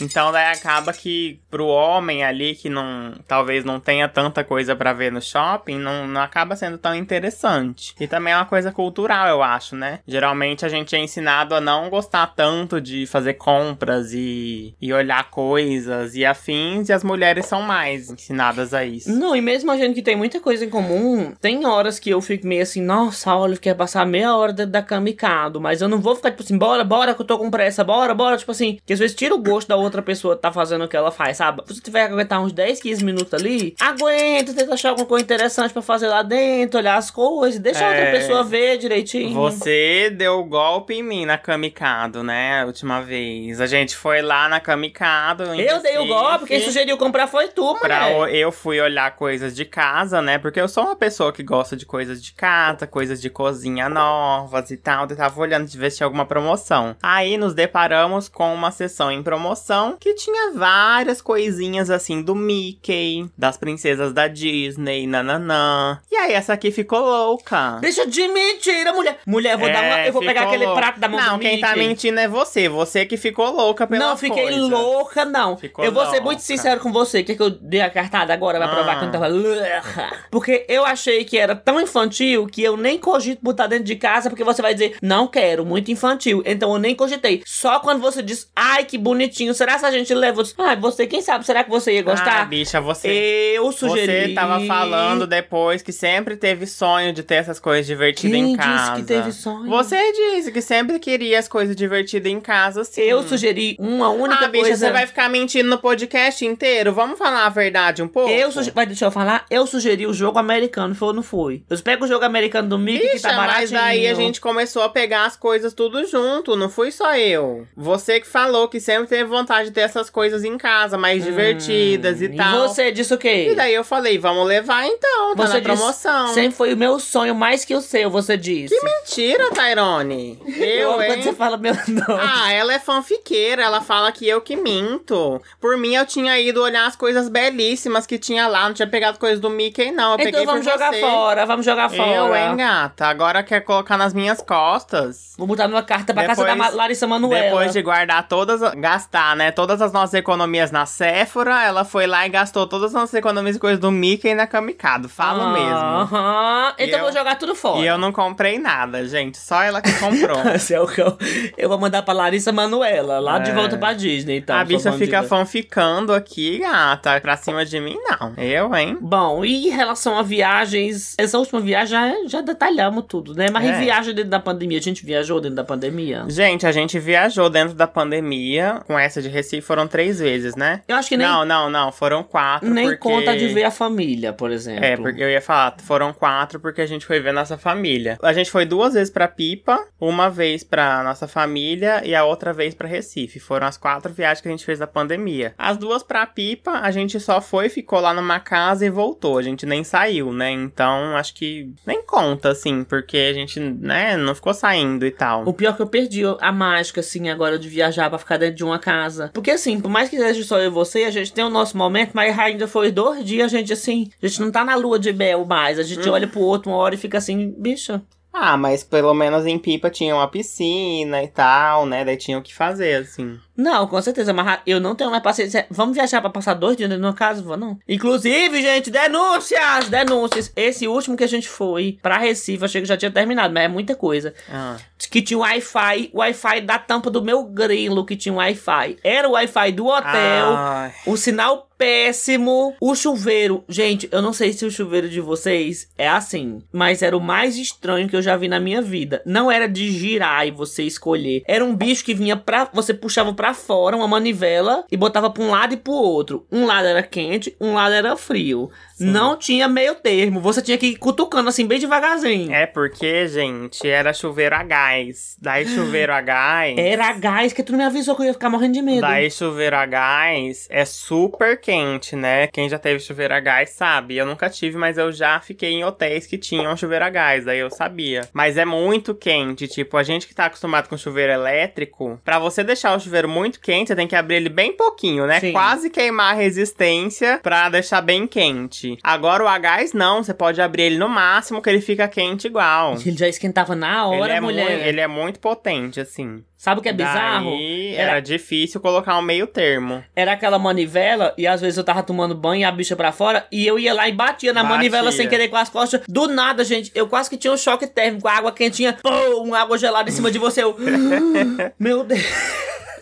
Então 0.00 0.32
daí 0.32 0.52
acaba 0.52 0.92
que 0.92 1.40
pro 1.50 1.66
homem 1.66 2.24
ali 2.24 2.54
que 2.54 2.68
não 2.68 3.14
talvez 3.26 3.64
não 3.64 3.80
tenha 3.80 4.08
tanta 4.08 4.44
coisa 4.44 4.74
pra 4.76 4.92
ver 4.92 5.12
no 5.12 5.20
shopping, 5.20 5.78
não, 5.78 6.06
não 6.06 6.20
acaba 6.20 6.56
sendo 6.56 6.78
tão 6.78 6.94
interessante. 6.94 7.94
E 7.98 8.06
também 8.06 8.32
é 8.32 8.36
uma 8.36 8.44
coisa 8.46 8.72
cultural, 8.72 9.28
eu 9.28 9.42
acho, 9.42 9.76
né? 9.76 10.00
Geralmente 10.06 10.64
a 10.64 10.68
gente 10.68 10.94
é 10.94 10.98
ensinado 10.98 11.54
a 11.54 11.60
não 11.60 11.90
gostar 11.90 12.26
tanto 12.34 12.80
de 12.80 13.06
fazer 13.06 13.34
compras 13.34 14.12
e, 14.12 14.74
e 14.80 14.92
olhar 14.92 15.30
coisas 15.30 16.14
e 16.14 16.24
afins, 16.24 16.88
e 16.88 16.92
as 16.92 17.04
mulheres 17.04 17.46
são 17.46 17.62
mais 17.62 18.10
ensinadas 18.10 18.74
a 18.74 18.84
isso. 18.84 19.10
Não, 19.10 19.34
e 19.34 19.40
mesmo 19.40 19.70
a 19.70 19.76
gente 19.76 19.94
que 19.94 20.02
tem 20.02 20.16
muita 20.16 20.40
coisa 20.40 20.64
em 20.64 20.70
comum, 20.70 21.32
tem 21.40 21.66
horas 21.66 21.98
que 21.98 22.10
eu 22.10 22.20
fico 22.20 22.46
meio 22.46 22.62
assim, 22.62 22.82
nossa, 22.82 23.34
olha, 23.34 23.54
eu 23.54 23.58
quero 23.58 23.76
passar 23.76 24.06
meia 24.06 24.34
hora 24.36 24.52
dentro 24.52 24.72
da 24.72 24.82
cama 24.82 25.08
e 25.08 25.14
cado, 25.14 25.60
mas 25.60 25.80
eu 25.80 25.88
não 25.88 26.00
vou 26.00 26.14
ficar 26.16 26.30
tipo 26.30 26.42
assim, 26.42 26.58
bora, 26.58 26.84
bora, 26.84 27.14
que 27.14 27.22
eu 27.22 27.26
tô 27.26 27.38
com 27.38 27.50
pressa, 27.50 27.82
bora, 27.82 28.14
bora, 28.14 28.36
tipo 28.36 28.50
assim, 28.50 28.78
que 28.84 28.92
às 28.92 28.98
vezes 28.98 29.16
tira 29.16 29.34
o 29.34 29.42
gosto 29.42 29.68
da 29.68 29.76
outra 29.76 29.87
pessoa 30.02 30.36
que 30.36 30.42
tá 30.42 30.52
fazendo 30.52 30.84
o 30.84 30.88
que 30.88 30.96
ela 30.96 31.10
faz, 31.10 31.36
sabe? 31.36 31.62
Se 31.66 31.74
você 31.74 31.80
tiver 31.80 32.06
que 32.06 32.12
aguentar 32.12 32.40
uns 32.40 32.52
10, 32.52 32.80
15 32.80 33.04
minutos 33.04 33.32
ali, 33.34 33.74
aguenta, 33.80 34.52
tenta 34.54 34.74
achar 34.74 34.90
alguma 34.90 35.06
coisa 35.06 35.24
interessante 35.24 35.72
pra 35.72 35.82
fazer 35.82 36.08
lá 36.08 36.22
dentro, 36.22 36.78
olhar 36.78 36.96
as 36.96 37.10
coisas, 37.10 37.60
deixa 37.60 37.84
a 37.84 37.88
outra 37.88 38.02
É. 38.04 38.12
pessoa 38.12 38.44
ver 38.44 38.78
direitinho. 38.78 39.34
Você 39.34 40.10
deu 40.10 40.42
golpe 40.44 40.94
em 40.94 41.02
mim 41.02 41.24
na 41.26 41.38
Kamikado, 41.38 42.22
né? 42.22 42.62
A 42.62 42.66
última 42.66 43.00
vez. 43.02 43.60
A 43.60 43.66
gente 43.66 43.96
foi 43.96 44.22
lá 44.22 44.48
na 44.48 44.60
Kamikado. 44.60 45.44
Eu 45.54 45.80
dei 45.82 45.96
o 45.98 46.02
Recife, 46.02 46.06
golpe, 46.08 46.46
quem 46.46 46.60
sugeriu 46.60 46.96
comprar 46.98 47.26
foi 47.26 47.48
tu, 47.48 47.74
Pra, 47.80 48.00
mulher. 48.02 48.16
o- 48.18 48.26
eu 48.26 48.52
fui 48.52 48.80
olhar 48.80 49.14
coisas 49.16 49.54
de 49.54 49.64
casa, 49.64 50.20
né? 50.22 50.38
Porque 50.38 50.60
eu 50.60 50.68
sou 50.68 50.84
uma 50.84 50.96
pessoa 50.96 51.32
que 51.32 51.42
gosta 51.42 51.76
de 51.76 51.84
coisas 51.86 52.22
de 52.22 52.32
casa, 52.32 52.86
coisas 52.86 53.20
de 53.20 53.30
cozinha 53.30 53.88
novas 53.88 54.70
e 54.70 54.76
tal. 54.76 55.06
Eu 55.08 55.16
tava 55.16 55.40
olhando 55.40 55.66
de 55.66 55.76
ver 55.78 55.90
se 55.90 55.98
tinha 55.98 56.06
alguma 56.06 56.26
promoção. 56.26 56.96
Aí 57.02 57.36
nos 57.36 57.54
deparamos 57.54 58.28
com 58.28 58.52
uma 58.54 58.70
sessão 58.70 59.10
em 59.10 59.22
promoção 59.22 59.77
que 59.98 60.14
tinha 60.14 60.52
várias 60.54 61.20
coisinhas 61.22 61.90
assim 61.90 62.22
do 62.22 62.34
Mickey, 62.34 63.28
das 63.36 63.56
princesas 63.56 64.12
da 64.12 64.26
Disney, 64.28 65.06
nananã. 65.06 66.00
E 66.10 66.16
aí 66.16 66.32
essa 66.32 66.52
aqui 66.52 66.70
ficou 66.70 67.00
louca. 67.00 67.78
Deixa 67.80 68.06
de 68.06 68.26
mentira, 68.28 68.92
mulher. 68.92 69.18
Mulher, 69.26 69.52
eu 69.54 69.58
vou, 69.58 69.68
dar 69.70 69.82
uma, 69.82 69.98
É, 70.00 70.08
eu 70.08 70.12
vou 70.12 70.22
pegar 70.22 70.42
aquele 70.42 70.64
louca. 70.66 70.80
prato 70.80 71.00
da 71.00 71.08
mão 71.08 71.20
Não, 71.20 71.38
quem 71.38 71.60
tá 71.60 71.68
Mickey. 71.74 71.88
mentindo 71.88 72.20
é 72.20 72.28
você. 72.28 72.68
Você 72.68 73.04
que 73.06 73.16
ficou 73.16 73.50
louca 73.52 73.86
pela 73.86 74.06
Não, 74.10 74.16
fiquei 74.16 74.50
louca, 74.50 75.24
não. 75.24 75.56
Ficou 75.56 75.84
eu 75.84 75.92
vou 75.92 76.04
ser 76.04 76.10
louca. 76.12 76.24
muito 76.24 76.40
sincero 76.42 76.80
com 76.80 76.92
você. 76.92 77.22
Quer 77.22 77.34
que 77.36 77.42
eu 77.42 77.50
dei 77.50 77.80
a 77.80 77.90
cartada 77.90 78.32
agora? 78.32 78.58
Vai 78.58 78.68
provar 78.68 78.92
Ah. 78.92 78.94
que 78.96 79.02
eu 79.02 79.06
não 79.06 79.12
tava 79.12 79.26
louca. 79.28 80.16
Porque 80.30 80.64
eu 80.68 80.84
achei 80.84 81.24
que 81.24 81.36
era 81.38 81.54
tão 81.54 81.80
infantil 81.80 82.46
que 82.46 82.62
eu 82.62 82.76
nem 82.76 82.98
cogito 82.98 83.40
botar 83.42 83.66
dentro 83.66 83.84
de 83.84 83.96
casa, 83.96 84.30
porque 84.30 84.44
você 84.44 84.62
vai 84.62 84.72
dizer, 84.74 84.96
não 85.02 85.26
quero, 85.26 85.64
muito 85.64 85.90
infantil. 85.90 86.42
Então 86.46 86.72
eu 86.72 86.78
nem 86.78 86.94
cogitei. 86.94 87.42
Só 87.44 87.80
quando 87.80 88.00
você 88.00 88.22
diz, 88.22 88.50
ai, 88.54 88.84
que 88.84 88.96
bonitinho. 88.96 89.52
Será 89.54 89.67
que 89.76 89.86
a 89.86 89.90
gente 89.90 90.14
leva? 90.14 90.42
Ai, 90.58 90.76
você, 90.76 91.06
quem 91.06 91.20
sabe? 91.20 91.44
Será 91.44 91.64
que 91.64 91.70
você 91.70 91.92
ia 91.92 92.00
Ah, 92.00 92.02
gostar? 92.02 92.48
bicha, 92.48 92.80
você... 92.80 93.08
eu 93.56 93.70
sugeri. 93.72 94.28
Você 94.28 94.34
tava 94.34 94.64
falando 94.66 95.26
depois 95.26 95.82
que 95.82 95.92
sempre 95.92 96.36
teve 96.36 96.66
sonho 96.66 97.12
de 97.12 97.22
ter 97.22 97.36
essas 97.36 97.58
coisas 97.60 97.86
divertidas 97.86 98.32
Quem 98.32 98.52
em 98.52 98.56
disse 98.56 98.68
casa. 98.68 98.96
que 98.96 99.02
teve 99.02 99.32
sonho? 99.32 99.68
Você 99.68 100.12
disse 100.12 100.52
que 100.52 100.60
sempre 100.62 100.98
queria 100.98 101.38
as 101.38 101.48
coisas 101.48 101.74
divertidas 101.76 102.30
em 102.30 102.40
casa, 102.40 102.84
sim. 102.84 103.00
Eu 103.02 103.22
sugeri 103.22 103.76
uma 103.78 104.08
única 104.10 104.44
ah, 104.46 104.48
bicha, 104.48 104.64
coisa. 104.66 104.86
você 104.86 104.92
vai 104.92 105.06
ficar 105.06 105.28
mentindo 105.28 105.68
no 105.68 105.78
podcast 105.78 106.44
inteiro? 106.44 106.92
Vamos 106.92 107.18
falar 107.18 107.46
a 107.46 107.48
verdade 107.48 108.02
um 108.02 108.08
pouco? 108.08 108.30
Eu 108.30 108.50
sugeri, 108.52 108.74
vai, 108.74 108.86
deixa 108.86 109.04
eu 109.06 109.10
falar, 109.10 109.44
eu 109.50 109.66
sugeri 109.66 110.06
o 110.06 110.12
jogo 110.14 110.38
americano, 110.38 110.94
foi 110.94 111.08
ou 111.08 111.14
não 111.14 111.22
foi? 111.22 111.62
Eu 111.68 111.78
pego 111.80 112.04
o 112.04 112.08
jogo 112.08 112.24
americano 112.24 112.68
do 112.68 112.78
Mickey 112.78 113.06
que 113.08 113.12
Bicha, 113.14 113.28
tá 113.28 113.36
baratinho. 113.36 113.72
mas 113.72 113.82
aí 113.82 114.06
a 114.06 114.14
gente 114.14 114.40
começou 114.40 114.82
a 114.82 114.88
pegar 114.88 115.24
as 115.26 115.36
coisas 115.36 115.72
tudo 115.74 116.06
junto, 116.06 116.56
não 116.56 116.68
fui 116.68 116.90
só 116.90 117.16
eu. 117.16 117.66
Você 117.76 118.20
que 118.20 118.26
falou 118.26 118.68
que 118.68 118.80
sempre 118.80 119.08
teve 119.08 119.24
vontade 119.24 119.47
de 119.64 119.70
ter 119.72 119.80
essas 119.82 120.08
coisas 120.10 120.44
em 120.44 120.56
casa, 120.58 120.96
mais 120.98 121.24
divertidas 121.24 122.20
e 122.20 122.26
Hum, 122.26 122.36
tal. 122.36 122.68
você 122.68 122.90
disse 122.92 123.12
o 123.14 123.18
quê? 123.18 123.48
E 123.50 123.54
daí 123.54 123.74
eu 123.74 123.82
falei, 123.84 124.18
vamos 124.18 124.46
levar 124.46 124.86
então, 124.86 125.34
tá 125.34 125.46
Você 125.46 125.54
na 125.54 125.60
disse, 125.60 125.62
promoção. 125.62 126.28
Sempre 126.28 126.56
foi 126.56 126.74
o 126.74 126.76
meu 126.76 126.98
sonho 127.00 127.34
mais 127.34 127.64
que 127.64 127.74
o 127.74 127.80
seu, 127.80 128.10
você 128.10 128.36
disse. 128.36 128.74
Que 128.78 128.84
mentira, 128.84 129.50
Tairone. 129.50 130.38
Eu, 130.56 131.00
hein? 131.02 131.08
quando 131.08 131.22
você 131.22 131.32
fala 131.32 131.56
meu 131.56 131.74
nome. 131.74 132.20
Ah, 132.20 132.52
ela 132.52 132.72
é 132.74 132.78
fanfiqueira, 132.78 133.62
ela 133.62 133.80
fala 133.80 134.10
que 134.12 134.28
eu 134.28 134.40
que 134.40 134.56
minto. 134.56 135.40
Por 135.60 135.76
mim, 135.76 135.94
eu 135.94 136.06
tinha 136.06 136.38
ido 136.38 136.62
olhar 136.62 136.86
as 136.86 136.96
coisas 136.96 137.28
belíssimas 137.28 138.06
que 138.06 138.18
tinha 138.18 138.46
lá, 138.46 138.66
não 138.66 138.74
tinha 138.74 138.86
pegado 138.88 139.18
coisas 139.18 139.40
do 139.40 139.50
Mickey, 139.50 139.90
não. 139.90 140.10
Eu 140.12 140.14
então 140.14 140.24
peguei 140.26 140.46
vamos 140.46 140.64
por 140.64 140.72
jogar 140.72 140.92
você. 140.92 141.00
fora, 141.00 141.46
vamos 141.46 141.64
jogar 141.66 141.88
fora. 141.88 142.10
Eu, 142.14 142.34
hein, 142.36 142.56
gata? 142.56 143.06
Agora 143.06 143.42
quer 143.42 143.60
colocar 143.60 143.96
nas 143.96 144.12
minhas 144.14 144.40
costas. 144.42 145.34
Vou 145.36 145.46
botar 145.46 145.68
minha 145.68 145.82
carta 145.82 146.12
pra 146.12 146.24
casa 146.26 146.44
da 146.44 146.54
Depois- 146.54 146.74
Larissa 146.74 147.06
Manoela. 147.06 147.44
Depois 147.44 147.72
de 147.72 147.82
guardar 147.82 148.26
todas, 148.28 148.60
gastar, 148.74 149.36
né, 149.38 149.50
todas 149.52 149.80
as 149.80 149.92
nossas 149.92 150.14
economias 150.14 150.70
na 150.70 150.84
Sephora, 150.84 151.62
ela 151.64 151.84
foi 151.84 152.06
lá 152.06 152.26
e 152.26 152.28
gastou 152.28 152.66
todas 152.66 152.88
as 152.88 152.92
nossas 152.92 153.14
economias 153.14 153.56
e 153.56 153.58
coisas 153.58 153.78
do 153.78 153.90
Mickey 153.90 154.34
na 154.34 154.46
Kamikado. 154.46 155.08
Falo 155.08 155.52
mesmo. 155.52 155.68
Aham. 155.76 156.74
Então 156.78 156.98
eu 156.98 157.04
vou 157.04 157.12
jogar 157.12 157.36
tudo 157.38 157.54
fora. 157.54 157.80
E 157.80 157.86
eu 157.86 157.96
não 157.96 158.12
comprei 158.12 158.58
nada, 158.58 159.06
gente. 159.06 159.38
Só 159.38 159.62
ela 159.62 159.80
que 159.80 159.92
comprou. 159.94 160.38
Esse 160.54 160.74
é 160.74 160.80
o 160.80 160.86
que 160.86 161.00
eu, 161.00 161.16
eu 161.56 161.68
vou 161.68 161.78
mandar 161.78 162.02
pra 162.02 162.12
Larissa 162.12 162.52
Manuela, 162.52 163.18
lá 163.20 163.38
de 163.38 163.50
É. 163.50 163.54
volta 163.54 163.76
pra 163.78 163.92
Disney, 163.92 164.38
então. 164.38 164.56
a 164.56 164.64
bicha 164.64 164.92
fica 164.92 165.18
bandida. 165.18 165.28
fanficando 165.28 166.12
aqui, 166.12 166.58
gata. 166.58 167.20
Pra 167.20 167.36
cima 167.36 167.64
de 167.64 167.78
mim, 167.80 167.96
não. 168.10 168.34
Eu, 168.36 168.74
hein? 168.74 168.98
Bom, 169.00 169.44
e 169.44 169.68
em 169.68 169.70
relação 169.70 170.18
a 170.18 170.22
viagens, 170.22 171.14
essa 171.18 171.38
última 171.38 171.60
viagem 171.60 171.88
já, 171.88 172.14
já 172.26 172.40
detalhamos 172.40 173.04
tudo, 173.08 173.34
né? 173.34 173.48
Mas 173.50 173.64
É. 173.66 173.78
viagem 173.78 174.14
dentro 174.14 174.30
da 174.30 174.40
pandemia? 174.40 174.78
A 174.78 174.82
gente 174.82 175.04
viajou 175.06 175.40
dentro 175.40 175.56
da 175.56 175.64
pandemia? 175.64 176.24
Gente, 176.28 176.66
a 176.66 176.72
gente 176.72 176.98
viajou 176.98 177.48
dentro 177.48 177.74
da 177.74 177.86
pandemia. 177.86 178.80
Com 178.86 178.98
essa 178.98 179.20
de 179.22 179.27
Recife 179.28 179.62
foram 179.62 179.86
três 179.86 180.18
vezes, 180.18 180.54
né? 180.54 180.82
Eu 180.88 180.96
acho 180.96 181.08
que 181.08 181.16
nem, 181.16 181.26
Não, 181.26 181.44
não, 181.44 181.70
não. 181.70 181.92
Foram 181.92 182.22
quatro. 182.22 182.68
nem 182.68 182.84
porque... 182.84 182.98
conta 182.98 183.36
de 183.36 183.48
ver 183.48 183.64
a 183.64 183.70
família, 183.70 184.32
por 184.32 184.50
exemplo. 184.50 184.84
É, 184.84 184.96
porque 184.96 185.22
eu 185.22 185.28
ia 185.28 185.40
falar, 185.40 185.76
foram 185.82 186.12
quatro 186.12 186.60
porque 186.60 186.80
a 186.80 186.86
gente 186.86 187.06
foi 187.06 187.20
ver 187.20 187.32
nossa 187.32 187.56
família. 187.56 188.18
A 188.22 188.32
gente 188.32 188.50
foi 188.50 188.64
duas 188.64 188.94
vezes 188.94 189.10
pra 189.10 189.28
Pipa, 189.28 189.78
uma 190.00 190.28
vez 190.28 190.64
pra 190.64 191.02
nossa 191.02 191.26
família 191.28 192.02
e 192.04 192.14
a 192.14 192.24
outra 192.24 192.52
vez 192.52 192.74
pra 192.74 192.88
Recife. 192.88 193.40
Foram 193.40 193.66
as 193.66 193.76
quatro 193.76 194.12
viagens 194.12 194.40
que 194.40 194.48
a 194.48 194.50
gente 194.50 194.64
fez 194.64 194.78
na 194.78 194.86
pandemia. 194.86 195.54
As 195.58 195.76
duas 195.76 196.02
pra 196.02 196.26
Pipa, 196.26 196.72
a 196.72 196.90
gente 196.90 197.18
só 197.20 197.40
foi, 197.40 197.68
ficou 197.68 198.00
lá 198.00 198.12
numa 198.14 198.40
casa 198.40 198.84
e 198.84 198.90
voltou. 198.90 199.38
A 199.38 199.42
gente 199.42 199.66
nem 199.66 199.84
saiu, 199.84 200.32
né? 200.32 200.50
Então, 200.50 201.16
acho 201.16 201.34
que 201.34 201.72
nem 201.86 202.02
conta, 202.04 202.50
assim, 202.50 202.84
porque 202.84 203.16
a 203.16 203.32
gente, 203.32 203.60
né, 203.60 204.16
não 204.16 204.34
ficou 204.34 204.54
saindo 204.54 205.06
e 205.06 205.10
tal. 205.10 205.46
O 205.46 205.52
pior 205.52 205.70
é 205.70 205.76
que 205.76 205.82
eu 205.82 205.86
perdi 205.86 206.22
a 206.40 206.52
mágica, 206.52 207.00
assim, 207.00 207.28
agora 207.28 207.58
de 207.58 207.68
viajar 207.68 208.08
pra 208.08 208.18
ficar 208.18 208.36
dentro 208.36 208.56
de 208.56 208.64
uma 208.64 208.78
casa. 208.78 209.17
Porque, 209.34 209.50
assim, 209.50 209.80
por 209.80 209.90
mais 209.90 210.08
que 210.08 210.16
seja 210.16 210.44
só 210.44 210.58
eu 210.58 210.66
e 210.66 210.70
você, 210.70 211.04
a 211.04 211.10
gente 211.10 211.32
tem 211.32 211.42
o 211.44 211.50
nosso 211.50 211.76
momento, 211.76 212.12
mas 212.14 212.38
ainda 212.38 212.68
foi 212.68 212.92
dois 212.92 213.24
dias, 213.24 213.52
a 213.52 213.56
gente, 213.58 213.72
assim, 213.72 214.08
a 214.22 214.26
gente 214.28 214.40
não 214.40 214.52
tá 214.52 214.64
na 214.64 214.76
lua 214.76 214.98
de 214.98 215.12
mel 215.12 215.44
mais. 215.44 215.78
A 215.78 215.82
gente 215.82 216.08
Hum. 216.08 216.12
olha 216.12 216.28
pro 216.28 216.40
outro 216.40 216.70
uma 216.70 216.78
hora 216.78 216.94
e 216.94 216.98
fica 216.98 217.18
assim, 217.18 217.52
bicha. 217.58 218.00
Ah, 218.32 218.56
mas 218.56 218.84
pelo 218.84 219.12
menos 219.14 219.46
em 219.46 219.58
Pipa 219.58 219.90
tinha 219.90 220.14
uma 220.14 220.28
piscina 220.28 221.22
e 221.24 221.28
tal, 221.28 221.86
né? 221.86 222.04
Daí 222.04 222.16
tinha 222.16 222.38
o 222.38 222.42
que 222.42 222.54
fazer, 222.54 222.96
assim. 223.02 223.38
Não, 223.58 223.88
com 223.88 224.00
certeza, 224.00 224.32
mas 224.32 224.60
eu 224.64 224.78
não 224.78 224.94
tenho 224.94 225.10
mais 225.10 225.20
paciência. 225.20 225.66
Vamos 225.68 225.96
viajar 225.96 226.20
pra 226.20 226.30
passar 226.30 226.54
dois 226.54 226.76
dias 226.76 226.88
dentro 226.88 227.02
de 227.02 227.08
uma 227.08 227.14
casa? 227.14 227.42
Vou 227.42 227.56
não. 227.56 227.76
Inclusive, 227.88 228.62
gente, 228.62 228.88
denúncias! 228.88 229.88
Denúncias. 229.88 230.52
Esse 230.54 230.86
último 230.86 231.16
que 231.16 231.24
a 231.24 231.28
gente 231.28 231.48
foi 231.48 231.98
pra 232.00 232.18
Recife, 232.18 232.64
achei 232.64 232.80
que 232.80 232.86
já 232.86 232.96
tinha 232.96 233.10
terminado, 233.10 233.52
mas 233.52 233.64
é 233.64 233.68
muita 233.68 233.96
coisa. 233.96 234.32
Ah. 234.48 234.76
Que 235.10 235.20
tinha 235.20 235.38
Wi-Fi, 235.38 236.10
Wi-Fi 236.14 236.60
da 236.60 236.78
tampa 236.78 237.10
do 237.10 237.22
meu 237.22 237.42
grilo 237.44 238.04
que 238.04 238.14
tinha 238.14 238.34
Wi-Fi. 238.34 238.98
Era 239.02 239.28
o 239.28 239.32
Wi-Fi 239.32 239.72
do 239.72 239.86
hotel. 239.86 240.54
Ai. 240.54 240.92
O 241.06 241.16
sinal 241.16 241.68
péssimo. 241.78 242.74
O 242.80 242.94
chuveiro. 242.94 243.64
Gente, 243.68 244.08
eu 244.10 244.20
não 244.20 244.32
sei 244.32 244.52
se 244.52 244.66
o 244.66 244.70
chuveiro 244.70 245.08
de 245.08 245.20
vocês 245.20 245.88
é 245.96 246.08
assim. 246.08 246.60
Mas 246.72 247.00
era 247.00 247.16
o 247.16 247.20
mais 247.20 247.56
estranho 247.56 248.08
que 248.08 248.16
eu 248.16 248.20
já 248.20 248.36
vi 248.36 248.48
na 248.48 248.58
minha 248.58 248.82
vida. 248.82 249.22
Não 249.24 249.50
era 249.50 249.68
de 249.68 249.90
girar 249.92 250.46
e 250.46 250.50
você 250.50 250.82
escolher. 250.82 251.42
Era 251.46 251.64
um 251.64 251.74
bicho 251.74 252.04
que 252.04 252.12
vinha 252.12 252.36
pra. 252.36 252.68
Você 252.74 252.92
puxava 252.92 253.32
pra 253.32 253.47
fora 253.54 253.96
uma 253.96 254.08
manivela 254.08 254.84
e 254.90 254.96
botava 254.96 255.30
pra 255.30 255.42
um 255.42 255.50
lado 255.50 255.74
e 255.74 255.76
pro 255.76 255.92
outro. 255.92 256.46
Um 256.50 256.66
lado 256.66 256.86
era 256.86 257.02
quente, 257.02 257.56
um 257.60 257.74
lado 257.74 257.94
era 257.94 258.16
frio. 258.16 258.70
Sim. 258.94 259.06
Não 259.06 259.36
tinha 259.36 259.68
meio 259.68 259.94
termo. 259.94 260.40
Você 260.40 260.60
tinha 260.60 260.76
que 260.76 260.86
ir 260.86 260.96
cutucando 260.96 261.48
assim, 261.48 261.66
bem 261.66 261.78
devagarzinho. 261.78 262.52
É 262.52 262.66
porque, 262.66 263.28
gente, 263.28 263.88
era 263.88 264.12
chuveiro 264.12 264.56
a 264.56 264.62
gás. 264.62 265.36
Daí 265.40 265.66
chuveiro 265.66 266.12
a 266.12 266.20
gás. 266.20 266.76
Era 266.76 267.12
gás 267.12 267.52
que 267.52 267.62
tu 267.62 267.72
não 267.72 267.78
me 267.78 267.84
avisou 267.84 268.16
que 268.16 268.22
eu 268.22 268.26
ia 268.26 268.32
ficar 268.32 268.50
morrendo 268.50 268.74
de 268.74 268.82
medo. 268.82 269.02
Daí 269.02 269.30
chuveiro 269.30 269.76
a 269.76 269.86
gás 269.86 270.66
é 270.68 270.84
super 270.84 271.60
quente, 271.60 272.16
né? 272.16 272.48
Quem 272.48 272.68
já 272.68 272.78
teve 272.78 272.98
chuveiro 272.98 273.34
a 273.34 273.40
gás 273.40 273.70
sabe. 273.70 274.16
Eu 274.16 274.26
nunca 274.26 274.50
tive, 274.50 274.76
mas 274.76 274.98
eu 274.98 275.12
já 275.12 275.38
fiquei 275.40 275.70
em 275.70 275.84
hotéis 275.84 276.26
que 276.26 276.36
tinham 276.36 276.76
chuveiro 276.76 277.04
a 277.04 277.10
gás, 277.10 277.44
daí 277.44 277.58
eu 277.60 277.70
sabia. 277.70 278.22
Mas 278.32 278.56
é 278.56 278.64
muito 278.64 279.14
quente, 279.14 279.68
tipo, 279.68 279.96
a 279.96 280.02
gente 280.02 280.26
que 280.26 280.34
tá 280.34 280.46
acostumado 280.46 280.88
com 280.88 280.96
chuveiro 280.96 281.32
elétrico, 281.32 282.20
pra 282.24 282.38
você 282.38 282.64
deixar 282.64 282.96
o 282.96 283.00
chuveiro 283.00 283.28
muito 283.38 283.60
quente, 283.60 283.88
você 283.88 283.96
tem 283.96 284.06
que 284.06 284.16
abrir 284.16 284.36
ele 284.36 284.48
bem 284.48 284.72
pouquinho, 284.76 285.26
né? 285.26 285.40
Sim. 285.40 285.52
Quase 285.52 285.90
queimar 285.90 286.32
a 286.32 286.36
resistência 286.36 287.40
pra 287.42 287.68
deixar 287.68 288.00
bem 288.00 288.26
quente. 288.26 288.98
Agora 289.02 289.44
o 289.44 289.48
a 289.48 289.58
gás 289.58 289.92
não, 289.92 290.22
você 290.22 290.34
pode 290.34 290.60
abrir 290.60 290.82
ele 290.84 290.98
no 290.98 291.08
máximo 291.08 291.62
que 291.62 291.68
ele 291.70 291.80
fica 291.80 292.06
quente 292.08 292.46
igual. 292.46 292.96
Ele 293.04 293.16
já 293.16 293.28
esquentava 293.28 293.74
na 293.74 294.06
hora, 294.06 294.24
ele, 294.30 294.32
é 294.32 294.40
mulher. 294.40 294.70
Muito, 294.70 294.84
ele 294.86 295.00
é 295.00 295.06
muito 295.06 295.40
potente, 295.40 296.00
assim. 296.00 296.42
Sabe 296.56 296.80
o 296.80 296.82
que 296.82 296.88
é 296.88 296.92
bizarro? 296.92 297.50
Daí 297.50 297.94
Era- 297.94 298.10
era 298.12 298.20
difícil 298.20 298.80
colocar 298.80 299.16
um 299.16 299.22
meio 299.22 299.46
termo. 299.46 300.02
Era 300.16 300.32
aquela 300.32 300.58
manivela 300.58 301.32
e 301.38 301.46
às 301.46 301.60
vezes 301.60 301.76
eu 301.78 301.84
tava 301.84 302.02
tomando 302.02 302.34
banho 302.34 302.62
e 302.62 302.64
a 302.64 302.72
bicha 302.72 302.96
pra 302.96 303.12
fora 303.12 303.46
e 303.52 303.64
eu 303.64 303.78
ia 303.78 303.94
lá 303.94 304.08
e 304.08 304.12
batia 304.12 304.52
na 304.52 304.62
Batia. 304.64 304.76
manivela 304.76 305.12
sem 305.12 305.28
querer 305.28 305.46
com 305.48 305.56
as 305.56 305.68
costas. 305.68 306.00
Do 306.08 306.26
nada, 306.26 306.64
gente, 306.64 306.90
eu 306.96 307.06
quase 307.06 307.30
que 307.30 307.36
tinha 307.36 307.52
um 307.52 307.56
choque 307.56 307.86
térmico, 307.86 308.26
a 308.26 308.32
água 308.32 308.50
quentinha, 308.50 308.98
pum, 309.00 309.44
uma 309.44 309.60
água 309.60 309.78
gelada 309.78 310.10
em 310.10 310.12
cima 310.12 310.32
de 310.32 310.38
você. 310.38 310.64
Eu, 310.64 310.76
meu 311.78 312.02
Deus. 312.02 312.22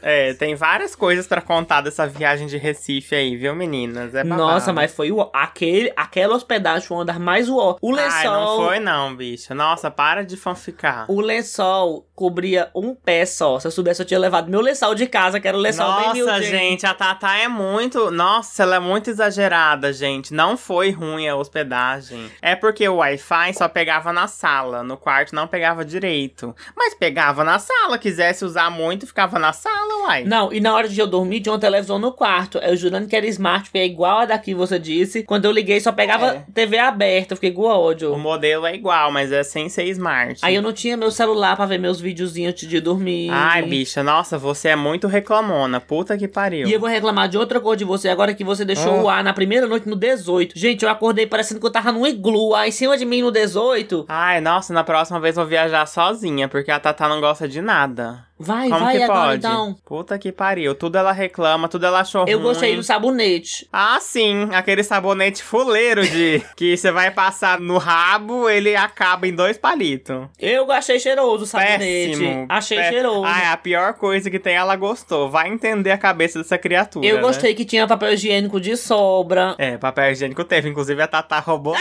É, 0.03 0.35
tem 0.35 0.55
várias 0.55 0.95
coisas 0.95 1.27
pra 1.27 1.41
contar 1.41 1.81
dessa 1.81 2.07
viagem 2.07 2.47
de 2.47 2.57
Recife 2.57 3.15
aí, 3.15 3.37
viu, 3.37 3.55
meninas? 3.55 4.15
É. 4.15 4.25
Nossa, 4.25 4.73
mas 4.73 4.95
foi 4.95 5.11
o 5.11 5.31
aquele, 5.33 5.93
aquela 5.97 6.35
hospedagem 6.35 6.87
foi 6.87 6.97
uma 6.97 7.05
das 7.05 7.19
mais 7.19 7.49
uó. 7.49 7.77
O 7.81 7.91
lençol, 7.91 8.13
Ai, 8.13 8.27
não 8.27 8.57
foi 8.57 8.81
não, 8.81 9.17
bicha. 9.17 9.55
Nossa, 9.55 9.91
para 9.91 10.25
de 10.25 10.37
fanficar. 10.37 11.05
o 11.09 11.21
lençol 11.21 12.07
cobria 12.15 12.71
um 12.75 12.95
pé 12.95 13.27
só. 13.27 13.61
Se 13.61 13.67
eu 13.67 13.71
soubesse, 13.71 14.01
eu 14.01 14.07
tinha 14.07 14.19
levado 14.19 14.51
meu 14.51 14.61
lençol 14.61 14.95
de 14.95 15.07
casa, 15.07 15.39
que 15.39 15.47
era 15.47 15.57
o 15.57 15.61
lençol 15.61 16.13
bem 16.13 16.25
Nossa, 16.25 16.43
gente, 16.43 16.87
a 16.87 16.95
Tatá 16.95 17.37
é 17.37 17.47
muito. 17.47 18.11
Nossa, 18.11 18.63
ela 18.63 18.77
é 18.77 18.81
muito 18.81 19.11
exagerada, 19.11 19.93
gente. 19.93 20.33
Não 20.33 20.57
foi 20.57 20.91
ruim 20.91 21.29
a 21.29 21.37
hospedagem. 21.37 22.31
É 22.41 22.57
porque 22.57 22.89
o 22.89 22.97
Wi-Fi 22.97 23.55
só 23.55 23.69
pegava 23.69 24.13
na 24.13 24.27
sala. 24.27 24.83
No 24.83 24.97
quarto 24.97 25.35
não 25.35 25.47
pegava 25.47 25.85
direito. 25.85 26.55
Mas 26.75 26.95
pegava 26.95 27.45
na 27.45 27.59
sala. 27.59 27.99
Quisesse 27.99 28.45
usar 28.45 28.71
muito, 28.71 29.07
ficava 29.07 29.39
na 29.39 29.53
sala, 29.53 29.86
uai. 30.05 30.25
Não, 30.25 30.53
e 30.53 30.61
na 30.61 30.75
hora 30.75 30.89
de 30.89 30.99
eu 31.01 31.07
dormir, 31.07 31.41
tinha 31.41 31.53
uma 31.53 31.59
televisão 31.59 31.99
no 31.99 32.13
quarto. 32.13 32.59
Eu 32.59 32.77
jurando 32.77 33.07
que 33.09 33.17
era 33.17 33.27
smart, 33.27 33.65
porque 33.65 33.79
é 33.79 33.87
igual 33.87 34.21
a 34.21 34.25
daqui, 34.25 34.55
você 34.55 34.79
disse. 34.79 35.23
Quando 35.25 35.45
eu 35.45 35.53
liguei, 35.53 35.81
só 35.81 35.93
pegava 35.93 36.27
É. 36.29 36.45
TV 36.55 36.79
aberta. 36.79 37.33
Eu 37.33 37.37
fiquei 37.37 37.53
com 37.53 37.63
O 37.63 37.67
ódio. 37.67 38.17
modelo 38.19 38.67
é 38.67 38.75
igual, 38.75 39.11
mas 39.11 39.33
é 39.33 39.43
sem 39.43 39.69
ser 39.69 39.85
smart. 39.87 40.41
Aí 40.43 40.55
eu 40.55 40.63
não 40.63 40.73
tinha 40.73 40.97
meu 40.97 41.11
celular 41.11 41.57
pra 41.57 41.67
ver 41.67 41.79
meus 41.79 42.01
videozinhos 42.01 42.51
antes 42.53 42.69
de 42.69 42.81
dormir. 42.81 43.31
Ai, 43.31 43.63
bicha, 43.63 44.03
nossa, 44.03 44.39
você 44.39 44.69
é 44.69 44.77
muito 44.77 45.07
reclamona. 45.07 45.81
Puta 45.81 46.17
que 46.17 46.29
pariu. 46.29 46.67
E 46.69 46.73
eu 46.73 46.81
vou 46.81 46.89
reclamar 46.89 47.29
de 47.29 47.39
outra 47.39 47.61
coisa 47.61 47.79
de 47.79 47.85
você 47.85 48.09
agora 48.09 48.35
que 48.35 48.45
você 48.45 48.65
deixou 48.65 48.95
Ah. 48.97 49.03
o 49.03 49.09
ar 49.09 49.25
na 49.25 49.33
primeira 49.33 49.67
noite 49.67 49.89
no 49.89 49.97
18. 49.97 50.59
Gente, 50.59 50.85
eu 50.85 50.91
acordei 50.91 51.27
parecendo 51.27 51.61
que 51.61 51.67
eu 51.67 51.73
tava 51.73 51.93
num 51.93 52.07
iglu. 52.07 52.55
Aí 52.55 52.69
em 52.69 52.73
cima 52.73 52.97
de 52.97 53.05
mim 53.05 53.23
no 53.23 53.31
18. 53.31 54.05
Ai, 54.09 54.41
nossa, 54.41 54.73
na 54.73 54.85
próxima 54.85 55.21
vez 55.21 55.37
eu 55.37 55.43
vou 55.43 55.51
viajar 55.51 55.87
sozinha, 55.87 56.49
porque 56.49 56.71
a 56.71 56.79
Tatá 56.81 57.09
não 57.09 57.21
gosta 57.21 57.49
de 57.49 57.61
nada. 57.61 58.26
Vai, 58.39 58.69
Como 58.69 58.85
vai 58.85 58.97
que 58.99 59.03
agora 59.03 59.21
pode? 59.29 59.39
então. 59.39 59.77
Puta 59.85 60.19
que 60.19 60.31
pariu. 60.31 60.75
Tudo 60.75 60.99
ela 60.99 61.11
reclama, 61.11 61.69
tudo 61.69 61.87
ela 61.87 62.01
achou 62.01 62.27
Eu 62.29 62.37
ruim. 62.39 62.49
gostei 62.49 62.77
do 62.77 62.83
sabonete. 62.83 63.67
Ah, 63.73 63.97
sim, 64.01 64.49
aquele 64.53 64.83
sabonete 64.83 65.43
fuleiro 65.43 66.07
de 66.07 66.43
que 66.55 66.77
você 66.77 66.91
vai 66.93 67.11
passar 67.11 67.59
no 67.59 67.79
rabo, 67.79 68.49
ele 68.51 68.77
acaba 68.77 69.27
em 69.27 69.35
dois 69.35 69.57
palitos. 69.57 70.29
Eu 70.39 70.71
achei 70.71 71.01
cheiroso 71.01 71.45
o 71.45 71.47
sabonete. 71.47 71.79
Péssimo. 72.11 72.47
Achei 72.49 72.77
Pé- 72.77 72.91
cheiroso. 72.91 73.25
Ah, 73.25 73.53
a 73.53 73.57
pior 73.57 73.95
coisa 73.95 74.31
que 74.31 74.39
tem, 74.39 74.55
ela 74.55 74.77
gostou. 74.77 75.31
Vai 75.31 75.49
entender 75.49 75.91
a 75.91 75.99
cabeça 75.99 76.39
dessa 76.39 76.59
criatura. 76.59 77.07
eu 77.07 77.17
né? 77.17 77.23
gostei 77.23 77.55
que 77.55 77.65
tinha 77.65 77.87
papel 77.87 78.13
higiênico 78.13 78.61
de 78.61 78.77
sobra. 78.77 79.55
É, 79.57 79.79
papel 79.79 80.13
higiênico 80.13 80.45
teve. 80.45 80.69
Inclusive 80.69 81.01
a 81.01 81.07
Tatá 81.07 81.39
roubou. 81.39 81.75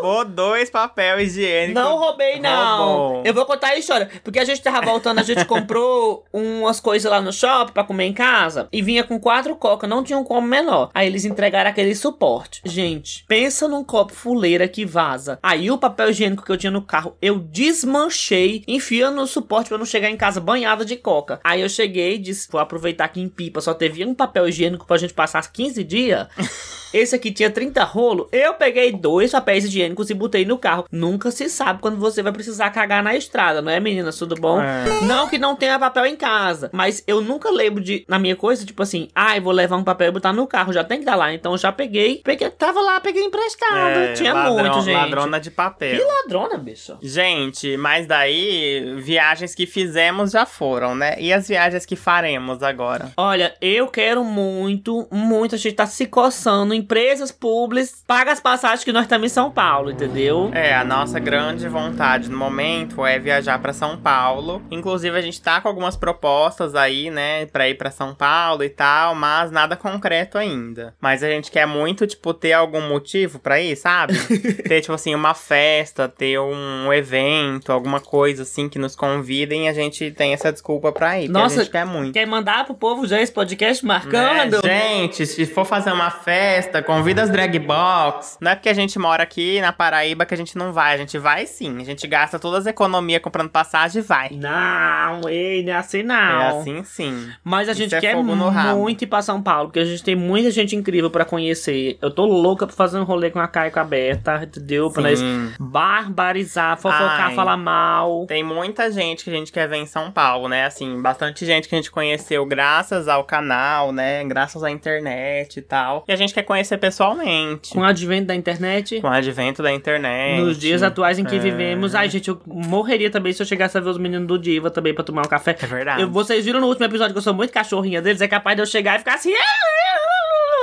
Roubou 0.00 0.24
dois 0.24 0.70
papel 0.70 1.20
higiênico. 1.20 1.78
Não 1.78 1.96
roubei, 1.96 2.40
não. 2.40 2.86
Roubou. 2.86 3.22
Eu 3.24 3.34
vou 3.34 3.44
contar 3.44 3.68
a 3.68 3.76
história. 3.76 4.08
Porque 4.22 4.38
a 4.38 4.44
gente 4.44 4.62
tava 4.62 4.80
voltando, 4.82 5.18
a 5.18 5.22
gente 5.22 5.44
comprou 5.46 6.24
umas 6.32 6.80
coisas 6.80 7.10
lá 7.10 7.20
no 7.20 7.32
shopping 7.32 7.72
pra 7.72 7.84
comer 7.84 8.04
em 8.04 8.12
casa. 8.12 8.68
E 8.72 8.82
vinha 8.82 9.04
com 9.04 9.18
quatro 9.18 9.54
cocas, 9.56 9.88
não 9.88 10.02
tinha 10.02 10.18
um 10.18 10.24
copo 10.24 10.42
menor. 10.42 10.90
Aí 10.94 11.06
eles 11.06 11.24
entregaram 11.24 11.70
aquele 11.70 11.94
suporte. 11.94 12.60
Gente, 12.64 13.24
pensa 13.26 13.68
num 13.68 13.84
copo 13.84 14.12
fuleira 14.12 14.68
que 14.68 14.84
vaza. 14.84 15.38
Aí 15.42 15.70
o 15.70 15.78
papel 15.78 16.10
higiênico 16.10 16.44
que 16.44 16.52
eu 16.52 16.56
tinha 16.56 16.70
no 16.70 16.82
carro, 16.82 17.16
eu 17.20 17.38
desmanchei, 17.38 18.62
enfiando 18.66 19.16
no 19.16 19.26
suporte 19.26 19.68
pra 19.68 19.78
não 19.78 19.86
chegar 19.86 20.10
em 20.10 20.16
casa 20.16 20.40
banhada 20.40 20.84
de 20.84 20.96
coca. 20.96 21.40
Aí 21.42 21.60
eu 21.60 21.68
cheguei 21.68 22.14
e 22.14 22.18
disse: 22.18 22.48
vou 22.50 22.60
aproveitar 22.60 23.08
que 23.08 23.20
em 23.20 23.28
pipa 23.28 23.60
só 23.60 23.74
teve 23.74 24.04
um 24.04 24.14
papel 24.14 24.48
higiênico 24.48 24.86
pra 24.86 24.96
gente 24.96 25.14
passar 25.14 25.50
15 25.50 25.84
dias. 25.84 26.26
Esse 26.92 27.14
aqui 27.14 27.30
tinha 27.30 27.50
30 27.50 27.84
rolos. 27.84 28.28
Eu 28.32 28.54
peguei 28.54 28.92
dois 28.92 29.32
papéis 29.32 29.64
higiênicos 29.88 30.10
e 30.10 30.14
botei 30.14 30.44
no 30.44 30.58
carro. 30.58 30.86
Nunca 30.90 31.30
se 31.30 31.48
sabe 31.48 31.80
quando 31.80 31.96
você 31.96 32.22
vai 32.22 32.32
precisar 32.32 32.70
cagar 32.70 33.02
na 33.02 33.14
estrada, 33.16 33.62
não 33.62 33.70
é, 33.72 33.80
meninas? 33.80 34.18
Tudo 34.18 34.34
bom? 34.34 34.60
É. 34.60 35.00
Não 35.02 35.28
que 35.28 35.38
não 35.38 35.56
tenha 35.56 35.78
papel 35.78 36.06
em 36.06 36.16
casa. 36.16 36.70
Mas 36.72 37.02
eu 37.06 37.20
nunca 37.20 37.50
lembro 37.50 37.82
de, 37.82 38.04
na 38.08 38.18
minha 38.18 38.36
coisa, 38.36 38.64
tipo 38.64 38.82
assim, 38.82 39.08
ai, 39.14 39.40
vou 39.40 39.52
levar 39.52 39.76
um 39.76 39.84
papel 39.84 40.08
e 40.08 40.12
botar 40.12 40.32
no 40.32 40.46
carro. 40.46 40.72
Já 40.72 40.84
tem 40.84 40.98
que 40.98 41.02
estar 41.04 41.16
lá. 41.16 41.32
Então 41.32 41.52
eu 41.52 41.58
já 41.58 41.72
peguei. 41.72 42.20
peguei 42.24 42.50
tava 42.50 42.80
lá, 42.80 43.00
peguei 43.00 43.24
emprestado. 43.24 43.76
É, 43.76 44.12
tinha 44.12 44.32
ladrão- 44.34 44.54
muito, 44.58 44.80
gente. 44.82 44.94
Ladrona 44.96 45.40
de 45.40 45.50
papel. 45.50 45.96
Que 45.96 46.04
ladrona, 46.04 46.58
bicho. 46.58 46.96
Gente, 47.02 47.76
mas 47.76 48.06
daí, 48.06 48.94
viagens 49.00 49.54
que 49.54 49.66
fizemos 49.66 50.30
já 50.32 50.44
foram, 50.44 50.94
né? 50.94 51.16
E 51.18 51.32
as 51.32 51.48
viagens 51.48 51.86
que 51.86 51.96
faremos 51.96 52.62
agora? 52.62 53.12
Olha, 53.16 53.54
eu 53.60 53.86
quero 53.88 54.24
muito, 54.24 55.06
muito. 55.10 55.54
A 55.54 55.58
gente 55.58 55.74
tá 55.74 55.86
se 55.86 56.06
coçando 56.06 56.74
empresas 56.74 57.30
públicas, 57.30 58.02
paga 58.06 58.32
as 58.32 58.40
passagens 58.40 58.84
que 58.84 58.92
nós 58.92 59.02
estamos 59.02 59.30
em 59.30 59.34
São 59.34 59.50
Paulo, 59.50 59.77
entendeu? 59.86 60.50
É, 60.52 60.74
a 60.74 60.84
nossa 60.84 61.18
grande 61.18 61.68
vontade 61.68 62.28
no 62.28 62.36
momento 62.36 63.04
é 63.04 63.18
viajar 63.18 63.58
pra 63.60 63.72
São 63.72 63.96
Paulo. 63.96 64.62
Inclusive, 64.70 65.16
a 65.16 65.20
gente 65.20 65.40
tá 65.40 65.60
com 65.60 65.68
algumas 65.68 65.96
propostas 65.96 66.74
aí, 66.74 67.10
né, 67.10 67.46
pra 67.46 67.68
ir 67.68 67.74
pra 67.76 67.90
São 67.90 68.14
Paulo 68.14 68.64
e 68.64 68.68
tal, 68.68 69.14
mas 69.14 69.50
nada 69.50 69.76
concreto 69.76 70.36
ainda. 70.36 70.94
Mas 71.00 71.22
a 71.22 71.28
gente 71.28 71.50
quer 71.50 71.66
muito, 71.66 72.06
tipo, 72.06 72.34
ter 72.34 72.52
algum 72.52 72.80
motivo 72.88 73.38
pra 73.38 73.60
ir, 73.60 73.76
sabe? 73.76 74.14
ter, 74.66 74.80
tipo 74.80 74.92
assim, 74.92 75.14
uma 75.14 75.34
festa, 75.34 76.08
ter 76.08 76.38
um 76.38 76.92
evento, 76.92 77.72
alguma 77.72 78.00
coisa 78.00 78.42
assim 78.42 78.68
que 78.68 78.78
nos 78.78 78.96
convidem 78.96 79.66
e 79.66 79.68
a 79.68 79.72
gente 79.72 80.10
tem 80.10 80.32
essa 80.32 80.52
desculpa 80.52 80.90
pra 80.92 81.20
ir. 81.20 81.28
Nossa, 81.28 81.60
a 81.60 81.64
gente 81.64 81.72
quer 81.72 81.86
muito. 81.86 82.12
Quer 82.12 82.26
mandar 82.26 82.64
pro 82.64 82.74
povo 82.74 83.06
já 83.06 83.20
esse 83.20 83.32
podcast 83.32 83.84
marcando? 83.84 84.60
Né? 84.62 84.98
Gente, 84.98 85.26
se 85.26 85.46
for 85.46 85.64
fazer 85.64 85.92
uma 85.92 86.10
festa, 86.10 86.82
convida 86.82 87.22
as 87.22 87.30
drag 87.30 87.58
box. 87.58 88.38
Não 88.40 88.50
é 88.50 88.54
porque 88.54 88.68
a 88.68 88.74
gente 88.74 88.98
mora 88.98 89.22
aqui 89.22 89.60
na 89.60 89.67
Paraíba 89.72 90.24
que 90.24 90.34
a 90.34 90.36
gente 90.36 90.56
não 90.56 90.72
vai. 90.72 90.94
A 90.94 90.96
gente 90.96 91.18
vai 91.18 91.46
sim. 91.46 91.80
A 91.80 91.84
gente 91.84 92.06
gasta 92.06 92.38
todas 92.38 92.60
as 92.60 92.66
economias 92.66 93.22
comprando 93.22 93.50
passagem 93.50 94.00
e 94.00 94.04
vai. 94.04 94.30
Não, 94.30 95.28
ei, 95.28 95.62
não 95.64 95.72
é 95.72 95.76
assim 95.76 96.02
não. 96.02 96.14
É 96.14 96.48
assim 96.48 96.84
sim. 96.84 97.30
Mas 97.42 97.68
a 97.68 97.72
gente 97.72 97.88
Isso 97.88 97.96
é 97.96 98.00
quer 98.00 98.16
muito 98.16 99.02
ir 99.02 99.06
pra 99.06 99.22
São 99.22 99.42
Paulo, 99.42 99.68
porque 99.68 99.80
a 99.80 99.84
gente 99.84 100.02
tem 100.02 100.16
muita 100.16 100.50
gente 100.50 100.74
incrível 100.74 101.10
pra 101.10 101.24
conhecer. 101.24 101.98
Eu 102.00 102.10
tô 102.10 102.24
louca 102.24 102.66
pra 102.66 102.74
fazer 102.74 102.98
um 102.98 103.04
rolê 103.04 103.30
com 103.30 103.38
a 103.38 103.48
Caio 103.48 103.72
com 103.72 103.80
a 103.80 103.84
Beta, 103.84 104.42
entendeu? 104.42 104.90
Pra 104.90 105.02
nós 105.02 105.20
barbarizar, 105.58 106.76
fofocar, 106.76 107.28
Ai. 107.28 107.34
falar 107.34 107.56
mal. 107.56 108.26
Tem 108.26 108.42
muita 108.42 108.90
gente 108.90 109.24
que 109.24 109.30
a 109.30 109.34
gente 109.34 109.52
quer 109.52 109.68
ver 109.68 109.76
em 109.76 109.86
São 109.86 110.10
Paulo, 110.10 110.48
né? 110.48 110.64
Assim, 110.66 111.00
bastante 111.00 111.44
gente 111.44 111.68
que 111.68 111.74
a 111.74 111.78
gente 111.78 111.90
conheceu 111.90 112.44
graças 112.46 113.08
ao 113.08 113.24
canal, 113.24 113.92
né? 113.92 114.24
Graças 114.24 114.62
à 114.62 114.70
internet 114.70 115.58
e 115.58 115.62
tal. 115.62 116.04
E 116.06 116.12
a 116.12 116.16
gente 116.16 116.34
quer 116.34 116.42
conhecer 116.42 116.78
pessoalmente. 116.78 117.72
Com 117.72 117.80
o 117.80 117.84
advento 117.84 118.26
da 118.26 118.34
internet. 118.34 119.00
Com 119.00 119.08
o 119.08 119.10
advento 119.10 119.57
da 119.62 119.72
internet. 119.72 120.40
Nos 120.40 120.58
dias 120.58 120.82
atuais 120.82 121.18
em 121.18 121.24
que 121.24 121.36
É. 121.36 121.38
vivemos. 121.38 121.94
Ai, 121.94 122.08
gente, 122.08 122.28
eu 122.28 122.40
morreria 122.46 123.10
também 123.10 123.32
se 123.32 123.42
eu 123.42 123.46
chegasse 123.46 123.76
a 123.76 123.80
ver 123.80 123.90
os 123.90 123.98
meninos 123.98 124.26
do 124.26 124.38
Diva 124.38 124.70
também 124.70 124.94
pra 124.94 125.04
tomar 125.04 125.22
um 125.22 125.28
café. 125.28 125.56
É 125.60 125.66
verdade. 125.66 126.02
Eu- 126.02 126.10
vocês 126.10 126.44
viram 126.44 126.60
no 126.60 126.66
último 126.66 126.84
episódio 126.86 127.12
que 127.12 127.18
eu 127.18 127.22
sou 127.22 127.34
muito 127.34 127.52
cachorrinha 127.52 128.00
deles, 128.02 128.20
é 128.20 128.28
capaz 128.28 128.56
de 128.56 128.62
eu 128.62 128.66
chegar 128.66 128.96
e 128.96 128.98
ficar 128.98 129.14
assim. 129.14 129.32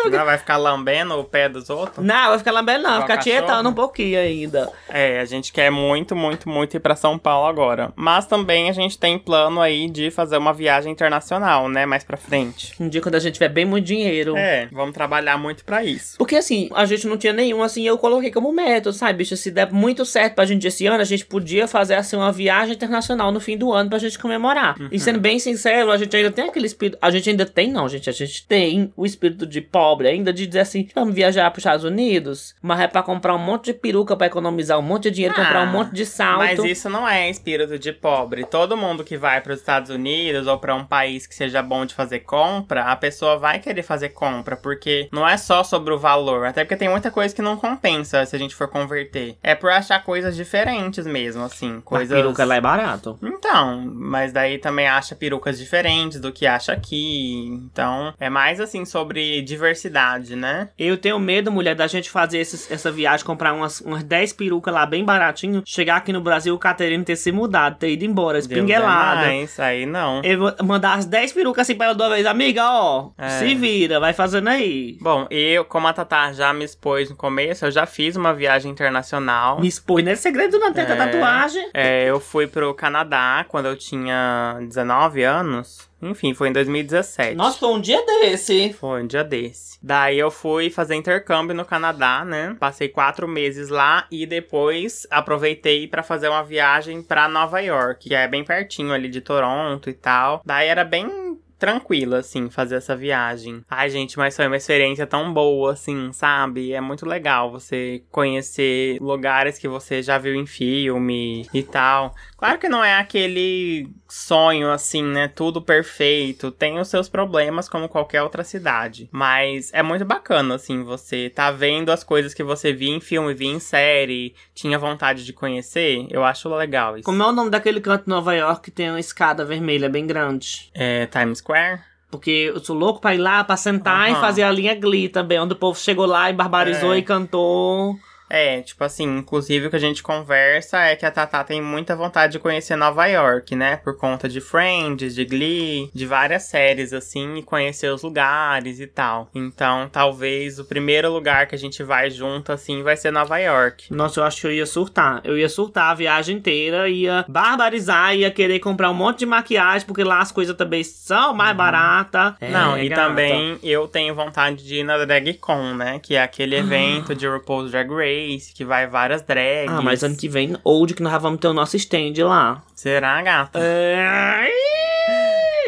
Não 0.10 0.26
vai 0.26 0.38
ficar 0.38 0.58
lambendo 0.58 1.14
o 1.16 1.24
pé 1.24 1.50
dos 1.50 1.70
outros? 1.70 2.06
Não, 2.06 2.30
vai 2.30 2.38
ficar 2.38 2.52
lambendo, 2.52 2.84
não, 2.84 2.92
vai 2.92 3.02
ficar 3.02 3.18
cachorro? 3.18 3.38
tietando 3.38 3.70
um 3.70 3.74
pouquinho 3.74 4.20
ainda. 4.20 4.72
É, 4.90 5.20
a 5.20 5.26
gente 5.26 5.52
quer 5.52 5.70
muito, 5.70 6.16
muito, 6.16 6.50
muito 6.50 6.78
ir 6.78 6.80
pra 6.80 6.96
São 6.96 7.18
Paulo 7.18 7.48
agora. 7.48 7.92
Mas 7.96 8.26
também 8.26 8.70
a 8.70 8.74
gente 8.74 8.98
tem 8.98 9.18
plano 9.18 9.62
aí 9.62 9.90
de 9.90 10.12
fazer 10.12 10.38
uma 10.38 10.54
viagem 10.54 10.92
internacional, 10.92 11.70
né? 11.70 11.86
Mais 11.86 12.04
pra 12.04 12.18
frente. 12.18 12.74
Um 12.80 12.90
dia 12.90 13.02
quando 13.02 13.16
a 13.16 13.20
gente 13.20 13.34
tiver 13.34 13.50
bem 13.50 13.66
muito 13.66 13.86
dinheiro. 13.86 14.36
É, 14.38 14.68
vamos 14.72 14.94
trabalhar 14.94 15.38
muito 15.38 15.64
pra 15.64 15.84
isso. 15.84 16.18
Porque 16.18 16.36
assim, 16.36 16.70
a 16.74 16.86
gente 16.86 17.08
não 17.08 17.18
tinha 17.18 17.34
nenhum, 17.34 17.64
assim, 17.64 17.88
eu 17.88 17.98
coloquei 17.98 18.32
como 18.32 18.52
método, 18.52 18.94
sabe, 18.94 19.20
bicho? 19.20 19.38
Se 19.38 19.52
der 19.52 19.72
muito 19.72 20.06
certo 20.06 20.36
pra 20.36 20.46
gente 20.46 20.66
esse 20.68 20.86
ano, 20.86 21.02
a 21.02 21.06
gente 21.06 21.26
podia 21.26 21.68
fazer, 21.68 21.96
assim, 21.96 22.16
uma 22.16 22.32
viagem 22.32 22.76
internacional 22.76 23.32
no 23.32 23.40
fim 23.40 23.58
do 23.58 23.72
ano 23.72 23.90
pra 23.90 24.00
gente 24.00 24.20
comemorar. 24.20 24.76
E 24.92 25.00
sendo 25.00 25.20
bem 25.20 25.40
sincero, 25.40 25.92
a 25.92 25.98
gente 25.98 26.16
ainda 26.16 26.32
tem 26.32 26.50
aquele 26.50 26.66
espírito. 26.66 26.98
A 27.02 27.10
gente 27.12 27.30
ainda 27.30 27.46
tem, 27.46 27.72
não, 27.72 27.88
gente. 27.88 28.10
A 28.10 28.14
gente 28.14 28.46
tem 28.48 28.92
o 28.96 29.06
espírito 29.06 29.46
de 29.46 29.62
pobre 29.62 29.95
ainda 30.04 30.34
de 30.34 30.46
dizer 30.48 30.60
assim: 30.62 30.88
vamos 30.94 31.14
viajar 31.16 31.50
pros 31.52 31.62
Estados 31.64 31.86
Unidos, 31.86 32.56
mas 32.62 32.80
é 32.80 32.88
pra 32.88 33.04
comprar 33.04 33.36
um 33.36 33.40
monte 33.40 33.66
de 33.66 33.74
peruca 33.74 34.16
pra 34.16 34.28
economizar 34.28 34.78
um 34.80 34.82
monte 34.82 35.04
de 35.04 35.12
dinheiro, 35.12 35.36
comprar 35.36 35.62
um 35.62 35.70
Ah, 35.70 35.72
monte 35.72 35.94
de 35.94 36.06
salto. 36.06 36.40
Mas 36.40 36.60
isso 36.64 36.90
não 36.90 37.08
é 37.08 37.30
espírito 37.30 37.78
de 37.80 37.92
pobre. 37.92 38.46
Todo 38.46 38.76
mundo 38.78 39.04
que 39.04 39.18
vai 39.18 39.42
para 39.42 39.54
os 39.54 39.60
Estados 39.60 39.90
Unidos 39.90 40.48
ou 40.48 40.58
para 40.58 40.76
um 40.76 40.86
país 40.86 41.26
que 41.28 41.36
seja 41.36 41.62
bom 41.62 41.86
de 41.86 41.94
fazer 41.94 42.20
compra, 42.20 42.84
a 42.86 42.96
pessoa 42.96 43.38
vai 43.38 43.60
querer 43.60 43.84
fazer 43.84 44.10
compra, 44.10 44.56
porque 44.56 45.08
não 45.12 45.28
é 45.28 45.38
só 45.38 45.64
sobre 45.64 45.94
o 45.94 45.98
valor, 46.00 46.46
até 46.46 46.64
porque 46.64 46.76
tem 46.76 46.90
muita 46.90 47.12
coisa 47.12 47.34
que 47.34 47.42
não 47.42 47.58
compensa 47.58 48.26
se 48.26 48.36
a 48.36 48.40
gente 48.40 48.56
for 48.56 48.68
converter. 48.68 49.38
É 49.44 49.56
por 49.56 49.70
achar 49.70 50.04
coisas 50.04 50.36
diferentes 50.36 51.06
mesmo, 51.06 51.44
assim, 51.44 51.74
Mas 51.76 51.84
coisas 51.84 52.18
peruca 52.18 52.46
lá 52.46 52.56
é 52.56 52.62
barato. 52.62 53.18
Então, 53.22 53.84
mas 53.94 54.32
daí 54.32 54.58
também 54.58 54.88
acha 54.88 55.16
perucas 55.16 55.58
diferentes 55.58 56.20
do 56.20 56.32
que 56.32 56.46
acha 56.48 56.72
aqui. 56.74 57.48
Então, 57.72 58.14
é 58.20 58.30
mais 58.30 58.60
assim 58.60 58.86
sobre 58.86 59.42
diversidade, 59.42 59.85
né? 59.90 60.70
Eu 60.78 60.98
tenho 60.98 61.20
medo, 61.20 61.52
mulher, 61.52 61.76
da 61.76 61.88
gente 61.88 62.10
fazer 62.10 62.40
esses- 62.40 62.70
essa 62.72 62.92
viagem, 62.92 63.26
comprar 63.26 63.54
umas, 63.54 63.82
umas 63.82 64.04
10 64.04 64.34
perucas 64.34 64.74
lá 64.74 64.86
bem 64.86 65.04
baratinho, 65.04 65.64
chegar 65.66 65.98
aqui 65.98 66.12
no 66.14 66.22
Brasil, 66.22 66.54
o 66.54 66.60
Caterino 66.60 67.04
ter 67.04 67.16
se 67.16 67.32
mudado, 67.32 67.78
ter 67.78 67.92
ido 67.92 68.06
embora, 68.06 68.38
espinguelada. 68.40 69.22
Mais, 69.22 69.60
aí 69.60 69.86
não. 69.86 70.22
Eu 70.24 70.40
vou 70.40 70.54
mandar 70.64 70.94
as 70.96 71.06
10 71.06 71.32
perucas 71.34 71.64
assim 71.64 71.76
pra 71.76 71.88
ela 71.88 71.96
de 71.96 72.02
uma 72.02 72.10
vez. 72.10 72.26
Amiga, 72.26 72.64
ó, 72.70 73.10
É. 73.18 73.30
se 73.30 73.54
vira, 73.56 74.00
vai 74.00 74.14
fazendo 74.14 74.48
aí. 74.50 74.98
Bom, 75.02 75.28
eu, 75.30 75.66
como 75.66 75.88
a 75.88 75.94
Tatá 75.94 76.32
já 76.34 76.54
me 76.54 76.66
expôs 76.66 77.10
no 77.10 77.16
começo, 77.16 77.66
eu 77.66 77.72
já 77.72 77.86
fiz 77.86 78.16
uma 78.16 78.34
viagem 78.34 78.72
internacional. 78.72 79.60
Me 79.60 79.68
expõe, 79.68 80.04
não 80.04 80.12
é 80.12 80.16
segredo 80.16 80.58
não, 80.60 80.72
tem 80.74 80.84
É. 80.84 80.96
tatuagem. 80.96 81.70
É, 81.74 82.06
eu 82.10 82.20
fui 82.20 82.48
pro 82.48 82.74
Canadá 82.74 83.46
quando 83.48 83.66
eu 83.68 83.76
tinha 83.76 84.58
19 84.68 85.24
anos. 85.24 85.90
Enfim, 86.02 86.34
foi 86.34 86.50
em 86.50 86.54
2017. 86.54 87.36
Nossa, 87.36 87.60
foi 87.60 87.70
um 87.70 87.82
dia 87.82 88.04
desse. 88.06 88.74
Foi 88.74 89.04
um 89.04 89.08
dia 89.08 89.24
desse. 89.24 89.80
Daí 89.82 90.20
eu 90.20 90.30
fui 90.30 90.70
fazer 90.70 90.96
intercâmbio 90.96 91.56
no 91.56 91.66
Canadá, 91.66 92.24
né? 92.26 92.56
Passei 92.60 92.90
quatro 92.90 93.28
meses 93.28 93.70
lá 93.70 94.06
e 94.12 94.26
depois 94.26 95.08
aproveitei 95.10 95.88
pra 95.88 96.04
fazer 96.04 96.28
uma 96.28 96.44
viagem 96.44 97.02
pra 97.02 97.28
Nova 97.28 97.60
York, 97.60 98.10
que 98.10 98.16
é 98.16 98.28
bem 98.28 98.44
pertinho 98.44 98.94
ali 98.94 99.10
de 99.10 99.22
Toronto 99.22 99.90
e 99.90 99.94
tal. 99.94 100.42
Daí 100.46 100.68
era 100.68 100.84
bem 100.84 101.36
tranquilo, 101.58 102.16
assim, 102.16 102.50
fazer 102.50 102.76
essa 102.76 102.96
viagem. 102.96 103.64
Ai, 103.70 103.90
gente, 103.90 104.18
mas 104.18 104.36
foi 104.36 104.48
uma 104.48 104.58
experiência 104.58 105.08
tão 105.08 105.34
boa, 105.34 105.74
assim, 105.74 106.12
sabe? 106.12 106.74
É 106.74 106.82
muito 106.82 107.06
legal 107.06 107.52
você 107.52 108.04
conhecer 108.12 108.98
lugares 109.02 109.58
que 109.58 109.68
você 109.68 110.02
já 110.02 110.18
viu 110.18 110.36
em 110.36 110.46
filme 110.46 111.48
e 111.54 111.64
tal. 111.64 112.14
Claro 112.38 112.60
que 112.60 112.68
não 112.68 112.84
é 112.84 112.96
aquele 112.98 113.88
sonho, 114.10 114.70
assim, 114.70 115.02
né? 115.02 115.28
Tudo 115.28 115.62
perfeito. 115.62 116.52
Tem 116.52 116.78
os 116.80 116.90
seus 116.90 117.08
problemas, 117.08 117.70
como 117.70 117.88
qualquer 117.88 118.22
outra 118.24 118.44
cidade. 118.44 119.08
Mas 119.12 119.72
é 119.74 119.82
muito 119.82 120.04
bacana, 120.04 120.56
assim, 120.56 120.84
você 120.84 121.30
tá 121.30 121.50
vendo 121.50 121.92
as 121.92 122.04
coisas 122.04 122.34
que 122.34 122.44
você 122.44 122.74
via 122.74 122.94
em 122.94 123.00
filme, 123.00 123.34
via 123.34 123.52
em 123.52 123.60
série, 123.60 124.36
tinha 124.54 124.78
vontade 124.78 125.24
de 125.24 125.32
conhecer. 125.32 126.06
Eu 126.10 126.24
acho 126.26 126.50
legal 126.54 126.98
isso. 126.98 127.06
Como 127.06 127.24
é 127.24 127.26
o 127.26 127.32
nome 127.32 127.50
daquele 127.50 127.80
canto 127.80 128.04
de 128.04 128.10
Nova 128.10 128.36
York 128.36 128.62
que 128.64 128.72
tem 128.72 128.90
uma 128.90 129.00
escada 129.00 129.46
vermelha 129.46 129.88
bem 129.90 130.06
grande? 130.06 130.70
É 130.74 131.06
Times 131.08 131.38
Square? 131.40 131.80
Porque 132.12 132.52
eu 132.54 132.60
sou 132.64 132.76
louco 132.78 133.00
pra 133.02 133.16
ir 133.16 133.18
lá, 133.18 133.44
pra 133.44 133.58
sentar 133.58 134.10
e 134.10 134.12
Aham. 134.12 134.22
fazer 134.22 134.44
a 134.44 134.52
linha 134.52 134.76
Glee 134.76 135.10
também, 135.10 135.40
onde 135.40 135.54
o 135.54 135.58
povo 135.58 135.80
chegou 135.80 136.06
lá 136.06 136.30
e 136.30 136.34
barbarizou 136.34 136.94
É. 136.94 136.98
e 137.00 137.02
cantou. 137.02 137.98
É, 138.30 138.62
tipo 138.62 138.84
assim, 138.84 139.04
inclusive 139.18 139.68
o 139.68 139.70
que 139.70 139.76
a 139.76 139.80
gente 139.80 140.02
conversa 140.02 140.80
é 140.80 140.96
que 140.96 141.06
a 141.06 141.12
Tatá 141.12 141.44
tem 141.44 141.62
muita 141.62 141.96
vontade 141.96 142.34
de 142.34 142.40
conhecer 142.40 142.76
Nova 142.76 143.06
York, 143.06 143.56
né? 143.56 143.78
Por 143.78 143.98
conta 143.98 144.28
de 144.28 144.42
Friends, 144.42 145.14
de 145.14 145.26
Glee, 145.26 145.90
de 145.94 146.06
várias 146.06 146.44
séries, 146.44 146.92
assim, 146.94 147.36
e 147.38 147.44
conhecer 147.44 147.90
os 147.90 148.02
lugares 148.02 148.80
e 148.80 148.88
tal. 148.88 149.30
Então, 149.34 149.90
talvez 149.92 150.60
o 150.60 150.66
primeiro 150.66 151.12
lugar 151.12 151.48
que 151.48 151.56
a 151.56 151.58
gente 151.58 151.84
vai 151.84 152.10
junto, 152.10 152.52
assim, 152.52 152.82
vai 152.82 152.98
ser 152.98 153.12
Nova 153.12 153.38
York. 153.38 153.94
Nossa, 153.94 154.20
eu 154.20 154.24
acho 154.24 154.42
que 154.42 154.48
eu 154.48 154.52
ia 154.52 154.66
surtar. 154.66 155.22
Eu 155.24 155.38
ia 155.38 155.50
surtar 155.50 155.92
a 155.92 155.96
viagem 155.96 156.38
inteira, 156.38 156.90
ia 156.90 157.26
barbarizar, 157.28 158.16
ia 158.16 158.32
querer 158.32 158.60
comprar 158.60 158.90
um 158.90 158.94
monte 158.94 159.20
de 159.20 159.26
maquiagem, 159.26 159.86
porque 159.86 160.04
lá 160.04 160.20
as 160.20 160.32
coisas 160.32 160.56
também 160.56 160.84
são 160.84 161.34
mais 161.34 161.56
baratas. 161.56 162.34
É, 162.42 162.50
Não, 162.50 162.78
e 162.78 162.90
gata. 162.90 163.02
também 163.02 163.60
eu 163.62 163.88
tenho 163.88 164.16
vontade 164.16 164.64
de 164.66 164.78
ir 164.78 164.84
na 164.84 165.04
DragCon, 165.06 165.76
né? 165.76 166.00
Que 166.00 166.16
é 166.16 166.24
aquele 166.24 166.56
evento 166.56 167.14
de 167.14 167.28
RuPaul's 167.28 167.72
Drag 167.72 167.90
Race, 167.90 168.15
que 168.54 168.66
vai 168.66 168.88
várias 168.88 169.22
drags. 169.22 169.74
Ah, 169.74 169.82
mas 169.82 170.04
ano 170.04 170.16
que 170.16 170.28
vem, 170.28 170.56
old, 170.64 170.94
que 170.94 171.04
nós 171.04 171.22
vamos 171.22 171.40
ter 171.40 171.48
o 171.48 171.54
nosso 171.54 171.76
stand 171.78 172.14
lá. 172.20 172.64
Será, 172.74 173.22
gata? 173.22 173.60
É... 173.62 174.50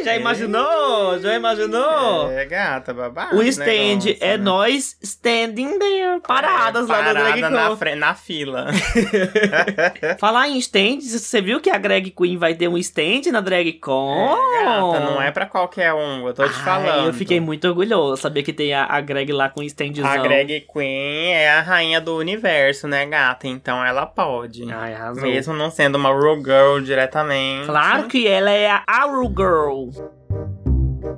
Já 0.07 0.15
imaginou? 0.15 1.19
Já 1.19 1.35
imaginou? 1.35 2.31
É, 2.31 2.45
gata, 2.45 2.93
babado. 2.93 3.35
O 3.35 3.43
stand 3.43 3.65
negócio, 4.05 4.17
é 4.21 4.37
né? 4.37 4.43
nós 4.43 4.97
standing 5.01 5.77
there, 5.77 6.21
paradas 6.25 6.87
É, 6.89 6.91
lá 6.91 6.97
parada 6.97 7.19
Drag 7.19 7.41
na, 7.41 7.67
Con. 7.69 7.75
fre- 7.77 7.95
na 7.95 8.15
fila. 8.15 8.67
Falar 10.17 10.47
em 10.47 10.57
stand, 10.59 11.01
você 11.01 11.41
viu 11.41 11.59
que 11.59 11.69
a 11.69 11.77
Drag 11.77 12.09
Queen 12.11 12.37
vai 12.37 12.53
ter 12.55 12.67
um 12.67 12.77
stand 12.77 13.31
na 13.31 13.41
Drag 13.41 13.73
Con? 13.73 14.37
É, 14.37 14.63
gata, 14.63 14.99
não 15.01 15.21
é 15.21 15.29
pra 15.31 15.45
qualquer 15.45 15.93
um, 15.93 16.25
eu 16.27 16.33
tô 16.33 16.43
te 16.47 16.53
Ai, 16.57 16.63
falando. 16.63 17.07
Eu 17.07 17.13
fiquei 17.13 17.39
muito 17.39 17.67
orgulhoso, 17.67 18.21
sabia 18.21 18.43
que 18.43 18.53
tem 18.53 18.73
a, 18.73 18.85
a 18.85 19.01
Greg 19.01 19.31
lá 19.33 19.49
com 19.49 19.61
standzão. 19.63 20.05
A 20.05 20.17
Greg 20.17 20.65
Queen 20.71 21.33
é 21.33 21.49
a 21.51 21.61
rainha 21.61 21.99
do 21.99 22.15
universo, 22.17 22.87
né, 22.87 23.05
gata? 23.05 23.47
Então 23.47 23.83
ela 23.85 24.05
pode. 24.05 24.71
Ai, 24.71 24.93
arrasou. 24.93 25.23
Mesmo 25.23 25.53
não 25.53 25.69
sendo 25.69 25.95
uma 25.95 26.09
Ru 26.11 26.35
Girl 26.37 26.79
diretamente. 26.81 27.65
Claro 27.65 28.03
que 28.07 28.27
ela 28.27 28.51
é 28.51 28.69
a 28.69 28.83
Aru 28.87 29.27
Girl. 29.27 29.89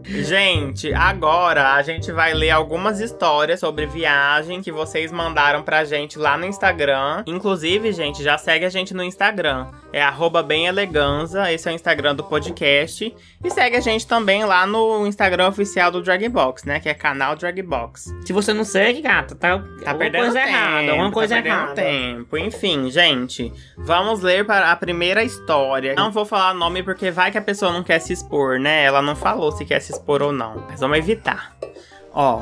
Gente, 0.03 0.93
agora 0.93 1.73
a 1.73 1.81
gente 1.81 2.11
vai 2.11 2.33
ler 2.33 2.51
algumas 2.51 2.99
histórias 2.99 3.59
sobre 3.59 3.85
viagem 3.85 4.61
que 4.61 4.71
vocês 4.71 5.11
mandaram 5.11 5.61
pra 5.63 5.83
gente 5.83 6.17
lá 6.17 6.37
no 6.37 6.45
Instagram. 6.45 7.23
Inclusive, 7.27 7.91
gente, 7.91 8.23
já 8.23 8.37
segue 8.37 8.65
a 8.65 8.69
gente 8.69 8.93
no 8.93 9.03
Instagram. 9.03 9.67
É 9.91 10.01
arroba 10.01 10.43
bemeleganza, 10.43 11.51
esse 11.51 11.67
é 11.67 11.71
o 11.71 11.75
Instagram 11.75 12.15
do 12.15 12.23
podcast. 12.23 13.13
E 13.43 13.49
segue 13.49 13.77
a 13.77 13.79
gente 13.79 14.05
também 14.05 14.43
lá 14.45 14.67
no 14.67 15.07
Instagram 15.07 15.47
oficial 15.47 15.91
do 15.91 16.01
Dragbox, 16.01 16.63
né? 16.63 16.79
Que 16.79 16.89
é 16.89 16.93
canal 16.93 17.35
Dragbox. 17.35 18.13
Se 18.25 18.33
você 18.33 18.53
não 18.53 18.63
segue, 18.63 19.01
gata, 19.01 19.35
tá, 19.35 19.63
Tá 19.83 19.93
perdendo 19.95 20.23
coisa 20.23 20.39
tempo, 20.39 20.49
errada. 20.49 20.93
Uma 20.93 21.11
coisa 21.11 21.41
tá 21.41 21.47
errada. 21.47 21.73
tempo. 21.73 22.37
Enfim, 22.37 22.91
gente, 22.91 23.51
vamos 23.77 24.21
ler 24.21 24.45
para 24.45 24.71
a 24.71 24.75
primeira 24.75 25.23
história. 25.23 25.95
Não 25.95 26.11
vou 26.11 26.25
falar 26.25 26.53
nome 26.53 26.83
porque 26.83 27.09
vai 27.09 27.31
que 27.31 27.37
a 27.37 27.41
pessoa 27.41 27.71
não 27.71 27.83
quer 27.83 27.99
se 27.99 28.13
expor, 28.13 28.59
né? 28.59 28.83
Ela 28.83 29.01
não 29.01 29.15
falou 29.15 29.51
se 29.51 29.65
quer 29.65 29.79
se 29.79 29.88
expor 29.91 30.21
ou 30.21 30.31
não. 30.31 30.65
Mas 30.69 30.79
vamos 30.79 30.97
evitar. 30.97 31.55
Ó. 32.13 32.41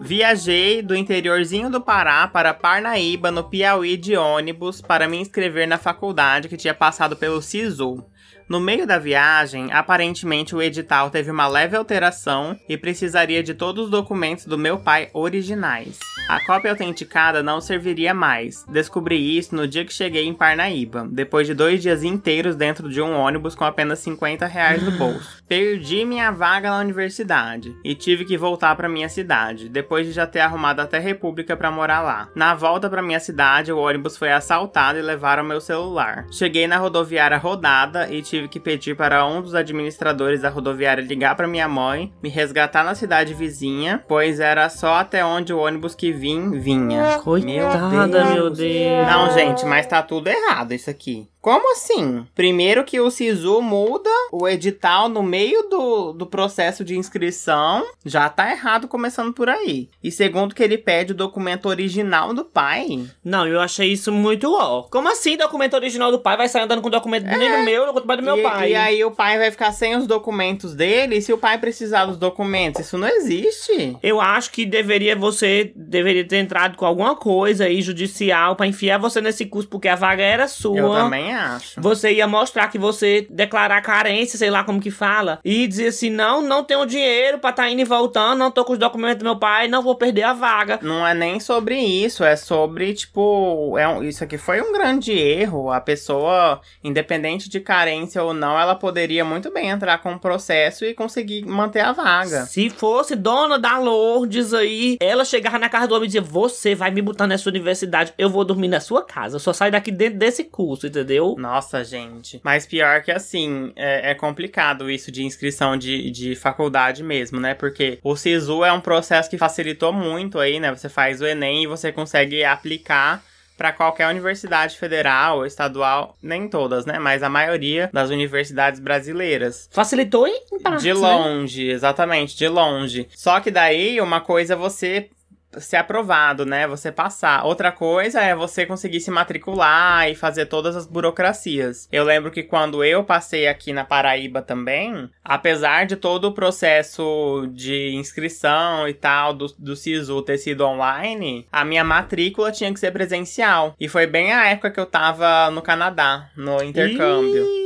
Viajei 0.00 0.80
do 0.80 0.96
interiorzinho 0.96 1.68
do 1.68 1.80
Pará 1.80 2.26
para 2.26 2.54
Parnaíba, 2.54 3.30
no 3.30 3.44
Piauí, 3.44 3.96
de 3.96 4.16
ônibus 4.16 4.80
para 4.80 5.06
me 5.06 5.18
inscrever 5.18 5.68
na 5.68 5.76
faculdade 5.76 6.48
que 6.48 6.56
tinha 6.56 6.72
passado 6.72 7.16
pelo 7.16 7.42
SISU. 7.42 8.02
No 8.48 8.58
meio 8.58 8.86
da 8.86 8.98
viagem, 8.98 9.70
aparentemente 9.72 10.56
o 10.56 10.62
edital 10.62 11.10
teve 11.10 11.30
uma 11.30 11.46
leve 11.46 11.76
alteração 11.76 12.58
e 12.66 12.78
precisaria 12.78 13.42
de 13.42 13.52
todos 13.52 13.84
os 13.84 13.90
documentos 13.90 14.46
do 14.46 14.56
meu 14.56 14.78
pai 14.78 15.10
originais. 15.12 15.98
A 16.30 16.44
cópia 16.44 16.70
autenticada 16.70 17.42
não 17.42 17.60
serviria 17.60 18.14
mais. 18.14 18.64
Descobri 18.66 19.36
isso 19.36 19.54
no 19.54 19.68
dia 19.68 19.84
que 19.84 19.92
cheguei 19.92 20.26
em 20.26 20.32
Parnaíba, 20.32 21.06
depois 21.10 21.46
de 21.46 21.52
dois 21.52 21.82
dias 21.82 22.02
inteiros 22.02 22.56
dentro 22.56 22.88
de 22.88 23.02
um 23.02 23.14
ônibus 23.14 23.54
com 23.54 23.64
apenas 23.64 23.98
50 23.98 24.46
reais 24.46 24.82
no 24.82 24.92
bolso. 24.92 25.38
Perdi 25.46 26.04
minha 26.06 26.30
vaga 26.30 26.70
na 26.70 26.80
universidade 26.80 27.74
e 27.84 27.94
tive 27.94 28.24
que 28.24 28.36
voltar 28.36 28.76
para 28.76 28.88
minha 28.88 29.08
cidade, 29.08 29.68
depois 29.68 30.06
de 30.06 30.12
já 30.12 30.26
ter 30.26 30.40
arrumado 30.40 30.80
até 30.80 30.98
república 30.98 31.56
para 31.56 31.70
morar 31.70 32.00
lá. 32.00 32.28
Na 32.34 32.54
volta 32.54 32.88
para 32.88 33.02
minha 33.02 33.20
cidade, 33.20 33.72
o 33.72 33.78
ônibus 33.78 34.16
foi 34.16 34.30
assaltado 34.30 34.98
e 34.98 35.02
levaram 35.02 35.44
meu 35.44 35.60
celular. 35.60 36.26
Cheguei 36.30 36.66
na 36.66 36.76
rodoviária 36.76 37.38
rodada 37.38 38.10
e 38.12 38.20
tive 38.20 38.37
que 38.46 38.60
pedir 38.60 38.94
para 38.94 39.26
um 39.26 39.40
dos 39.40 39.54
administradores 39.54 40.42
da 40.42 40.50
rodoviária 40.50 41.00
ligar 41.02 41.34
para 41.34 41.48
minha 41.48 41.66
mãe, 41.66 42.12
me 42.22 42.28
resgatar 42.28 42.84
na 42.84 42.94
cidade 42.94 43.32
vizinha, 43.32 44.04
pois 44.06 44.38
era 44.38 44.68
só 44.68 44.96
até 44.96 45.24
onde 45.24 45.50
o 45.54 45.58
ônibus 45.58 45.94
que 45.94 46.12
vim 46.12 46.50
vinha. 46.60 47.18
Coitada, 47.24 48.24
meu 48.26 48.50
Deus. 48.50 49.06
Não, 49.06 49.32
gente, 49.32 49.64
mas 49.64 49.86
tá 49.86 50.02
tudo 50.02 50.28
errado 50.28 50.72
isso 50.72 50.90
aqui. 50.90 51.26
Como 51.40 51.72
assim? 51.72 52.26
Primeiro 52.34 52.84
que 52.84 53.00
o 53.00 53.10
SISU 53.10 53.62
muda 53.62 54.10
o 54.32 54.46
edital 54.48 55.08
no 55.08 55.22
meio 55.22 55.68
do, 55.68 56.12
do 56.12 56.26
processo 56.26 56.84
de 56.84 56.96
inscrição, 56.96 57.86
já 58.04 58.28
tá 58.28 58.50
errado 58.50 58.88
começando 58.88 59.32
por 59.32 59.48
aí. 59.48 59.88
E 60.02 60.10
segundo 60.10 60.54
que 60.54 60.62
ele 60.62 60.76
pede 60.76 61.12
o 61.12 61.16
documento 61.16 61.66
original 61.68 62.34
do 62.34 62.44
pai. 62.44 63.06
Não, 63.24 63.46
eu 63.46 63.60
achei 63.60 63.92
isso 63.92 64.10
muito 64.12 64.52
ó. 64.52 64.82
Como 64.82 65.08
assim 65.10 65.36
documento 65.36 65.74
original 65.74 66.10
do 66.10 66.18
pai 66.18 66.36
vai 66.36 66.48
sair 66.48 66.62
andando 66.62 66.82
com 66.82 66.90
documento 66.90 67.24
nem 67.24 67.50
do 67.58 67.62
meu, 67.64 67.92
documento 67.92 68.18
do 68.20 68.24
meu 68.24 68.36
É. 68.36 68.40
e, 68.40 68.42
pai? 68.42 68.70
e 68.72 68.74
aí 68.74 69.04
o 69.04 69.10
pai 69.10 69.38
vai 69.38 69.50
ficar 69.50 69.72
sem 69.72 69.96
os 69.96 70.06
documentos 70.06 70.74
dele, 70.74 71.16
e 71.16 71.22
se 71.22 71.32
o 71.32 71.38
pai 71.38 71.58
precisar 71.58 72.06
dos 72.06 72.16
documentos, 72.16 72.80
isso 72.84 72.98
não 72.98 73.08
existe. 73.08 73.96
Eu 74.02 74.20
acho 74.20 74.50
que 74.50 74.66
deveria 74.66 75.14
você 75.16 75.72
deveria 75.74 76.26
ter 76.26 76.38
entrado 76.38 76.76
com 76.76 76.84
alguma 76.84 77.14
coisa 77.16 77.64
aí 77.64 77.80
judicial 77.80 78.56
pra 78.56 78.66
enfiar 78.66 78.98
você 78.98 79.20
nesse 79.20 79.46
curso 79.46 79.68
porque 79.68 79.88
a 79.88 79.94
vaga 79.96 80.22
era 80.22 80.48
sua. 80.48 80.76
Eu 80.78 80.90
também 80.90 81.27
acho. 81.32 81.80
Você 81.80 82.12
ia 82.12 82.26
mostrar 82.26 82.68
que 82.68 82.78
você 82.78 83.26
declarar 83.30 83.80
carência, 83.82 84.38
sei 84.38 84.50
lá 84.50 84.64
como 84.64 84.80
que 84.80 84.90
fala, 84.90 85.38
e 85.44 85.66
dizer 85.66 85.88
assim: 85.88 86.10
não, 86.10 86.40
não 86.42 86.62
tenho 86.64 86.84
dinheiro 86.86 87.38
pra 87.38 87.52
tá 87.52 87.68
indo 87.68 87.80
e 87.80 87.84
voltando, 87.84 88.38
não 88.38 88.50
tô 88.50 88.64
com 88.64 88.72
os 88.72 88.78
documentos 88.78 89.18
do 89.18 89.24
meu 89.24 89.36
pai, 89.36 89.68
não 89.68 89.82
vou 89.82 89.94
perder 89.94 90.22
a 90.24 90.32
vaga. 90.32 90.78
Não 90.82 91.06
é 91.06 91.14
nem 91.14 91.40
sobre 91.40 91.78
isso, 91.78 92.24
é 92.24 92.36
sobre, 92.36 92.94
tipo, 92.94 93.76
é 93.78 93.86
um- 93.88 94.02
isso 94.02 94.22
aqui 94.24 94.38
foi 94.38 94.60
um 94.60 94.72
grande 94.72 95.12
erro. 95.12 95.70
A 95.70 95.80
pessoa, 95.80 96.60
independente 96.82 97.48
de 97.48 97.60
carência 97.60 98.22
ou 98.22 98.32
não, 98.34 98.58
ela 98.58 98.74
poderia 98.74 99.24
muito 99.24 99.50
bem 99.52 99.68
entrar 99.68 99.98
com 99.98 100.12
o 100.14 100.18
processo 100.18 100.84
e 100.84 100.94
conseguir 100.94 101.44
manter 101.46 101.80
a 101.80 101.92
vaga. 101.92 102.46
Se 102.46 102.70
fosse 102.70 103.14
dona 103.14 103.58
da 103.58 103.78
Lourdes 103.78 104.52
aí, 104.54 104.96
ela 105.00 105.24
chegava 105.24 105.58
na 105.58 105.68
casa 105.68 105.86
do 105.86 105.94
homem 105.94 106.04
e 106.04 106.08
dizia: 106.08 106.22
Você 106.22 106.74
vai 106.74 106.90
me 106.90 107.02
botar 107.02 107.26
nessa 107.26 107.48
universidade, 107.48 108.12
eu 108.18 108.28
vou 108.30 108.44
dormir 108.44 108.68
na 108.68 108.80
sua 108.80 109.02
casa, 109.04 109.36
eu 109.36 109.40
só 109.40 109.52
saio 109.52 109.72
daqui 109.72 109.90
dentro 109.90 110.18
desse 110.18 110.44
curso, 110.44 110.86
entendeu? 110.86 111.17
Nossa, 111.38 111.84
gente. 111.84 112.40
Mas 112.42 112.66
pior 112.66 113.02
que 113.02 113.10
assim, 113.10 113.72
é, 113.76 114.10
é 114.10 114.14
complicado 114.14 114.90
isso 114.90 115.10
de 115.10 115.24
inscrição 115.24 115.76
de, 115.76 116.10
de 116.10 116.34
faculdade 116.34 117.02
mesmo, 117.02 117.40
né? 117.40 117.54
Porque 117.54 117.98
o 118.02 118.16
SISU 118.16 118.64
é 118.64 118.72
um 118.72 118.80
processo 118.80 119.28
que 119.28 119.38
facilitou 119.38 119.92
muito 119.92 120.38
aí, 120.38 120.60
né? 120.60 120.74
Você 120.74 120.88
faz 120.88 121.20
o 121.20 121.26
Enem 121.26 121.64
e 121.64 121.66
você 121.66 121.92
consegue 121.92 122.44
aplicar 122.44 123.22
para 123.58 123.72
qualquer 123.72 124.08
universidade 124.08 124.78
federal 124.78 125.38
ou 125.38 125.46
estadual, 125.46 126.16
nem 126.22 126.48
todas, 126.48 126.86
né? 126.86 127.00
Mas 127.00 127.24
a 127.24 127.28
maioria 127.28 127.90
das 127.92 128.08
universidades 128.08 128.78
brasileiras. 128.78 129.68
Facilitou 129.72 130.28
em, 130.28 130.40
partes, 130.62 130.84
De 130.84 130.94
né? 130.94 131.00
longe, 131.00 131.68
exatamente, 131.68 132.36
de 132.36 132.46
longe. 132.46 133.08
Só 133.16 133.40
que 133.40 133.50
daí 133.50 134.00
uma 134.00 134.20
coisa 134.20 134.52
é 134.54 134.56
você 134.56 135.10
ser 135.58 135.76
aprovado, 135.76 136.44
né? 136.44 136.66
Você 136.66 136.92
passar. 136.92 137.44
Outra 137.44 137.72
coisa 137.72 138.20
é 138.20 138.34
você 138.34 138.66
conseguir 138.66 139.00
se 139.00 139.10
matricular 139.10 140.08
e 140.10 140.14
fazer 140.14 140.46
todas 140.46 140.76
as 140.76 140.86
burocracias. 140.86 141.88
Eu 141.90 142.04
lembro 142.04 142.30
que 142.30 142.42
quando 142.42 142.84
eu 142.84 143.04
passei 143.04 143.48
aqui 143.48 143.72
na 143.72 143.84
Paraíba 143.84 144.42
também, 144.42 145.08
apesar 145.24 145.86
de 145.86 145.96
todo 145.96 146.26
o 146.26 146.32
processo 146.32 147.48
de 147.52 147.94
inscrição 147.94 148.88
e 148.88 148.94
tal 148.94 149.32
do, 149.32 149.46
do 149.58 149.76
SISU 149.76 150.22
ter 150.22 150.38
sido 150.38 150.64
online, 150.64 151.46
a 151.50 151.64
minha 151.64 151.84
matrícula 151.84 152.52
tinha 152.52 152.72
que 152.72 152.80
ser 152.80 152.92
presencial. 152.92 153.74
E 153.80 153.88
foi 153.88 154.06
bem 154.06 154.32
a 154.32 154.46
época 154.48 154.70
que 154.70 154.80
eu 154.80 154.86
tava 154.86 155.50
no 155.50 155.62
Canadá, 155.62 156.30
no 156.36 156.62
intercâmbio. 156.62 157.44
Ih, 157.44 157.57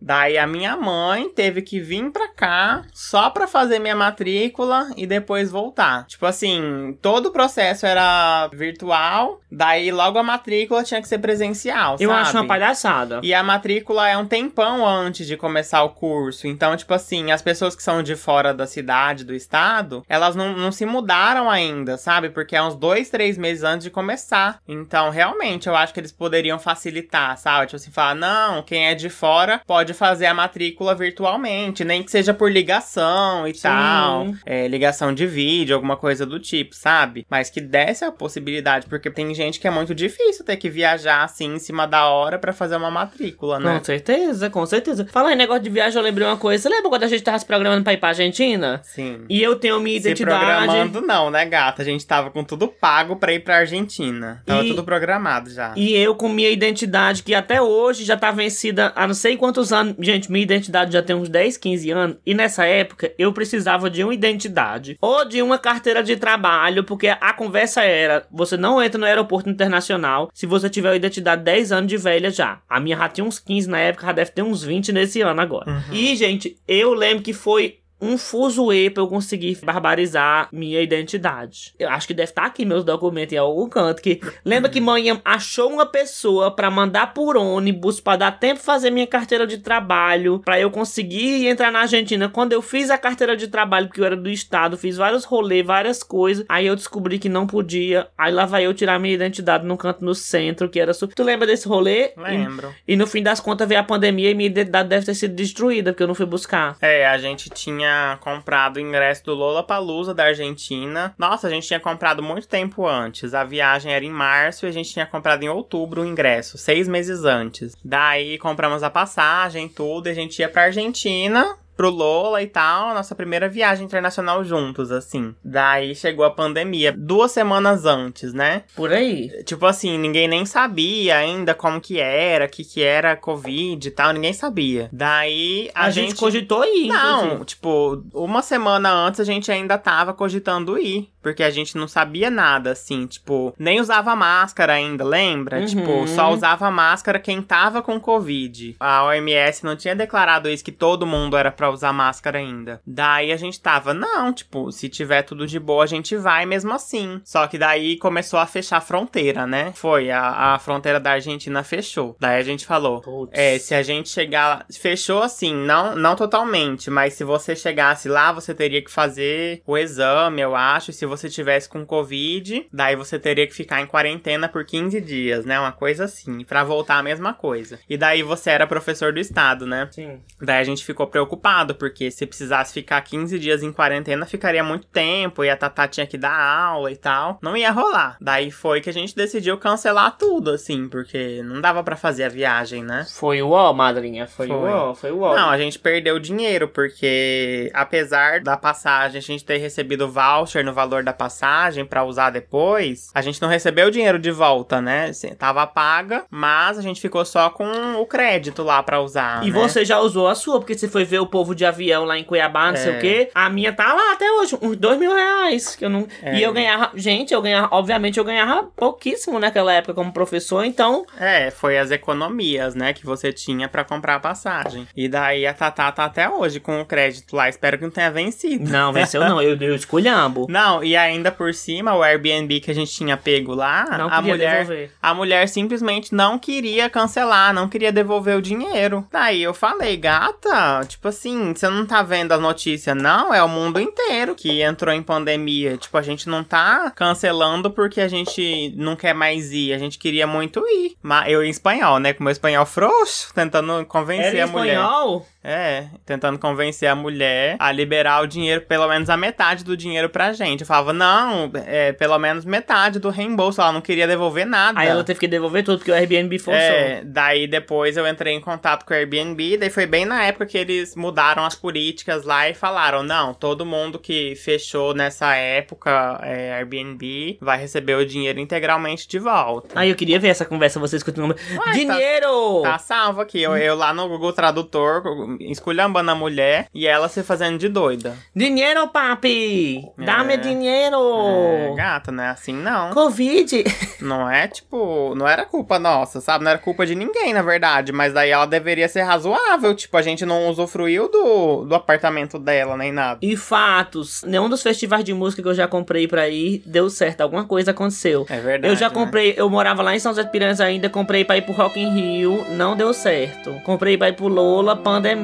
Daí 0.00 0.38
a 0.38 0.46
minha 0.46 0.76
mãe 0.76 1.28
teve 1.28 1.62
que 1.62 1.80
vir 1.80 2.10
pra 2.10 2.28
cá 2.28 2.82
só 2.94 3.28
pra 3.30 3.46
fazer 3.46 3.78
minha 3.78 3.94
matrícula 3.96 4.90
e 4.96 5.06
depois 5.06 5.50
voltar. 5.50 6.06
Tipo 6.06 6.26
assim, 6.26 6.96
todo 7.02 7.26
o 7.26 7.30
processo 7.32 7.84
era 7.86 8.48
virtual, 8.52 9.40
daí 9.50 9.90
logo 9.90 10.18
a 10.18 10.22
matrícula 10.22 10.82
tinha 10.82 11.02
que 11.02 11.08
ser 11.08 11.18
presencial, 11.18 11.96
Eu 12.00 12.10
sabe? 12.10 12.20
acho 12.22 12.36
uma 12.38 12.46
palhaçada. 12.46 13.20
E 13.22 13.34
a 13.34 13.42
matrícula 13.42 14.08
é 14.08 14.16
um 14.16 14.26
tempão 14.26 14.86
antes 14.86 15.26
de 15.26 15.36
começar 15.36 15.82
o 15.82 15.90
curso. 15.90 16.46
Então, 16.46 16.76
tipo 16.76 16.94
assim, 16.94 17.30
as 17.30 17.42
pessoas 17.42 17.74
que 17.76 17.82
são 17.82 18.02
de 18.02 18.16
fora 18.16 18.54
da 18.54 18.66
cidade, 18.66 19.24
do 19.24 19.34
estado, 19.34 20.04
elas 20.08 20.34
não, 20.34 20.56
não 20.56 20.72
se 20.72 20.86
mudaram 20.86 21.50
ainda, 21.50 21.96
sabe? 21.98 22.30
Porque 22.30 22.56
é 22.56 22.62
uns 22.62 22.74
dois, 22.76 23.10
três 23.10 23.36
meses 23.36 23.64
antes 23.64 23.84
de 23.84 23.90
começar. 23.90 24.58
Então, 24.66 25.10
realmente, 25.10 25.68
eu 25.68 25.76
acho 25.76 25.92
que 25.92 26.00
eles 26.00 26.12
poderiam 26.12 26.58
facilitar, 26.58 27.36
sabe? 27.36 27.66
Tipo 27.66 27.76
assim, 27.76 27.90
falar, 27.90 28.14
não, 28.14 28.62
quem 28.62 28.86
é 28.86 28.94
de 28.94 29.08
fora 29.10 29.60
pode 29.66 29.89
fazer 29.94 30.26
a 30.26 30.34
matrícula 30.34 30.94
virtualmente, 30.94 31.84
nem 31.84 32.02
que 32.02 32.10
seja 32.10 32.32
por 32.34 32.50
ligação 32.50 33.46
e 33.46 33.54
Sim. 33.54 33.62
tal. 33.62 34.26
É, 34.46 34.66
ligação 34.68 35.12
de 35.14 35.26
vídeo, 35.26 35.74
alguma 35.74 35.96
coisa 35.96 36.24
do 36.26 36.38
tipo, 36.38 36.74
sabe? 36.74 37.26
Mas 37.30 37.50
que 37.50 37.60
desse 37.60 38.04
a 38.04 38.12
possibilidade, 38.12 38.86
porque 38.86 39.10
tem 39.10 39.34
gente 39.34 39.58
que 39.60 39.66
é 39.66 39.70
muito 39.70 39.94
difícil 39.94 40.44
ter 40.44 40.56
que 40.56 40.68
viajar 40.68 41.22
assim 41.24 41.54
em 41.54 41.58
cima 41.58 41.86
da 41.86 42.06
hora 42.08 42.38
pra 42.38 42.52
fazer 42.52 42.76
uma 42.76 42.90
matrícula, 42.90 43.58
né? 43.58 43.78
Com 43.78 43.84
certeza, 43.84 44.50
com 44.50 44.64
certeza. 44.66 45.06
Fala 45.10 45.32
em 45.32 45.36
negócio 45.36 45.62
de 45.62 45.70
viagem, 45.70 45.96
eu 45.98 46.02
lembrei 46.04 46.26
uma 46.26 46.36
coisa. 46.36 46.62
Você 46.62 46.68
lembra 46.68 46.88
quando 46.88 47.02
a 47.04 47.08
gente 47.08 47.22
tava 47.22 47.38
se 47.38 47.46
programando 47.46 47.82
pra 47.84 47.92
ir 47.92 47.98
pra 47.98 48.08
Argentina? 48.10 48.80
Sim. 48.84 49.24
E 49.28 49.42
eu 49.42 49.56
tenho 49.56 49.80
minha 49.80 50.00
Se 50.00 50.08
identidade. 50.08 50.38
programando 50.44 51.00
não, 51.00 51.30
né, 51.30 51.44
gata? 51.46 51.82
A 51.82 51.84
gente 51.84 52.06
tava 52.06 52.30
com 52.30 52.42
tudo 52.44 52.68
pago 52.68 53.16
pra 53.16 53.32
ir 53.32 53.40
pra 53.40 53.56
Argentina. 53.58 54.42
Tava 54.46 54.64
E- 54.64 54.68
tudo 54.68 54.84
programado 54.84 55.50
já. 55.50 55.72
E 55.76 55.94
eu 55.96 56.14
com 56.14 56.28
minha 56.28 56.50
identidade, 56.50 57.22
que 57.22 57.34
até 57.34 57.60
hoje 57.60 58.04
já 58.04 58.16
tá 58.16 58.30
vencida 58.30 58.92
há 58.94 59.06
não 59.06 59.14
sei 59.14 59.36
quantos 59.36 59.72
anos. 59.72 59.79
Gente, 59.98 60.30
minha 60.30 60.42
identidade 60.42 60.92
já 60.92 61.02
tem 61.02 61.16
uns 61.16 61.28
10, 61.28 61.56
15 61.56 61.90
anos. 61.90 62.16
E 62.24 62.34
nessa 62.34 62.64
época 62.64 63.12
eu 63.18 63.32
precisava 63.32 63.90
de 63.90 64.02
uma 64.02 64.14
identidade 64.14 64.96
ou 65.00 65.24
de 65.24 65.42
uma 65.42 65.58
carteira 65.58 66.02
de 66.02 66.16
trabalho, 66.16 66.84
porque 66.84 67.08
a 67.08 67.32
conversa 67.32 67.82
era: 67.82 68.26
você 68.30 68.56
não 68.56 68.82
entra 68.82 68.98
no 68.98 69.06
aeroporto 69.06 69.48
internacional 69.48 70.30
se 70.34 70.46
você 70.46 70.68
tiver 70.68 70.90
uma 70.90 70.96
identidade 70.96 71.42
10 71.42 71.72
anos 71.72 71.88
de 71.88 71.96
velha 71.96 72.30
já. 72.30 72.60
A 72.68 72.80
minha 72.80 72.96
já 72.96 73.08
tinha 73.08 73.24
uns 73.24 73.38
15 73.38 73.68
na 73.68 73.78
época, 73.78 74.06
já 74.06 74.12
deve 74.12 74.30
ter 74.30 74.42
uns 74.42 74.62
20 74.62 74.92
nesse 74.92 75.20
ano 75.20 75.40
agora. 75.40 75.84
E, 75.92 76.14
gente, 76.16 76.56
eu 76.66 76.92
lembro 76.92 77.22
que 77.22 77.32
foi 77.32 77.78
um 78.00 78.16
fuzuê 78.16 78.88
pra 78.90 79.02
eu 79.02 79.08
conseguir 79.08 79.58
barbarizar 79.62 80.48
minha 80.52 80.80
identidade. 80.80 81.74
Eu 81.78 81.88
acho 81.90 82.06
que 82.06 82.14
deve 82.14 82.30
estar 82.30 82.44
aqui 82.44 82.64
meus 82.64 82.84
documentos 82.84 83.32
em 83.32 83.36
algum 83.36 83.68
canto. 83.68 84.02
Que 84.02 84.20
lembra 84.44 84.70
que 84.70 84.80
mãe 84.80 85.04
achou 85.24 85.70
uma 85.70 85.86
pessoa 85.86 86.50
pra 86.50 86.70
mandar 86.70 87.12
por 87.12 87.36
ônibus 87.36 88.00
pra 88.00 88.16
dar 88.16 88.32
tempo 88.32 88.60
fazer 88.60 88.90
minha 88.90 89.06
carteira 89.06 89.46
de 89.46 89.58
trabalho, 89.58 90.40
pra 90.44 90.58
eu 90.60 90.70
conseguir 90.70 91.46
entrar 91.46 91.70
na 91.70 91.80
Argentina. 91.80 92.28
Quando 92.28 92.52
eu 92.52 92.62
fiz 92.62 92.90
a 92.90 92.98
carteira 92.98 93.36
de 93.36 93.48
trabalho, 93.48 93.88
porque 93.88 94.00
eu 94.00 94.04
era 94.04 94.16
do 94.16 94.30
estado, 94.30 94.78
fiz 94.78 94.96
vários 94.96 95.24
rolês, 95.24 95.66
várias 95.66 96.02
coisas. 96.02 96.44
Aí 96.48 96.66
eu 96.66 96.76
descobri 96.76 97.18
que 97.18 97.28
não 97.28 97.46
podia. 97.46 98.08
Aí 98.16 98.32
lá 98.32 98.46
vai 98.46 98.66
eu 98.66 98.74
tirar 98.74 98.98
minha 98.98 99.14
identidade 99.14 99.66
num 99.66 99.76
canto 99.76 100.04
no 100.04 100.14
centro, 100.14 100.68
que 100.68 100.80
era 100.80 100.94
super. 100.94 101.14
Tu 101.14 101.22
lembra 101.22 101.46
desse 101.46 101.68
rolê? 101.68 102.12
Lembro. 102.16 102.74
E, 102.86 102.94
e 102.94 102.96
no 102.96 103.06
fim 103.06 103.22
das 103.22 103.40
contas 103.40 103.68
veio 103.68 103.80
a 103.80 103.84
pandemia 103.84 104.30
e 104.30 104.34
minha 104.34 104.48
identidade 104.48 104.88
deve 104.88 105.06
ter 105.06 105.14
sido 105.14 105.34
destruída, 105.34 105.92
porque 105.92 106.02
eu 106.02 106.08
não 106.08 106.14
fui 106.14 106.26
buscar. 106.26 106.76
É, 106.80 107.06
a 107.06 107.18
gente 107.18 107.50
tinha 107.50 107.89
tinha 107.90 108.18
comprado 108.20 108.76
o 108.76 108.80
ingresso 108.80 109.24
do 109.24 109.34
Lollapalooza 109.34 110.14
da 110.14 110.24
Argentina. 110.24 111.14
Nossa, 111.18 111.48
a 111.48 111.50
gente 111.50 111.66
tinha 111.66 111.80
comprado 111.80 112.22
muito 112.22 112.46
tempo 112.46 112.86
antes. 112.86 113.34
A 113.34 113.44
viagem 113.44 113.92
era 113.92 114.04
em 114.04 114.10
março 114.10 114.64
e 114.64 114.68
a 114.68 114.72
gente 114.72 114.92
tinha 114.92 115.06
comprado 115.06 115.42
em 115.42 115.48
outubro 115.48 116.02
o 116.02 116.06
ingresso, 116.06 116.56
seis 116.56 116.86
meses 116.86 117.24
antes. 117.24 117.76
Daí 117.84 118.38
compramos 118.38 118.82
a 118.82 118.90
passagem, 118.90 119.68
tudo, 119.68 120.06
e 120.06 120.10
a 120.10 120.14
gente 120.14 120.38
ia 120.38 120.48
pra 120.48 120.64
Argentina 120.64 121.56
pro 121.80 121.88
Lola 121.88 122.42
e 122.42 122.46
tal, 122.46 122.92
nossa 122.92 123.14
primeira 123.14 123.48
viagem 123.48 123.86
internacional 123.86 124.44
juntos, 124.44 124.92
assim. 124.92 125.34
Daí 125.42 125.94
chegou 125.94 126.26
a 126.26 126.30
pandemia, 126.30 126.92
duas 126.92 127.32
semanas 127.32 127.86
antes, 127.86 128.34
né? 128.34 128.64
Por 128.76 128.92
aí. 128.92 129.30
Tipo 129.44 129.64
assim, 129.64 129.96
ninguém 129.96 130.28
nem 130.28 130.44
sabia 130.44 131.16
ainda 131.16 131.54
como 131.54 131.80
que 131.80 131.98
era, 131.98 132.44
o 132.44 132.48
que 132.50 132.64
que 132.64 132.82
era 132.82 133.16
Covid 133.16 133.88
e 133.88 133.90
tal, 133.90 134.12
ninguém 134.12 134.34
sabia. 134.34 134.90
Daí 134.92 135.70
a, 135.74 135.86
A, 135.86 135.90
gente... 135.90 136.10
gente 136.10 136.18
cogitou 136.18 136.62
ir, 136.66 136.88
Não, 136.88 137.24
inclusive. 137.24 137.44
tipo, 137.46 138.04
uma 138.12 138.42
semana 138.42 138.92
antes 138.92 139.18
a 139.18 139.24
gente 139.24 139.50
ainda 139.50 139.78
tava 139.78 140.12
cogitando 140.12 140.78
ir. 140.78 141.08
Porque 141.22 141.42
a 141.42 141.50
gente 141.50 141.76
não 141.76 141.86
sabia 141.86 142.30
nada, 142.30 142.72
assim, 142.72 143.06
tipo, 143.06 143.54
nem 143.58 143.78
usava 143.78 144.16
máscara 144.16 144.72
ainda, 144.72 145.04
lembra? 145.04 145.58
Uhum. 145.58 145.66
Tipo, 145.66 146.08
só 146.08 146.32
usava 146.32 146.70
máscara 146.70 147.18
quem 147.18 147.42
tava 147.42 147.82
com 147.82 148.00
Covid. 148.00 148.74
A 148.80 149.04
OMS 149.04 149.62
não 149.62 149.76
tinha 149.76 149.94
declarado 149.94 150.48
isso, 150.48 150.64
que 150.64 150.72
todo 150.72 151.06
mundo 151.06 151.36
era 151.36 151.50
pra 151.52 151.69
usar 151.70 151.92
máscara 151.92 152.38
ainda. 152.38 152.80
Daí 152.86 153.32
a 153.32 153.36
gente 153.36 153.60
tava, 153.60 153.94
não, 153.94 154.32
tipo, 154.32 154.70
se 154.72 154.88
tiver 154.88 155.22
tudo 155.22 155.46
de 155.46 155.58
boa, 155.58 155.84
a 155.84 155.86
gente 155.86 156.16
vai 156.16 156.44
mesmo 156.46 156.72
assim. 156.72 157.20
Só 157.24 157.46
que 157.46 157.58
daí 157.58 157.96
começou 157.98 158.38
a 158.38 158.46
fechar 158.46 158.78
a 158.78 158.80
fronteira, 158.80 159.46
né? 159.46 159.72
Foi, 159.74 160.10
a, 160.10 160.54
a 160.54 160.58
fronteira 160.58 161.00
da 161.00 161.12
Argentina 161.12 161.62
fechou. 161.62 162.16
Daí 162.18 162.38
a 162.38 162.44
gente 162.44 162.66
falou, 162.66 163.00
Putz. 163.00 163.32
é, 163.32 163.58
se 163.58 163.74
a 163.74 163.82
gente 163.82 164.08
chegar 164.08 164.48
lá. 164.48 164.66
Fechou 164.80 165.22
assim, 165.22 165.54
não, 165.54 165.94
não 165.94 166.16
totalmente, 166.16 166.90
mas 166.90 167.14
se 167.14 167.24
você 167.24 167.54
chegasse 167.54 168.08
lá, 168.08 168.32
você 168.32 168.54
teria 168.54 168.82
que 168.82 168.90
fazer 168.90 169.62
o 169.66 169.76
exame, 169.76 170.40
eu 170.40 170.54
acho. 170.56 170.92
Se 170.92 171.06
você 171.06 171.28
tivesse 171.28 171.68
com 171.68 171.84
Covid, 171.84 172.66
daí 172.72 172.96
você 172.96 173.18
teria 173.18 173.46
que 173.46 173.54
ficar 173.54 173.80
em 173.80 173.86
quarentena 173.86 174.48
por 174.48 174.64
15 174.64 175.00
dias, 175.00 175.44
né? 175.44 175.58
Uma 175.58 175.72
coisa 175.72 176.04
assim. 176.04 176.44
Pra 176.44 176.64
voltar 176.64 176.96
a 176.98 177.02
mesma 177.02 177.34
coisa. 177.34 177.78
E 177.88 177.96
daí 177.96 178.22
você 178.22 178.50
era 178.50 178.66
professor 178.66 179.12
do 179.12 179.20
estado, 179.20 179.66
né? 179.66 179.88
Sim. 179.90 180.20
Daí 180.40 180.60
a 180.60 180.64
gente 180.64 180.84
ficou 180.84 181.06
preocupado, 181.06 181.59
porque 181.74 182.10
se 182.10 182.26
precisasse 182.26 182.72
ficar 182.72 183.00
15 183.00 183.38
dias 183.38 183.62
em 183.62 183.72
quarentena, 183.72 184.26
ficaria 184.26 184.62
muito 184.62 184.86
tempo, 184.86 185.44
e 185.44 185.50
a 185.50 185.56
Tatá 185.56 185.86
tinha 185.86 186.06
que 186.06 186.18
dar 186.18 186.38
aula 186.38 186.90
e 186.90 186.96
tal. 186.96 187.38
Não 187.42 187.56
ia 187.56 187.70
rolar. 187.70 188.16
Daí 188.20 188.50
foi 188.50 188.80
que 188.80 188.90
a 188.90 188.92
gente 188.92 189.14
decidiu 189.14 189.58
cancelar 189.58 190.16
tudo, 190.16 190.50
assim, 190.50 190.88
porque 190.88 191.42
não 191.42 191.60
dava 191.60 191.82
pra 191.82 191.96
fazer 191.96 192.24
a 192.24 192.28
viagem, 192.28 192.82
né? 192.82 193.06
Foi 193.12 193.42
o 193.42 193.50
ó, 193.50 193.72
madrinha. 193.72 194.26
Foi, 194.26 194.46
Foi. 194.46 194.56
o 194.56 194.62
ó, 194.62 194.94
foi 194.94 195.10
o 195.10 195.20
ó. 195.20 195.34
Não, 195.34 195.50
a 195.50 195.58
gente 195.58 195.78
perdeu 195.78 196.18
dinheiro, 196.18 196.68
porque 196.68 197.70
apesar 197.74 198.40
da 198.40 198.56
passagem 198.56 199.18
a 199.18 199.22
gente 199.22 199.44
ter 199.44 199.58
recebido 199.58 200.10
voucher 200.10 200.64
no 200.64 200.72
valor 200.72 201.02
da 201.02 201.12
passagem 201.12 201.84
pra 201.84 202.04
usar 202.04 202.30
depois, 202.30 203.10
a 203.14 203.20
gente 203.22 203.40
não 203.40 203.48
recebeu 203.48 203.88
o 203.88 203.90
dinheiro 203.90 204.18
de 204.18 204.30
volta, 204.30 204.80
né? 204.80 205.06
Assim, 205.06 205.34
tava 205.34 205.66
paga, 205.66 206.24
mas 206.30 206.78
a 206.78 206.82
gente 206.82 207.00
ficou 207.00 207.24
só 207.24 207.50
com 207.50 207.94
o 208.00 208.06
crédito 208.06 208.62
lá 208.62 208.82
pra 208.82 209.00
usar. 209.00 209.44
E 209.44 209.50
né? 209.50 209.58
você 209.58 209.84
já 209.84 209.98
usou 209.98 210.28
a 210.28 210.34
sua, 210.34 210.58
porque 210.58 210.76
você 210.76 210.88
foi 210.88 211.04
ver 211.04 211.20
o 211.20 211.26
povo 211.40 211.54
de 211.54 211.64
avião 211.64 212.04
lá 212.04 212.18
em 212.18 212.24
Cuiabá, 212.24 212.68
não 212.70 212.76
sei 212.76 212.92
É. 212.92 212.96
o 212.96 213.00
quê. 213.00 213.30
A 213.34 213.48
minha 213.48 213.72
tá 213.72 213.94
lá 213.94 214.12
até 214.12 214.30
hoje, 214.30 214.58
uns 214.60 214.76
dois 214.76 214.98
mil 214.98 215.14
reais. 215.14 215.74
Que 215.74 215.86
eu 215.86 215.90
não... 215.90 216.06
É. 216.22 216.36
E 216.36 216.42
eu 216.42 216.52
ganhava. 216.52 216.90
Gente, 216.94 217.32
eu 217.32 217.40
ganhava. 217.40 217.68
Obviamente, 217.70 218.18
eu 218.18 218.24
ganhava 218.24 218.64
pouquíssimo 218.76 219.38
naquela 219.38 219.72
época 219.72 219.94
como 219.94 220.12
professor, 220.12 220.64
então. 220.64 221.06
É, 221.18 221.50
foi 221.50 221.78
as 221.78 221.90
economias, 221.90 222.74
né, 222.74 222.92
que 222.92 223.06
você 223.06 223.32
tinha 223.32 223.68
pra 223.68 223.84
comprar 223.84 224.16
a 224.16 224.20
passagem. 224.20 224.86
E 224.94 225.08
daí 225.08 225.46
a 225.46 225.54
Tatá 225.54 225.90
tá 225.90 226.04
até 226.04 226.28
hoje 226.28 226.60
com 226.60 226.80
o 226.80 226.84
crédito 226.84 227.34
lá. 227.34 227.48
Espero 227.48 227.78
que 227.78 227.84
não 227.84 227.90
tenha 227.90 228.10
vencido. 228.10 228.70
Não, 228.70 228.92
venceu 228.92 229.20
não. 229.22 229.40
Eu, 229.40 229.56
eu 229.56 229.74
esculhambo. 229.74 230.46
Não, 230.50 230.84
e 230.84 230.96
ainda 230.96 231.32
por 231.32 231.54
cima, 231.54 231.94
o 231.94 232.02
Airbnb 232.02 232.60
que 232.60 232.70
a 232.70 232.74
gente 232.74 232.92
tinha 232.92 233.16
pego 233.16 233.54
lá, 233.54 233.86
Não 233.96 234.08
a 234.12 234.20
mulher, 234.20 234.58
devolver. 234.64 234.90
a 235.00 235.14
mulher 235.14 235.48
simplesmente 235.48 236.14
não 236.14 236.38
queria 236.38 236.90
cancelar, 236.90 237.54
não 237.54 237.68
queria 237.68 237.90
devolver 237.92 238.36
o 238.36 238.42
dinheiro. 238.42 239.06
Daí 239.10 239.42
eu 239.42 239.54
falei, 239.54 239.96
gata, 239.96 240.84
tipo 240.86 241.08
assim, 241.08 241.29
você 241.54 241.68
não 241.68 241.86
tá 241.86 242.02
vendo 242.02 242.32
a 242.32 242.38
notícia, 242.38 242.94
não? 242.94 243.32
É 243.32 243.42
o 243.42 243.48
mundo 243.48 243.80
inteiro 243.80 244.34
que 244.34 244.62
entrou 244.62 244.94
em 244.94 245.02
pandemia. 245.02 245.76
Tipo, 245.76 245.96
a 245.98 246.02
gente 246.02 246.28
não 246.28 246.42
tá 246.44 246.90
cancelando 246.90 247.70
porque 247.70 248.00
a 248.00 248.08
gente 248.08 248.72
não 248.76 248.96
quer 248.96 249.14
mais 249.14 249.52
ir, 249.52 249.72
a 249.72 249.78
gente 249.78 249.98
queria 249.98 250.26
muito 250.26 250.60
ir. 250.66 250.96
Mas 251.02 251.30
eu 251.32 251.44
em 251.44 251.50
espanhol, 251.50 251.98
né, 251.98 252.12
com 252.12 252.24
meu 252.24 252.30
espanhol 252.32 252.66
frouxo, 252.66 253.32
tentando 253.34 253.84
convencer 253.86 254.36
Era 254.36 254.44
a 254.44 254.46
mulher. 254.46 254.74
espanhol? 254.74 255.26
É, 255.42 255.86
tentando 256.04 256.38
convencer 256.38 256.86
a 256.88 256.94
mulher 256.94 257.56
a 257.58 257.72
liberar 257.72 258.22
o 258.22 258.26
dinheiro, 258.26 258.60
pelo 258.60 258.86
menos 258.86 259.08
a 259.08 259.16
metade 259.16 259.64
do 259.64 259.74
dinheiro 259.74 260.10
pra 260.10 260.34
gente. 260.34 260.60
Eu 260.60 260.66
falava, 260.66 260.92
não, 260.92 261.50
é, 261.66 261.92
pelo 261.92 262.18
menos 262.18 262.44
metade 262.44 262.98
do 262.98 263.08
reembolso. 263.08 263.60
Ela 263.60 263.72
não 263.72 263.80
queria 263.80 264.06
devolver 264.06 264.44
nada. 264.44 264.78
Aí 264.78 264.88
ela 264.88 265.02
teve 265.02 265.18
que 265.18 265.26
devolver 265.26 265.64
tudo, 265.64 265.78
porque 265.78 265.90
o 265.90 265.94
Airbnb 265.94 266.38
forçou. 266.38 266.60
É, 266.62 267.02
daí 267.04 267.46
depois 267.46 267.96
eu 267.96 268.06
entrei 268.06 268.34
em 268.34 268.40
contato 268.40 268.84
com 268.84 268.92
o 268.92 268.96
Airbnb, 268.96 269.56
daí 269.56 269.70
foi 269.70 269.86
bem 269.86 270.04
na 270.04 270.22
época 270.24 270.44
que 270.44 270.58
eles 270.58 270.94
mudaram 270.94 271.42
as 271.44 271.54
políticas 271.54 272.24
lá 272.24 272.48
e 272.48 272.54
falaram, 272.54 273.02
não, 273.02 273.32
todo 273.32 273.64
mundo 273.64 273.98
que 273.98 274.34
fechou 274.36 274.92
nessa 274.94 275.34
época 275.34 276.20
é, 276.22 276.52
Airbnb 276.54 277.38
vai 277.40 277.58
receber 277.58 277.94
o 277.94 278.04
dinheiro 278.04 278.38
integralmente 278.40 279.08
de 279.08 279.18
volta. 279.18 279.78
Aí 279.78 279.88
eu 279.88 279.96
queria 279.96 280.18
ver 280.18 280.28
essa 280.28 280.44
conversa, 280.44 280.78
vocês 280.78 281.02
continuam. 281.02 281.34
tá- 281.34 281.72
Dinheiro! 281.72 282.60
Tá 282.62 282.76
salvo 282.78 283.20
aqui, 283.22 283.40
eu, 283.40 283.56
eu 283.56 283.74
lá 283.74 283.94
no 283.94 284.06
Google 284.08 284.32
Tradutor, 284.32 285.02
esculhambando 285.40 286.10
a 286.10 286.14
mulher 286.14 286.66
e 286.74 286.86
ela 286.86 287.08
se 287.08 287.22
fazendo 287.22 287.58
de 287.58 287.68
doida. 287.68 288.16
Dinheiro, 288.34 288.88
papi! 288.88 289.82
Dá-me 289.98 290.34
É. 290.34 290.36
dinheiro! 290.36 290.96
É, 290.96 291.74
gata, 291.76 292.10
não 292.12 292.24
é 292.24 292.28
assim 292.30 292.52
não. 292.52 292.90
Covid! 292.90 293.64
Não 294.00 294.30
é 294.30 294.48
tipo, 294.48 295.14
não 295.14 295.28
era 295.28 295.44
culpa 295.44 295.78
nossa, 295.78 296.22
sabe? 296.22 296.42
Não 296.42 296.50
era 296.50 296.58
culpa 296.58 296.86
de 296.86 296.94
ninguém, 296.94 297.34
na 297.34 297.42
verdade. 297.42 297.92
Mas 297.92 298.14
daí 298.14 298.30
ela 298.30 298.46
deveria 298.46 298.88
ser 298.88 299.02
razoável. 299.02 299.74
Tipo, 299.74 299.94
a 299.98 300.02
gente 300.02 300.24
não 300.24 300.48
usufruiu 300.48 301.06
do, 301.10 301.66
do 301.66 301.74
apartamento 301.74 302.38
dela, 302.38 302.78
nem 302.78 302.90
nada. 302.90 303.18
E 303.20 303.36
fatos, 303.36 304.22
nenhum 304.26 304.48
dos 304.48 304.62
festivais 304.62 305.04
de 305.04 305.12
música 305.12 305.42
que 305.42 305.48
eu 305.48 305.54
já 305.54 305.68
comprei 305.68 306.08
pra 306.08 306.28
ir 306.30 306.62
deu 306.64 306.88
certo, 306.88 307.20
alguma 307.20 307.44
coisa 307.44 307.72
aconteceu. 307.72 308.24
É 308.30 308.40
verdade. 308.40 308.72
Eu 308.72 308.76
já 308.76 308.88
né? 308.88 308.94
comprei, 308.94 309.34
eu 309.36 309.50
morava 309.50 309.82
lá 309.82 309.94
em 309.94 309.98
São 309.98 310.12
José 310.12 310.22
de 310.24 310.30
Piranhas 310.30 310.60
ainda, 310.62 310.88
comprei 310.88 311.24
pra 311.26 311.36
ir 311.36 311.42
pro 311.42 311.52
Rock 311.52 311.78
in 311.78 311.90
Rio, 311.90 312.42
não 312.50 312.74
deu 312.74 312.94
certo. 312.94 313.52
Comprei 313.64 313.98
pra 313.98 314.08
ir 314.08 314.14
pro 314.14 314.28
Lola, 314.28 314.74
pandemia. 314.74 315.19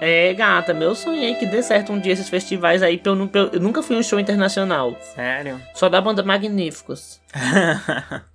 É, 0.00 0.32
gata, 0.32 0.72
meu 0.72 0.94
sonho 0.94 1.24
é 1.24 1.34
que 1.34 1.44
dê 1.44 1.60
certo 1.62 1.92
um 1.92 1.98
dia 1.98 2.12
esses 2.12 2.28
festivais 2.28 2.82
aí, 2.84 2.96
porque 2.96 3.08
eu, 3.08 3.16
pra 3.16 3.40
eu- 3.40 3.50
eu 3.54 3.60
nunca 3.60 3.82
fui 3.82 3.96
um 3.96 4.02
show 4.02 4.20
internacional. 4.20 4.96
Sério? 5.14 5.60
Só 5.74 5.88
da 5.88 6.00
banda 6.00 6.22
Magníficos. 6.22 7.20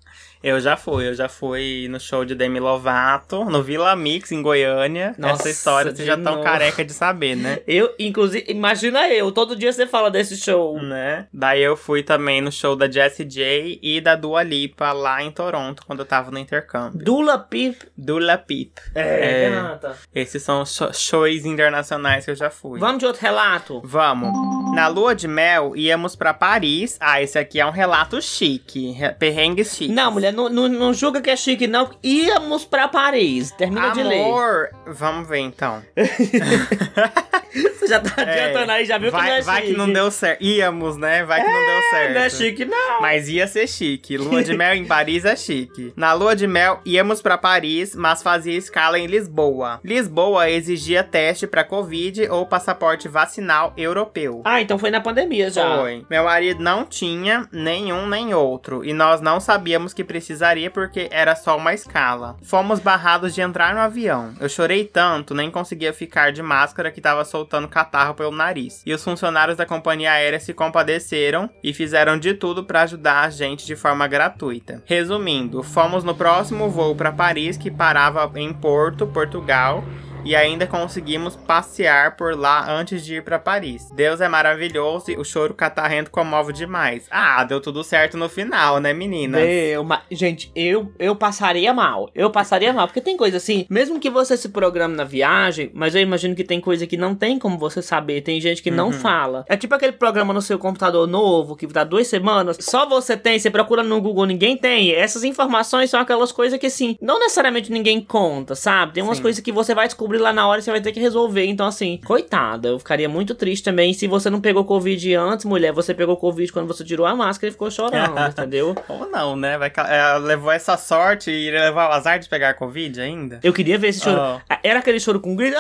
eu 0.43 0.59
já 0.59 0.75
fui, 0.75 1.07
eu 1.07 1.13
já 1.13 1.29
fui 1.29 1.87
no 1.89 1.99
show 1.99 2.25
de 2.25 2.35
Demi 2.35 2.59
Lovato, 2.59 3.45
no 3.45 3.63
Vila 3.63 3.95
Mix, 3.95 4.31
em 4.31 4.41
Goiânia. 4.41 5.15
Nossa, 5.17 5.43
Essa 5.43 5.49
história 5.49 5.95
vocês 5.95 6.05
já 6.07 6.15
estão 6.15 6.41
careca 6.41 6.83
de 6.83 6.91
saber, 6.93 7.35
né? 7.35 7.59
Eu, 7.67 7.93
inclusive, 7.97 8.45
imagina 8.49 9.07
eu, 9.09 9.31
todo 9.31 9.55
dia 9.55 9.71
você 9.71 9.87
fala 9.87 10.11
desse 10.11 10.35
show. 10.37 10.81
né? 10.81 11.27
Daí 11.33 11.61
eu 11.61 11.75
fui 11.77 12.03
também 12.03 12.41
no 12.41 12.51
show 12.51 12.75
da 12.75 12.89
Jessie 12.91 13.25
J 13.25 13.79
e 13.81 14.01
da 14.01 14.15
Dua 14.15 14.43
Lipa 14.43 14.91
lá 14.91 15.23
em 15.23 15.31
Toronto, 15.31 15.83
quando 15.85 15.99
eu 15.99 16.05
tava 16.05 16.29
no 16.29 16.37
intercâmbio. 16.39 17.03
Dula 17.03 17.37
Pip. 17.39 17.77
Dula 17.97 18.37
Pip. 18.37 18.73
É, 18.93 19.45
É. 19.45 19.49
gata. 19.49 19.95
Esses 20.13 20.43
são 20.43 20.63
shows 20.65 21.45
internacionais 21.45 22.25
que 22.25 22.31
eu 22.31 22.35
já 22.35 22.49
fui. 22.49 22.79
Vamos 22.79 22.99
de 22.99 23.05
outro 23.05 23.21
relato? 23.21 23.81
Vamos. 23.83 24.31
Na 24.75 24.87
lua 24.87 25.15
de 25.15 25.27
mel, 25.27 25.75
íamos 25.75 26.15
pra 26.15 26.33
Paris. 26.33 26.97
Ah, 26.99 27.21
esse 27.21 27.37
aqui 27.39 27.59
é 27.59 27.65
um 27.65 27.71
relato 27.71 28.21
chique. 28.21 28.91
re- 28.91 29.13
Perrengue 29.13 29.63
chique. 29.63 29.91
Não, 29.93 30.11
mulher, 30.11 30.32
não, 30.33 30.49
não, 30.49 30.67
não 30.67 30.93
julga 30.93 31.21
que 31.21 31.29
é 31.29 31.35
chique, 31.35 31.67
não. 31.67 31.89
Íamos 32.03 32.65
pra 32.65 32.87
Paris. 32.87 33.51
Termina 33.51 33.91
de 33.91 34.03
ler. 34.03 34.23
Amor, 34.25 34.69
vamos 34.87 35.27
ver 35.27 35.39
então. 35.39 35.81
Você 37.83 37.87
já 37.89 37.99
tá 37.99 38.21
É, 38.21 38.45
adiantando 38.45 38.71
aí, 38.71 38.85
já 38.85 38.97
viu 38.97 39.11
vai, 39.11 39.21
que 39.21 39.27
não 39.29 39.35
é 39.35 39.41
vai 39.41 39.55
chique. 39.61 39.71
que 39.71 39.77
não 39.77 39.91
deu 39.91 40.09
certo. 40.11 40.41
Íamos, 40.43 40.97
né? 40.97 41.23
Vai 41.25 41.41
que 41.41 41.47
não 41.47 41.59
deu 41.65 41.81
certo. 41.89 42.13
Não 42.13 42.21
é 42.21 42.29
chique, 42.29 42.65
não. 42.65 43.01
Mas 43.01 43.27
ia 43.29 43.45
ser 43.47 43.67
chique. 43.67 44.17
Lua 44.17 44.43
de 44.43 44.55
mel 44.55 44.73
em 44.73 44.85
Paris 44.85 45.25
é 45.25 45.35
chique. 45.35 45.91
Na 45.95 46.13
lua 46.13 46.35
de 46.35 46.47
mel, 46.47 46.79
íamos 46.85 47.21
pra 47.21 47.37
Paris, 47.37 47.95
mas 47.95 48.23
fazia 48.23 48.57
escala 48.57 48.97
em 48.97 49.05
Lisboa. 49.07 49.79
Lisboa 49.83 50.49
exigia 50.49 51.03
teste 51.03 51.45
pra 51.45 51.63
Covid 51.63 52.27
ou 52.29 52.45
passaporte 52.45 53.07
vacinal 53.07 53.73
europeu. 53.75 54.41
Ah, 54.45 54.61
então 54.61 54.77
foi 54.79 54.89
na 54.91 55.01
pandemia 55.01 55.49
já. 55.49 55.77
Foi. 55.77 56.05
Meu 56.09 56.23
marido 56.23 56.61
não 56.63 56.85
tinha 56.85 57.47
nenhum 57.51 58.07
nem 58.07 58.33
outro. 58.33 58.83
E 58.85 58.93
nós 58.93 59.19
não 59.21 59.39
sabíamos 59.39 59.93
que 59.93 60.03
precisaria 60.03 60.69
porque 60.71 61.07
era 61.11 61.35
só 61.35 61.57
uma 61.57 61.73
escala. 61.73 62.37
Fomos 62.43 62.79
barrados 62.79 63.33
de 63.35 63.41
entrar 63.41 63.73
no 63.73 63.81
avião. 63.81 64.33
Eu 64.39 64.47
chorei 64.49 64.85
tanto, 64.85 65.33
nem 65.33 65.49
conseguia 65.51 65.93
ficar 65.93 66.31
de 66.31 66.41
máscara 66.41 66.91
que 66.91 67.01
tava 67.01 67.25
soltando 67.25 67.67
catarro 67.73 68.13
pelo 68.13 68.31
nariz. 68.31 68.83
E 68.85 68.93
os 68.93 69.03
funcionários 69.03 69.57
da 69.57 69.65
companhia 69.65 70.11
aérea 70.11 70.39
se 70.39 70.53
compadeceram 70.53 71.49
e 71.63 71.73
fizeram 71.73 72.19
de 72.19 72.35
tudo 72.35 72.63
para 72.63 72.83
ajudar 72.83 73.21
a 73.21 73.29
gente 73.31 73.65
de 73.65 73.75
forma 73.75 74.07
gratuita. 74.07 74.83
Resumindo, 74.85 75.63
fomos 75.63 76.03
no 76.03 76.13
próximo 76.13 76.69
voo 76.69 76.95
para 76.95 77.11
Paris 77.11 77.57
que 77.57 77.71
parava 77.71 78.31
em 78.35 78.53
Porto, 78.53 79.07
Portugal. 79.07 79.83
E 80.25 80.35
ainda 80.35 80.65
conseguimos 80.67 81.35
passear 81.35 82.15
por 82.15 82.37
lá 82.37 82.69
antes 82.71 83.05
de 83.05 83.15
ir 83.15 83.23
para 83.23 83.37
Paris. 83.39 83.89
Deus 83.93 84.21
é 84.21 84.27
maravilhoso 84.27 85.11
e 85.11 85.17
o 85.17 85.23
choro 85.23 85.53
catarrento 85.53 86.11
comove 86.11 86.53
demais. 86.53 87.05
Ah, 87.11 87.43
deu 87.43 87.59
tudo 87.61 87.83
certo 87.83 88.17
no 88.17 88.29
final, 88.29 88.79
né, 88.79 88.93
meninas? 88.93 89.41
Meu, 89.41 89.83
ma- 89.83 90.01
gente, 90.11 90.51
eu, 90.55 90.91
eu 90.99 91.15
passaria 91.15 91.73
mal. 91.73 92.09
Eu 92.15 92.29
passaria 92.29 92.71
mal. 92.73 92.87
Porque 92.87 93.01
tem 93.01 93.17
coisa 93.17 93.37
assim, 93.37 93.65
mesmo 93.69 93.99
que 93.99 94.09
você 94.09 94.35
se 94.37 94.49
programe 94.49 94.95
na 94.95 95.03
viagem, 95.03 95.71
mas 95.73 95.95
eu 95.95 96.01
imagino 96.01 96.35
que 96.35 96.43
tem 96.43 96.59
coisa 96.59 96.85
que 96.87 96.97
não 96.97 97.15
tem 97.15 97.37
como 97.39 97.57
você 97.57 97.81
saber. 97.81 98.21
Tem 98.21 98.39
gente 98.39 98.61
que 98.61 98.71
não 98.71 98.87
Uhum. 98.87 98.93
fala. 98.93 99.45
É 99.47 99.55
tipo 99.57 99.73
aquele 99.75 99.93
programa 99.93 100.33
no 100.33 100.41
seu 100.41 100.57
computador 100.59 101.07
novo, 101.07 101.55
que 101.55 101.65
dá 101.67 101.83
duas 101.83 102.07
semanas, 102.07 102.57
só 102.59 102.87
você 102.87 103.15
tem, 103.17 103.39
você 103.39 103.49
procura 103.49 103.83
no 103.83 103.99
Google, 104.01 104.25
ninguém 104.25 104.55
tem. 104.57 104.91
Essas 104.93 105.23
informações 105.23 105.89
são 105.89 105.99
aquelas 105.99 106.31
coisas 106.31 106.59
que, 106.59 106.67
assim, 106.67 106.97
não 107.01 107.19
necessariamente 107.19 107.71
ninguém 107.71 107.99
conta, 108.01 108.55
sabe? 108.55 108.93
Tem 108.93 109.03
umas 109.03 109.17
Sim. 109.17 109.23
coisas 109.23 109.41
que 109.41 109.51
você 109.51 109.73
vai 109.73 109.87
descobrir 109.87 110.12
lá 110.19 110.33
na 110.33 110.47
hora 110.47 110.59
e 110.59 110.63
você 110.63 110.71
vai 110.71 110.81
ter 110.81 110.91
que 110.91 110.99
resolver. 110.99 111.45
Então, 111.45 111.65
assim, 111.65 111.99
coitada, 112.05 112.69
eu 112.69 112.79
ficaria 112.79 113.07
muito 113.09 113.35
triste 113.35 113.63
também 113.63 113.93
se 113.93 114.07
você 114.07 114.29
não 114.29 114.41
pegou 114.41 114.65
Covid 114.65 115.13
antes, 115.15 115.45
mulher. 115.45 115.71
Você 115.73 115.93
pegou 115.93 116.17
Covid 116.17 116.51
quando 116.51 116.67
você 116.67 116.83
tirou 116.83 117.05
a 117.05 117.15
máscara 117.15 117.49
e 117.49 117.51
ficou 117.51 117.69
chorando, 117.69 118.19
entendeu? 118.29 118.75
Ou 118.87 119.09
não, 119.09 119.35
né? 119.35 119.57
Vai, 119.57 119.71
ela 119.89 120.17
levou 120.17 120.51
essa 120.51 120.77
sorte 120.77 121.31
e 121.31 121.51
levar 121.51 121.89
o 121.89 121.93
azar 121.93 122.19
de 122.19 122.29
pegar 122.29 122.53
Covid 122.55 123.01
ainda? 123.01 123.39
Eu 123.43 123.53
queria 123.53 123.77
ver 123.77 123.89
esse 123.89 124.01
choro. 124.01 124.19
Oh. 124.19 124.55
Era 124.63 124.79
aquele 124.79 124.99
choro 124.99 125.19
com 125.19 125.35
grito. 125.35 125.57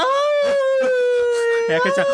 É 1.69 1.79
que 1.79 1.91
tinha... 1.91 2.05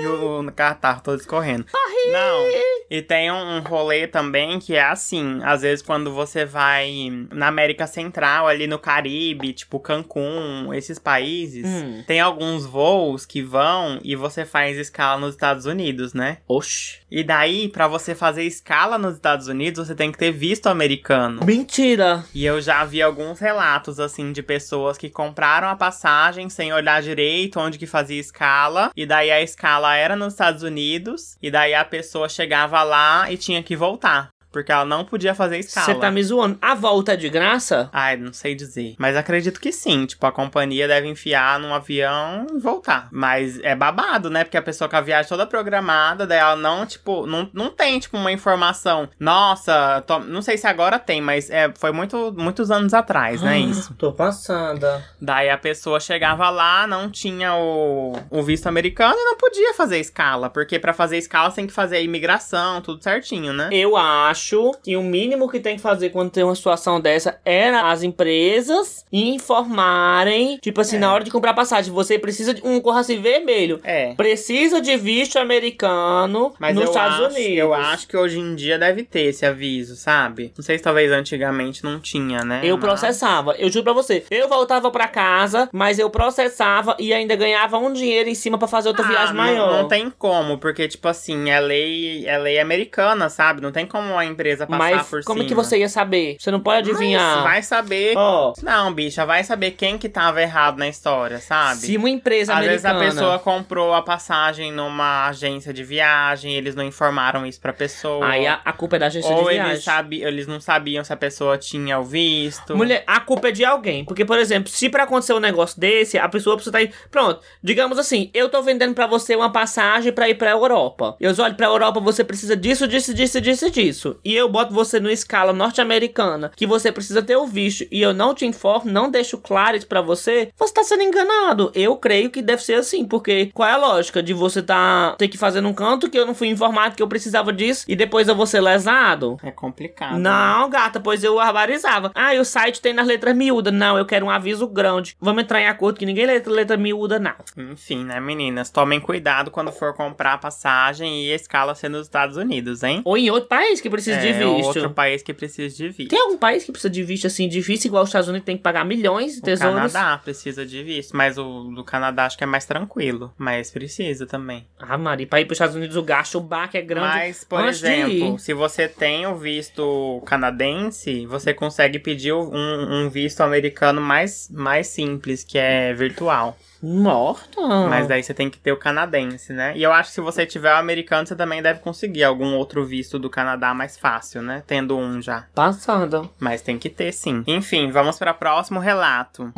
E 0.00 0.06
o, 0.06 0.40
o 0.40 0.52
catarro 0.52 1.02
todo 1.02 1.20
escorrendo. 1.20 1.66
Não. 2.12 2.77
E 2.90 3.02
tem 3.02 3.30
um 3.30 3.60
rolê 3.60 4.06
também 4.06 4.58
que 4.58 4.74
é 4.74 4.82
assim, 4.82 5.40
às 5.42 5.62
vezes 5.62 5.82
quando 5.82 6.12
você 6.12 6.44
vai 6.44 7.08
na 7.32 7.48
América 7.48 7.86
Central, 7.86 8.46
ali 8.48 8.66
no 8.66 8.78
Caribe, 8.78 9.52
tipo 9.52 9.78
Cancún, 9.78 10.72
esses 10.72 10.98
países, 10.98 11.66
Hum. 11.66 12.02
tem 12.06 12.20
alguns 12.20 12.64
voos 12.64 13.26
que 13.26 13.42
vão 13.42 13.98
e 14.02 14.16
você 14.16 14.44
faz 14.44 14.76
escala 14.78 15.20
nos 15.20 15.34
Estados 15.34 15.66
Unidos, 15.66 16.14
né? 16.14 16.38
Oxi. 16.48 16.98
E 17.10 17.22
daí, 17.24 17.68
pra 17.68 17.88
você 17.88 18.14
fazer 18.14 18.44
escala 18.44 18.98
nos 18.98 19.14
Estados 19.14 19.48
Unidos, 19.48 19.86
você 19.86 19.94
tem 19.94 20.12
que 20.12 20.18
ter 20.18 20.30
visto 20.30 20.66
americano. 20.66 21.42
Mentira. 21.44 22.24
E 22.34 22.44
eu 22.44 22.60
já 22.60 22.84
vi 22.84 23.00
alguns 23.00 23.40
relatos, 23.40 23.98
assim, 23.98 24.30
de 24.30 24.42
pessoas 24.42 24.98
que 24.98 25.08
compraram 25.08 25.68
a 25.68 25.76
passagem 25.76 26.50
sem 26.50 26.70
olhar 26.72 27.00
direito 27.02 27.58
onde 27.60 27.78
que 27.78 27.86
fazia 27.86 28.20
escala. 28.20 28.90
E 28.94 29.06
daí 29.06 29.30
a 29.30 29.40
escala 29.40 29.96
era 29.96 30.14
nos 30.16 30.34
Estados 30.34 30.62
Unidos. 30.62 31.36
E 31.42 31.50
daí 31.50 31.72
a 31.74 31.84
pessoa 31.84 32.28
chegava 32.28 32.77
lá 32.82 33.30
e 33.30 33.36
tinha 33.36 33.62
que 33.62 33.76
voltar. 33.76 34.30
Porque 34.50 34.72
ela 34.72 34.84
não 34.84 35.04
podia 35.04 35.34
fazer 35.34 35.58
escala. 35.58 35.86
Você 35.86 35.94
tá 35.96 36.10
me 36.10 36.22
zoando. 36.24 36.58
A 36.62 36.74
volta 36.74 37.12
é 37.12 37.16
de 37.16 37.28
graça? 37.28 37.90
Ai, 37.92 38.16
não 38.16 38.32
sei 38.32 38.54
dizer. 38.54 38.94
Mas 38.98 39.14
acredito 39.16 39.60
que 39.60 39.70
sim. 39.70 40.06
Tipo, 40.06 40.26
a 40.26 40.32
companhia 40.32 40.88
deve 40.88 41.06
enfiar 41.06 41.58
num 41.60 41.74
avião 41.74 42.46
e 42.54 42.58
voltar. 42.58 43.08
Mas 43.12 43.60
é 43.60 43.76
babado, 43.76 44.30
né? 44.30 44.44
Porque 44.44 44.56
a 44.56 44.62
pessoa 44.62 44.88
com 44.88 44.96
a 44.96 45.00
viagem 45.02 45.28
toda 45.28 45.46
programada, 45.46 46.26
daí 46.26 46.38
ela 46.38 46.56
não, 46.56 46.86
tipo, 46.86 47.26
não, 47.26 47.48
não 47.52 47.68
tem, 47.70 47.98
tipo, 48.00 48.16
uma 48.16 48.32
informação. 48.32 49.08
Nossa, 49.20 50.02
to- 50.06 50.20
não 50.20 50.40
sei 50.40 50.56
se 50.56 50.66
agora 50.66 50.98
tem, 50.98 51.20
mas 51.20 51.50
é, 51.50 51.70
foi 51.78 51.92
muito, 51.92 52.34
muitos 52.36 52.70
anos 52.70 52.94
atrás, 52.94 53.42
né? 53.42 53.58
Isso. 53.58 53.94
Tô 53.94 54.12
passada. 54.12 55.04
Daí 55.20 55.50
a 55.50 55.58
pessoa 55.58 56.00
chegava 56.00 56.48
lá, 56.48 56.86
não 56.86 57.10
tinha 57.10 57.54
o, 57.54 58.12
o 58.30 58.42
visto 58.42 58.66
americano 58.66 59.14
e 59.16 59.24
não 59.24 59.36
podia 59.36 59.74
fazer 59.74 59.98
escala. 59.98 60.48
Porque 60.48 60.78
pra 60.78 60.92
fazer 60.94 61.18
escala 61.18 61.50
você 61.50 61.56
tem 61.56 61.66
que 61.66 61.72
fazer 61.72 61.96
a 61.96 62.00
imigração, 62.00 62.80
tudo 62.80 63.02
certinho, 63.02 63.52
né? 63.52 63.68
Eu 63.72 63.96
acho 63.96 64.37
que 64.82 64.96
o 64.96 65.02
mínimo 65.02 65.48
que 65.48 65.60
tem 65.60 65.76
que 65.76 65.82
fazer 65.82 66.10
quando 66.10 66.30
tem 66.30 66.44
uma 66.44 66.54
situação 66.54 67.00
dessa 67.00 67.38
era 67.44 67.90
as 67.90 68.02
empresas 68.02 69.04
informarem, 69.12 70.58
tipo 70.58 70.80
assim, 70.80 70.96
É. 70.96 70.98
na 71.00 71.12
hora 71.12 71.24
de 71.24 71.30
comprar 71.30 71.54
passagem, 71.54 71.92
você 71.92 72.18
precisa 72.18 72.54
de 72.54 72.62
um 72.64 72.80
corra 72.80 73.00
assim 73.00 73.20
vermelho. 73.20 73.80
É. 73.84 74.14
Precisa 74.14 74.80
de 74.80 74.96
visto 74.96 75.38
americano 75.38 76.52
Mas 76.58 76.74
nos 76.74 76.84
Estados 76.84 77.16
acho, 77.20 77.34
Unidos. 77.34 77.58
eu 77.58 77.74
acho 77.74 78.06
que 78.08 78.16
hoje 78.16 78.38
em 78.38 78.54
dia 78.54 78.78
deve 78.78 79.02
ter 79.02 79.22
esse 79.22 79.44
aviso, 79.44 79.96
sabe? 79.96 80.52
Não 80.56 80.62
sei 80.64 80.78
se 80.78 80.84
talvez 80.84 81.10
antigamente 81.12 81.82
não 81.84 81.98
tinha, 82.00 82.44
né? 82.44 82.60
Eu 82.62 82.76
Mas- 82.76 82.84
processava, 82.84 83.54
eu 83.58 83.70
juro 83.70 83.84
pra 83.84 83.92
você. 83.92 84.24
Eu 84.30 84.48
voltava 84.48 84.90
pra 84.90 85.08
casa, 85.08 85.68
mas 85.72 85.98
eu 85.98 86.08
processava 86.10 86.96
e 86.98 87.12
ainda 87.12 87.34
ganhava 87.36 87.78
um 87.78 87.92
dinheiro 87.92 88.28
em 88.28 88.34
cima 88.34 88.58
pra 88.58 88.68
fazer 88.68 88.88
outra 88.88 89.04
Ah, 89.04 89.08
viagem 89.08 89.34
não- 89.34 89.42
maior. 89.44 89.82
Não, 89.82 89.88
tem 89.88 90.10
como, 90.10 90.58
porque, 90.58 90.86
tipo 90.88 91.08
assim, 91.08 91.50
é 91.50 91.60
lei, 91.60 92.26
é 92.26 92.38
lei 92.38 92.58
americana, 92.58 93.28
sabe? 93.28 93.60
Não 93.60 93.72
tem 93.72 93.86
como 93.86 94.16
a 94.18 94.24
empresa 94.28 94.66
passar 94.66 94.78
mas 94.78 95.06
por 95.08 95.24
como 95.24 95.40
cima. 95.40 95.48
que 95.48 95.54
você 95.54 95.78
ia 95.78 95.88
saber? 95.88 96.36
Você 96.38 96.50
não 96.50 96.60
pode 96.60 96.78
adivinhar. 96.90 97.36
Mas 97.36 97.44
vai 97.44 97.62
saber. 97.62 98.14
Ó, 98.16 98.52
Não, 98.62 98.92
bicha, 98.92 99.24
vai 99.26 99.42
saber 99.44 99.72
quem 99.72 99.98
que 99.98 100.08
tava 100.08 100.40
errado 100.40 100.78
na 100.78 100.88
história, 100.88 101.38
sabe? 101.38 101.80
se 101.80 101.96
uma 101.96 102.08
empresa 102.10 102.54
Às 102.54 102.64
vezes 102.64 102.84
a 102.84 102.90
americana... 102.90 103.20
pessoa 103.20 103.38
comprou 103.38 103.94
a 103.94 104.02
passagem 104.02 104.70
numa 104.72 105.26
agência 105.28 105.72
de 105.72 105.82
viagem, 105.84 106.54
eles 106.54 106.74
não 106.74 106.84
informaram 106.84 107.44
isso 107.46 107.60
pra 107.60 107.72
pessoa. 107.72 108.26
Aí 108.26 108.46
a, 108.46 108.60
a 108.64 108.72
culpa 108.72 108.96
é 108.96 108.98
da 108.98 109.06
agência 109.06 109.30
Ou 109.30 109.44
de 109.44 109.50
eles, 109.50 109.62
viagem. 109.64 109.82
sabi, 109.82 110.22
eles 110.22 110.46
não 110.46 110.60
sabiam 110.60 111.02
se 111.02 111.12
a 111.12 111.16
pessoa 111.16 111.56
tinha 111.58 111.98
o 111.98 112.04
visto. 112.04 112.76
Mulher, 112.76 113.02
a 113.06 113.20
culpa 113.20 113.48
é 113.48 113.52
de 113.52 113.64
alguém. 113.64 114.04
Porque, 114.04 114.24
por 114.24 114.38
exemplo, 114.38 114.70
se 114.70 114.88
pra 114.88 115.04
acontecer 115.04 115.32
um 115.32 115.40
negócio 115.40 115.78
desse, 115.80 116.18
a 116.18 116.28
pessoa 116.28 116.56
precisa 116.56 116.78
estar 116.78 116.94
aí. 116.94 117.08
Pronto, 117.10 117.40
digamos 117.62 117.98
assim, 117.98 118.30
eu 118.34 118.48
tô 118.48 118.62
vendendo 118.62 118.94
pra 118.94 119.06
você 119.06 119.34
uma 119.34 119.50
passagem 119.50 120.12
pra 120.12 120.28
ir 120.28 120.34
pra 120.34 120.50
Europa. 120.50 121.16
Eu 121.20 121.32
olho 121.38 121.54
pra 121.54 121.66
Europa, 121.66 122.00
você 122.00 122.24
precisa 122.24 122.56
disso, 122.56 122.86
disso, 122.88 123.14
disso, 123.14 123.40
disso, 123.40 123.70
disso. 123.70 124.17
E 124.24 124.34
eu 124.34 124.48
boto 124.48 124.74
você 124.74 125.00
numa 125.00 125.12
escala 125.12 125.52
norte-americana 125.52 126.50
que 126.54 126.66
você 126.66 126.92
precisa 126.92 127.22
ter 127.22 127.36
o 127.36 127.46
visto. 127.46 127.86
E 127.90 128.00
eu 128.02 128.12
não 128.12 128.34
te 128.34 128.44
informo, 128.46 128.90
não 128.90 129.10
deixo 129.10 129.38
claro 129.38 129.76
isso 129.76 129.86
pra 129.86 130.00
você. 130.00 130.50
Você 130.56 130.74
tá 130.74 130.82
sendo 130.84 131.02
enganado. 131.02 131.70
Eu 131.74 131.96
creio 131.96 132.30
que 132.30 132.42
deve 132.42 132.62
ser 132.62 132.74
assim. 132.74 133.04
Porque 133.06 133.50
qual 133.54 133.68
é 133.68 133.72
a 133.72 133.76
lógica 133.76 134.22
de 134.22 134.34
você 134.34 134.62
tá 134.62 135.14
ter 135.18 135.28
que 135.28 135.38
fazer 135.38 135.60
num 135.60 135.72
canto 135.72 136.10
que 136.10 136.18
eu 136.18 136.26
não 136.26 136.34
fui 136.34 136.48
informado 136.48 136.94
que 136.96 137.02
eu 137.02 137.08
precisava 137.08 137.52
disso 137.52 137.84
e 137.88 137.96
depois 137.96 138.28
eu 138.28 138.34
vou 138.34 138.46
ser 138.46 138.60
lesado? 138.60 139.36
É 139.42 139.50
complicado. 139.50 140.14
né? 140.18 140.30
Não, 140.30 140.68
gata, 140.68 141.00
pois 141.00 141.22
eu 141.24 141.36
barbarizava. 141.36 142.10
Ah, 142.14 142.34
e 142.34 142.38
o 142.38 142.44
site 142.44 142.80
tem 142.80 142.92
nas 142.92 143.06
letras 143.06 143.34
miúdas. 143.36 143.72
Não, 143.72 143.96
eu 143.98 144.04
quero 144.06 144.26
um 144.26 144.30
aviso 144.30 144.66
grande. 144.66 145.16
Vamos 145.20 145.42
entrar 145.42 145.60
em 145.60 145.66
acordo 145.66 145.98
que 145.98 146.06
ninguém 146.06 146.26
lê 146.26 146.42
letra 146.46 146.76
miúda, 146.76 147.18
não. 147.18 147.34
Enfim, 147.56 148.04
né, 148.04 148.20
meninas? 148.20 148.70
Tomem 148.70 149.00
cuidado 149.00 149.50
quando 149.50 149.72
for 149.72 149.94
comprar 149.94 150.34
a 150.34 150.38
passagem 150.38 151.26
e 151.26 151.32
a 151.32 151.36
escala 151.36 151.74
ser 151.74 151.88
nos 151.88 152.02
Estados 152.02 152.36
Unidos, 152.36 152.82
hein? 152.82 153.02
Ou 153.04 153.16
em 153.16 153.30
outro 153.30 153.48
país 153.48 153.80
que 153.80 153.90
precisa 153.90 154.07
de 154.16 154.28
é 154.28 154.32
visto. 154.32 154.66
outro 154.66 154.90
país 154.90 155.22
que 155.22 155.34
precisa 155.34 155.74
de 155.74 155.88
visto. 155.88 156.10
Tem 156.10 156.20
algum 156.20 156.38
país 156.38 156.64
que 156.64 156.72
precisa 156.72 156.90
de 156.90 157.02
visto 157.02 157.26
assim 157.26 157.48
difícil, 157.48 157.88
igual 157.88 158.02
os 158.02 158.08
Estados 158.08 158.28
Unidos 158.28 158.46
tem 158.46 158.56
que 158.56 158.62
pagar 158.62 158.84
milhões 158.84 159.34
de 159.34 159.38
O 159.40 159.42
tesouros? 159.42 159.92
Canadá 159.92 160.18
precisa 160.18 160.64
de 160.64 160.82
visto, 160.82 161.16
mas 161.16 161.38
o 161.38 161.64
do 161.74 161.84
Canadá 161.84 162.26
acho 162.26 162.36
que 162.38 162.44
é 162.44 162.46
mais 162.46 162.64
tranquilo. 162.64 163.32
Mas 163.36 163.70
precisa 163.70 164.26
também. 164.26 164.66
Ah, 164.78 164.96
Mari, 164.98 165.26
pra 165.26 165.40
ir 165.40 165.44
pros 165.44 165.56
Estados 165.56 165.76
Unidos 165.76 165.96
o 165.96 166.02
gasto, 166.02 166.38
o 166.38 166.40
baque 166.40 166.76
é 166.78 166.82
grande. 166.82 167.06
Mas, 167.08 167.44
por 167.44 167.60
antes 167.60 167.80
de 167.80 167.86
exemplo, 167.86 168.38
se 168.38 168.54
você 168.54 168.88
tem 168.88 169.26
o 169.26 169.36
visto 169.36 170.22
canadense, 170.26 171.26
você 171.26 171.52
consegue 171.54 171.98
pedir 171.98 172.32
um, 172.32 173.04
um 173.04 173.08
visto 173.10 173.40
americano 173.42 174.00
mais, 174.00 174.48
mais 174.50 174.86
simples, 174.88 175.44
que 175.44 175.58
é 175.58 175.92
virtual. 175.92 176.56
Morta. 176.82 177.60
Mas 177.88 178.06
daí 178.06 178.22
você 178.22 178.32
tem 178.32 178.48
que 178.48 178.58
ter 178.58 178.72
o 178.72 178.76
canadense, 178.76 179.52
né? 179.52 179.72
E 179.76 179.82
eu 179.82 179.92
acho 179.92 180.10
que 180.10 180.14
se 180.14 180.20
você 180.20 180.46
tiver 180.46 180.72
o 180.72 180.76
americano, 180.78 181.26
você 181.26 181.34
também 181.36 181.60
deve 181.62 181.80
conseguir 181.80 182.24
algum 182.24 182.54
outro 182.54 182.84
visto 182.84 183.18
do 183.18 183.28
Canadá 183.28 183.74
mais 183.74 183.98
fácil, 183.98 184.42
né? 184.42 184.62
Tendo 184.66 184.96
um 184.96 185.20
já. 185.20 185.44
Passada. 185.54 186.22
Mas 186.38 186.62
tem 186.62 186.78
que 186.78 186.88
ter, 186.88 187.12
sim. 187.12 187.42
Enfim, 187.46 187.90
vamos 187.90 188.18
para 188.18 188.30
o 188.32 188.34
próximo 188.34 188.78
relato. 188.80 189.52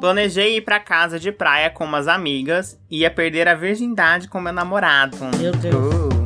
Planejei 0.00 0.56
ir 0.56 0.62
pra 0.62 0.80
casa 0.80 1.18
de 1.18 1.30
praia 1.30 1.70
com 1.70 1.84
umas 1.84 2.08
amigas 2.08 2.78
e 2.90 2.98
ia 3.00 3.10
perder 3.10 3.46
a 3.48 3.54
virgindade 3.54 4.28
com 4.28 4.40
meu 4.40 4.52
namorado. 4.52 5.16
Meu 5.38 5.52
Deus. 5.52 5.74
Uh. 5.74 6.22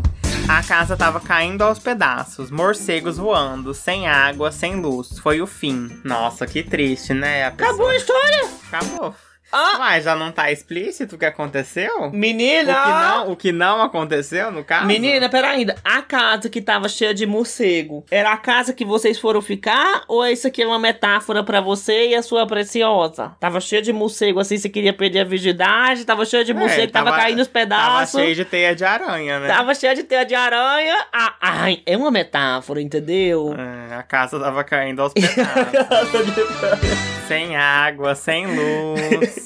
A 0.48 0.62
casa 0.62 0.96
tava 0.96 1.18
caindo 1.20 1.62
aos 1.62 1.78
pedaços, 1.80 2.52
morcegos 2.52 3.18
voando, 3.18 3.74
sem 3.74 4.06
água, 4.06 4.52
sem 4.52 4.76
luz. 4.80 5.18
Foi 5.18 5.42
o 5.42 5.46
fim. 5.46 5.90
Nossa, 6.04 6.46
que 6.46 6.62
triste, 6.62 7.12
né? 7.12 7.46
A 7.46 7.50
pessoa- 7.50 7.70
Acabou 7.74 7.88
a 7.90 7.96
história. 7.96 8.48
Acabou. 8.72 9.14
Ah, 9.58 9.78
Mas 9.78 10.04
já 10.04 10.14
não 10.14 10.30
tá 10.30 10.50
explícito 10.52 11.16
o 11.16 11.18
que 11.18 11.24
aconteceu? 11.24 12.02
O 12.02 12.10
menina. 12.10 12.74
que 12.74 12.88
não, 12.90 13.30
o 13.32 13.36
que 13.36 13.52
não 13.52 13.82
aconteceu, 13.82 14.50
no 14.50 14.62
caso? 14.64 14.86
Menina, 14.86 15.28
pera 15.28 15.48
ainda. 15.50 15.76
A 15.84 16.02
casa 16.02 16.48
que 16.50 16.60
tava 16.60 16.88
cheia 16.88 17.14
de 17.14 17.24
morcego 17.26 18.04
era 18.10 18.32
a 18.32 18.36
casa 18.36 18.72
que 18.72 18.84
vocês 18.84 19.18
foram 19.18 19.40
ficar? 19.40 20.02
Ou 20.08 20.26
isso 20.26 20.46
aqui 20.46 20.62
é 20.62 20.66
uma 20.66 20.78
metáfora 20.78 21.42
pra 21.42 21.60
você 21.60 22.08
e 22.08 22.14
a 22.14 22.22
sua 22.22 22.46
preciosa? 22.46 23.32
Tava 23.40 23.60
cheia 23.60 23.80
de 23.82 23.92
morcego 23.92 24.40
assim, 24.40 24.58
você 24.58 24.68
queria 24.68 24.92
perder 24.92 25.20
a 25.20 25.24
virgindade? 25.24 26.04
Tava 26.04 26.24
cheia 26.24 26.44
de 26.44 26.52
morcego, 26.52 26.92
tava, 26.92 27.10
tava- 27.10 27.22
caindo 27.22 27.40
os 27.40 27.46
Tava 27.48 27.64
pedaços. 27.64 28.20
cheio 28.20 28.34
de 28.34 28.44
teia 28.44 28.74
de 28.74 28.84
aranha, 28.84 29.40
né? 29.40 29.48
Tava 29.48 29.74
cheia 29.74 29.94
de 29.94 30.02
teia 30.02 30.24
de 30.24 30.34
aranha. 30.34 31.06
Ah, 31.12 31.34
ai, 31.40 31.82
é 31.86 31.96
uma 31.96 32.10
metáfora, 32.10 32.80
entendeu? 32.82 33.54
É, 33.56 33.94
a 33.94 34.02
casa 34.02 34.38
tava 34.38 34.62
caindo 34.64 35.00
aos 35.02 35.12
pedaços. 35.12 35.36
sem 37.28 37.56
água, 37.56 38.14
sem 38.14 38.46
luz. 38.46 39.45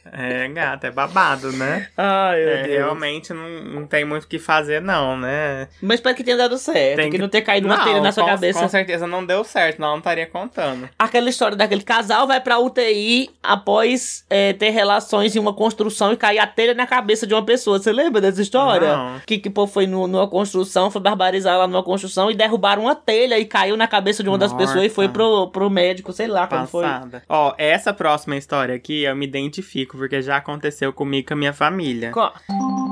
É, 0.13 0.47
gata, 0.49 0.87
é 0.87 0.91
babado, 0.91 1.51
né? 1.53 1.87
Ai, 1.95 2.39
meu 2.39 2.49
É, 2.49 2.63
Deus. 2.63 2.67
realmente 2.77 3.33
não, 3.33 3.49
não 3.63 3.87
tem 3.87 4.03
muito 4.03 4.23
o 4.25 4.27
que 4.27 4.37
fazer, 4.37 4.81
não, 4.81 5.17
né? 5.17 5.67
Mas 5.81 5.95
espero 5.99 6.15
que 6.15 6.23
tenha 6.23 6.35
dado 6.37 6.57
certo, 6.57 6.97
Tem 6.97 7.05
que, 7.09 7.15
que- 7.15 7.21
não 7.21 7.29
ter 7.29 7.41
caído 7.41 7.65
uma 7.67 7.77
Não, 7.77 7.83
telha 7.85 8.01
na 8.01 8.11
sua 8.11 8.23
com, 8.25 8.29
cabeça. 8.29 8.59
Com 8.59 8.67
certeza 8.67 9.07
não 9.07 9.25
deu 9.25 9.43
certo, 9.43 9.79
não, 9.79 9.91
não 9.91 9.97
estaria 9.99 10.25
contando. 10.27 10.89
Aquela 10.99 11.29
história 11.29 11.55
daquele 11.55 11.81
casal 11.83 12.27
vai 12.27 12.41
pra 12.41 12.59
UTI 12.59 13.29
após 13.41 14.25
é, 14.29 14.53
ter 14.53 14.69
relações 14.71 15.35
em 15.35 15.39
uma 15.39 15.53
construção 15.53 16.11
e 16.11 16.17
cair 16.17 16.39
a 16.39 16.47
telha 16.47 16.73
na 16.73 16.85
cabeça 16.87 17.25
de 17.25 17.33
uma 17.33 17.43
pessoa. 17.45 17.79
Você 17.79 17.91
lembra 17.91 18.19
dessa 18.19 18.41
história? 18.41 18.95
Não. 18.95 19.19
Que 19.25 19.37
que 19.37 19.49
pô 19.49 19.65
foi 19.67 19.87
no, 19.87 20.07
numa 20.07 20.27
construção, 20.27 20.91
foi 20.91 21.01
barbarizar 21.01 21.57
lá 21.57 21.67
numa 21.67 21.83
construção 21.83 22.29
e 22.29 22.35
derrubaram 22.35 22.83
uma 22.83 22.95
telha 22.95 23.39
e 23.39 23.45
caiu 23.45 23.77
na 23.77 23.87
cabeça 23.87 24.23
de 24.23 24.29
uma 24.29 24.37
das 24.37 24.51
pessoas 24.53 24.85
e 24.85 24.89
foi 24.89 25.07
pro, 25.07 25.47
pro 25.51 25.69
médico, 25.69 26.11
sei 26.11 26.27
lá 26.27 26.47
como 26.47 26.67
foi. 26.67 26.83
Passada. 26.83 27.23
Ó, 27.29 27.53
essa 27.57 27.93
próxima 27.93 28.35
história 28.35 28.75
aqui 28.75 29.03
eu 29.03 29.15
me 29.15 29.25
identifico, 29.25 29.97
porque 30.01 30.21
já 30.21 30.37
aconteceu 30.37 30.91
comigo 30.91 31.21
e 31.21 31.27
com 31.27 31.33
a 31.33 31.37
minha 31.37 31.53
família. 31.53 32.11
Co- 32.11 32.31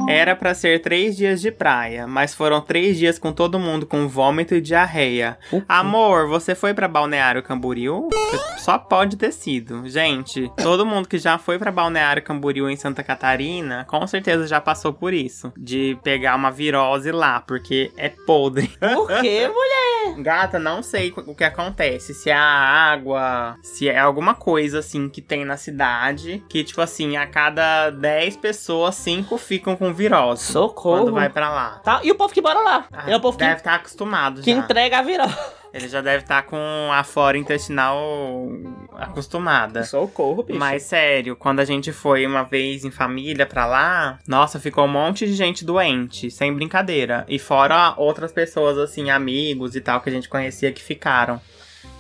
Era 0.08 0.36
pra 0.36 0.54
ser 0.54 0.80
três 0.82 1.16
dias 1.18 1.42
de 1.42 1.52
praia, 1.52 2.08
mas 2.08 2.34
foram 2.34 2.62
três 2.62 2.98
dias 2.98 3.18
com 3.20 3.32
todo 3.32 3.60
mundo 3.60 3.86
com 3.86 4.08
vômito 4.08 4.56
e 4.56 4.62
diarreia. 4.62 5.38
O 5.52 5.60
quê? 5.60 5.66
Amor, 5.68 6.28
você 6.28 6.54
foi 6.56 6.74
pra 6.74 6.88
Balneário 6.88 7.44
Camboriú? 7.44 8.10
Só 8.58 8.78
pode 8.78 9.18
ter 9.18 9.32
sido. 9.32 9.88
Gente, 9.88 10.52
todo 10.62 10.86
mundo 10.86 11.08
que 11.08 11.18
já 11.18 11.38
foi 11.38 11.58
pra 11.60 11.72
Balneário 11.72 12.22
Camboriú 12.24 12.70
em 12.70 12.76
Santa 12.76 13.04
Catarina, 13.04 13.86
com 13.88 14.06
certeza 14.08 14.48
já 14.48 14.60
passou 14.62 14.94
por 14.94 15.14
isso. 15.14 15.52
De 15.58 15.98
pegar 16.04 16.36
uma 16.36 16.52
virose 16.52 17.12
lá, 17.12 17.40
porque 17.42 17.92
é 17.98 18.10
podre. 18.10 18.68
Por 18.80 19.08
quê, 19.22 19.48
mulher? 19.48 19.99
Gata, 20.18 20.60
não 20.60 20.82
sei 20.82 21.14
o 21.16 21.36
que 21.36 21.44
acontece. 21.44 22.14
Se 22.14 22.30
é 22.30 22.34
a 22.34 22.42
água, 22.42 23.58
se 23.62 23.90
é 23.90 24.00
alguma 24.00 24.34
coisa 24.34 24.80
assim 24.80 25.10
que 25.10 25.22
tem 25.22 25.46
na 25.46 25.58
cidade. 25.58 26.44
Que, 26.50 26.64
tipo 26.64 26.82
assim, 26.82 27.18
a 27.18 27.28
cada 27.28 27.90
10 27.90 28.38
pessoas, 28.38 28.96
5 28.96 29.38
ficam 29.38 29.76
com 29.76 29.94
virose. 29.94 30.44
Socorro. 30.44 31.04
Quando 31.04 31.14
vai 31.14 31.30
pra 31.30 31.50
lá. 31.50 31.82
Tá, 31.84 32.02
e 32.04 32.12
o 32.12 32.16
povo 32.16 32.34
que 32.34 32.42
mora 32.42 32.60
lá? 32.60 32.86
Ah, 32.92 33.10
é 33.10 33.16
o 33.16 33.20
povo 33.20 33.38
que, 33.38 33.44
deve 33.44 33.58
estar 33.58 33.76
acostumado 33.76 34.42
que 34.42 34.52
já. 34.52 34.58
entrega 34.58 35.00
a 35.00 35.02
virose. 35.02 35.36
Ele 35.74 35.88
já 35.88 36.02
deve 36.02 36.24
estar 36.24 36.44
com 36.44 36.90
a 36.92 37.04
flora 37.04 37.38
intestinal 37.38 38.00
acostumada. 38.94 39.84
Socorro, 39.84 40.44
bicho. 40.44 40.58
Mas 40.58 40.84
sério, 40.84 41.36
quando 41.36 41.60
a 41.60 41.66
gente 41.66 41.92
foi 41.92 42.26
uma 42.26 42.44
vez 42.44 42.84
em 42.84 42.92
família 42.92 43.46
pra 43.46 43.66
lá, 43.66 44.20
nossa, 44.28 44.60
ficou 44.60 44.86
um 44.86 44.90
monte 44.90 45.26
de 45.28 45.34
gente 45.34 45.64
doente, 45.64 46.32
sem 46.32 46.54
brincadeira. 46.54 47.26
E 47.30 47.38
fora 47.38 47.94
outras 47.98 48.32
pessoas, 48.32 48.78
assim, 48.78 49.10
amigos 49.10 49.76
e 49.76 49.82
tal, 49.82 50.02
que 50.02 50.10
a 50.10 50.14
gente 50.14 50.28
conhecia 50.28 50.72
que 50.72 50.82
ficaram. 50.82 51.40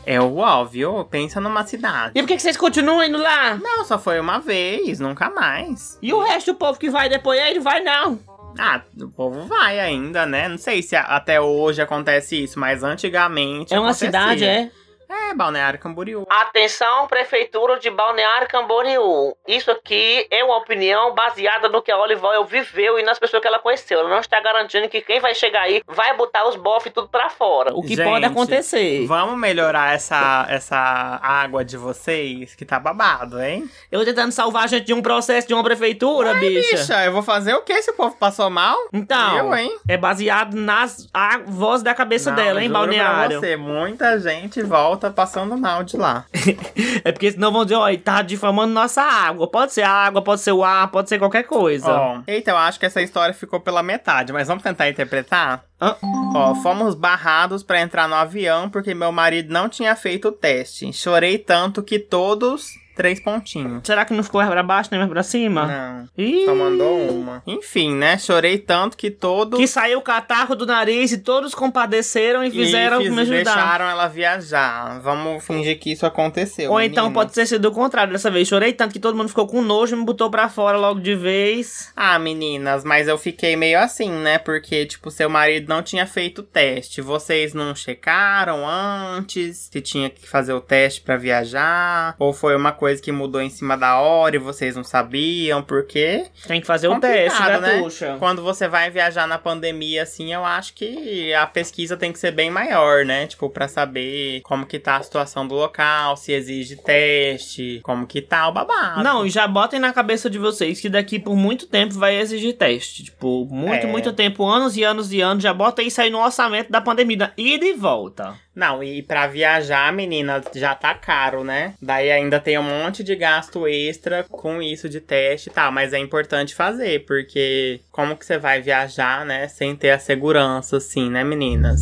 É 0.06 0.20
o 0.20 0.38
óbvio, 0.38 1.06
pensa 1.06 1.40
numa 1.40 1.64
cidade. 1.66 2.14
E 2.16 2.22
por 2.22 2.28
que, 2.28 2.40
vocês 2.40 2.58
continuam 2.58 3.04
indo 3.04 3.18
lá? 3.18 3.56
Não, 3.56 3.86
só 3.86 4.00
foi 4.00 4.20
uma 4.20 4.40
vez, 4.40 5.00
nunca 5.00 5.30
mais. 5.30 6.00
E 6.02 6.12
o 6.12 6.24
resto 6.24 6.54
do 6.54 6.58
povo 6.58 6.80
que 6.80 6.90
vai 6.90 7.08
depois 7.08 7.40
aí 7.40 7.54
não 7.54 7.62
vai 7.62 7.82
não. 7.82 8.20
Ah, 8.58 8.82
o 9.00 9.08
povo 9.10 9.46
vai 9.46 9.80
ainda, 9.80 10.26
né? 10.26 10.48
Não 10.48 10.58
sei 10.58 10.82
se 10.82 10.96
até 10.96 11.40
hoje 11.40 11.82
acontece 11.82 12.44
isso, 12.44 12.60
mas 12.60 12.84
antigamente. 12.84 13.74
É 13.74 13.80
uma 13.80 13.90
acontecia. 13.90 14.08
cidade, 14.08 14.44
é? 14.46 14.72
É, 15.10 15.34
Balneário 15.34 15.80
Camboriú. 15.80 16.24
Atenção, 16.30 17.08
Prefeitura 17.08 17.80
de 17.80 17.90
Balneário 17.90 18.48
Camboriú. 18.48 19.36
Isso 19.48 19.72
aqui 19.72 20.28
é 20.30 20.44
uma 20.44 20.58
opinião 20.58 21.16
baseada 21.16 21.68
no 21.68 21.82
que 21.82 21.92
a 21.92 21.98
Olival 21.98 22.46
viveu 22.46 23.00
e 23.00 23.04
nas 23.04 23.18
pessoas 23.18 23.42
que 23.42 23.48
ela 23.48 23.58
conheceu. 23.58 24.00
Ela 24.00 24.10
não 24.10 24.20
está 24.20 24.40
garantindo 24.40 24.88
que 24.88 25.02
quem 25.02 25.20
vai 25.20 25.34
chegar 25.34 25.64
aí 25.64 25.82
vai 25.88 26.16
botar 26.16 26.48
os 26.48 26.56
bofs 26.56 26.94
tudo 26.94 27.08
pra 27.10 27.28
fora. 27.30 27.74
O 27.74 27.82
que 27.82 27.96
Gente, 27.96 28.08
pode 28.08 28.24
acontecer. 28.26 29.08
Vamos 29.08 29.36
melhorar 29.36 29.96
essa, 29.96 30.46
essa 30.48 30.78
água 31.24 31.66
de 31.66 31.76
vocês, 31.76 32.54
que 32.54 32.64
tá 32.64 32.80
babado, 32.80 33.42
hein? 33.42 33.68
Eu 33.92 34.06
tentando 34.06 34.32
salvar 34.32 34.66
a 34.66 34.68
gente 34.68 34.86
de 34.86 34.94
um 34.94 35.02
processo 35.02 35.48
de 35.48 35.56
uma 35.56 35.64
prefeitura, 35.64 36.36
bicha. 36.36 36.78
Bicha, 36.78 37.06
eu 37.06 37.12
vou 37.12 37.24
fazer 37.24 37.56
o 37.56 37.64
que 37.64 37.82
se 37.82 37.90
o 37.90 37.96
povo 37.96 38.16
passou 38.16 38.50
mal? 38.52 38.78
Então, 38.94 39.38
Eu, 39.38 39.56
hein? 39.56 39.76
é 39.88 39.98
baseado 39.98 40.54
nas 40.54 41.10
a 41.12 41.40
voz 41.40 41.82
da 41.82 41.96
cabeça 41.96 42.30
Não, 42.30 42.38
dela, 42.38 42.62
hein, 42.62 42.68
juro 42.68 42.80
pra 42.80 42.88
Balneário. 42.88 43.40
Você, 43.40 43.56
muita 43.56 44.20
gente 44.20 44.62
volta 44.62 44.99
passando 45.12 45.58
mal 45.58 45.84
de 45.84 45.98
lá. 45.98 46.26
É 47.04 47.12
porque 47.12 47.32
senão 47.32 47.52
vão 47.52 47.64
dizer, 47.64 47.76
ó, 47.76 47.88
tá 47.98 48.22
difamando 48.22 48.74
nossa 48.74 49.02
água. 49.02 49.48
Pode 49.48 49.74
ser 49.74 49.84
água, 49.84 50.22
pode 50.22 50.42
ser 50.42 50.52
o 50.52 50.64
ar, 50.64 50.90
pode 50.92 51.08
ser 51.08 51.18
qualquer 51.18 51.44
coisa. 51.44 51.92
Ó, 51.92 52.22
eita, 52.28 52.52
eu 52.52 52.58
acho 52.58 52.80
que 52.80 52.86
essa 52.86 53.02
história 53.02 53.34
ficou 53.34 53.60
pela 53.60 53.82
metade, 53.82 54.34
mas 54.34 54.48
vamos 54.48 54.64
tentar 54.64 54.90
interpretar? 54.90 55.64
Ah. 55.80 55.96
Ó, 56.36 56.56
fomos 56.56 56.96
barrados 56.96 57.64
pra 57.64 57.80
entrar 57.82 58.08
no 58.08 58.16
avião 58.16 58.70
porque 58.70 58.94
meu 58.94 59.12
marido 59.12 59.52
não 59.54 59.70
tinha 59.70 59.96
feito 59.96 60.28
o 60.28 60.32
teste. 60.32 60.92
Chorei 60.92 61.38
tanto 61.38 61.82
que 61.82 62.00
todos. 62.00 62.68
Três 63.00 63.18
pontinhos. 63.18 63.80
Será 63.86 64.04
que 64.04 64.14
não 64.14 64.22
ficou 64.22 64.40
mais 64.42 64.52
pra 64.52 64.62
baixo, 64.62 64.90
nem 64.92 65.00
mais 65.00 65.10
pra 65.10 65.24
cima? 65.24 65.66
Não. 65.66 66.10
Ih. 66.18 66.44
Só 66.44 66.54
mandou 66.54 66.98
uma. 67.12 67.42
Enfim, 67.48 67.96
né? 67.96 68.18
Chorei 68.18 68.58
tanto 68.58 68.98
que 68.98 69.10
todos. 69.10 69.58
Que 69.58 69.66
saiu 69.66 70.00
o 70.00 70.02
catarro 70.02 70.54
do 70.54 70.66
nariz 70.66 71.14
e 71.14 71.20
todos 71.20 71.56
compadeceram 71.56 72.44
e 72.44 72.52
fizeram 72.52 73.00
e 73.00 73.06
fiz- 73.06 73.16
me 73.16 73.22
ajudar. 73.22 73.36
deixaram 73.56 73.86
ela 73.86 74.08
viajar. 74.10 75.00
Vamos 75.00 75.46
fingir 75.46 75.80
que 75.80 75.94
isso 75.94 76.06
aconteceu. 76.06 76.72
Ou 76.72 76.82
então 76.82 77.06
menina. 77.06 77.22
pode 77.22 77.34
ter 77.34 77.46
sido 77.46 77.70
o 77.70 77.72
contrário 77.72 78.12
dessa 78.12 78.30
vez. 78.30 78.50
Chorei 78.50 78.74
tanto 78.74 78.92
que 78.92 79.00
todo 79.00 79.16
mundo 79.16 79.30
ficou 79.30 79.48
com 79.48 79.62
nojo 79.62 79.96
e 79.96 80.00
me 80.00 80.04
botou 80.04 80.30
pra 80.30 80.50
fora 80.50 80.78
logo 80.78 81.00
de 81.00 81.16
vez. 81.16 81.94
Ah, 81.96 82.20
meninas, 82.20 82.84
mas 82.84 83.08
eu 83.08 83.18
fiquei 83.18 83.56
meio 83.56 83.80
assim, 83.80 84.12
né? 84.12 84.38
Porque, 84.40 84.86
tipo, 84.86 85.10
seu 85.10 85.30
marido 85.30 85.70
não 85.70 85.82
tinha 85.82 86.06
feito 86.06 86.40
o 86.40 86.44
teste. 86.44 87.00
Vocês 87.00 87.54
não 87.54 87.74
checaram 87.74 88.68
antes 88.68 89.70
se 89.72 89.80
tinha 89.80 90.10
que 90.10 90.28
fazer 90.28 90.52
o 90.52 90.60
teste 90.60 91.00
pra 91.00 91.16
viajar? 91.16 92.14
Ou 92.20 92.34
foi 92.34 92.58
uma 92.58 92.74
coisa 92.74 92.89
que 93.00 93.12
mudou 93.12 93.42
em 93.42 93.50
cima 93.50 93.78
da 93.78 94.00
hora 94.00 94.36
e 94.36 94.40
vocês 94.40 94.76
não 94.76 94.84
sabiam? 94.84 95.62
Porque 95.62 96.26
Tem 96.48 96.62
que 96.62 96.68
fazer 96.68 96.88
o 96.88 97.00
teste, 97.00 97.42
né? 97.42 97.60
gatuxa. 97.60 98.16
quando 98.20 98.42
você 98.42 98.68
vai 98.68 98.90
viajar 98.90 99.28
na 99.28 99.38
pandemia, 99.38 100.04
assim, 100.04 100.34
eu 100.34 100.44
acho 100.46 100.74
que 100.74 101.34
a 101.34 101.46
pesquisa 101.46 101.98
tem 101.98 102.12
que 102.14 102.20
ser 102.20 102.32
bem 102.32 102.50
maior, 102.50 103.06
né? 103.06 103.28
Tipo, 103.28 103.50
pra 103.50 103.68
saber 103.68 104.42
como 104.42 104.66
que 104.66 104.80
tá 104.80 104.96
a 104.98 105.04
situação 105.04 105.48
do 105.48 105.56
local, 105.56 106.16
se 106.18 106.32
exige 106.32 106.76
teste, 106.78 107.80
como 107.84 108.08
que 108.08 108.22
tá 108.22 108.48
o 108.48 108.52
babado. 108.54 109.04
Não, 109.04 109.26
e 109.26 109.30
já 109.30 109.48
botem 109.48 109.80
na 109.80 109.94
cabeça 109.94 110.30
de 110.30 110.38
vocês 110.40 110.80
que 110.80 110.90
daqui 110.90 111.20
por 111.20 111.36
muito 111.36 111.68
tempo 111.68 111.94
vai 111.96 112.16
exigir 112.16 112.54
teste. 112.58 113.04
Tipo, 113.04 113.46
muito, 113.50 113.86
É. 113.86 113.90
muito 113.90 114.14
tempo, 114.14 114.46
anos 114.46 114.78
e 114.78 114.84
anos 114.84 115.12
e 115.12 115.22
anos. 115.22 115.44
Já 115.44 115.54
bota 115.54 115.82
isso 115.82 116.02
aí 116.02 116.10
no 116.10 116.20
orçamento 116.24 116.72
da 116.72 116.82
pandemia. 116.82 117.32
E 117.38 117.60
volta. 117.74 118.36
Não, 118.56 118.84
e 118.84 119.02
pra 119.02 119.26
viajar, 119.28 119.92
menina, 119.94 120.42
já 120.54 120.76
tá 120.76 120.94
caro, 120.94 121.44
né? 121.44 121.74
Daí 121.82 122.12
ainda 122.12 122.40
tem 122.40 122.58
um 122.58 122.79
monte 122.84 123.04
de 123.04 123.16
gasto 123.16 123.68
extra 123.68 124.24
com 124.24 124.62
isso 124.62 124.88
de 124.90 125.00
teste 125.00 125.50
e 125.50 125.52
tal, 125.52 125.72
mas 125.72 125.94
é 125.94 125.98
importante 125.98 126.56
fazer, 126.56 127.06
porque 127.06 127.80
como 127.92 128.16
que 128.16 128.26
você 128.26 128.38
vai 128.38 128.62
viajar, 128.62 129.26
né, 129.26 129.48
sem 129.48 129.76
ter 129.76 129.92
a 129.92 130.00
segurança, 130.00 130.78
assim, 130.78 131.10
né, 131.10 131.24
meninas? 131.24 131.82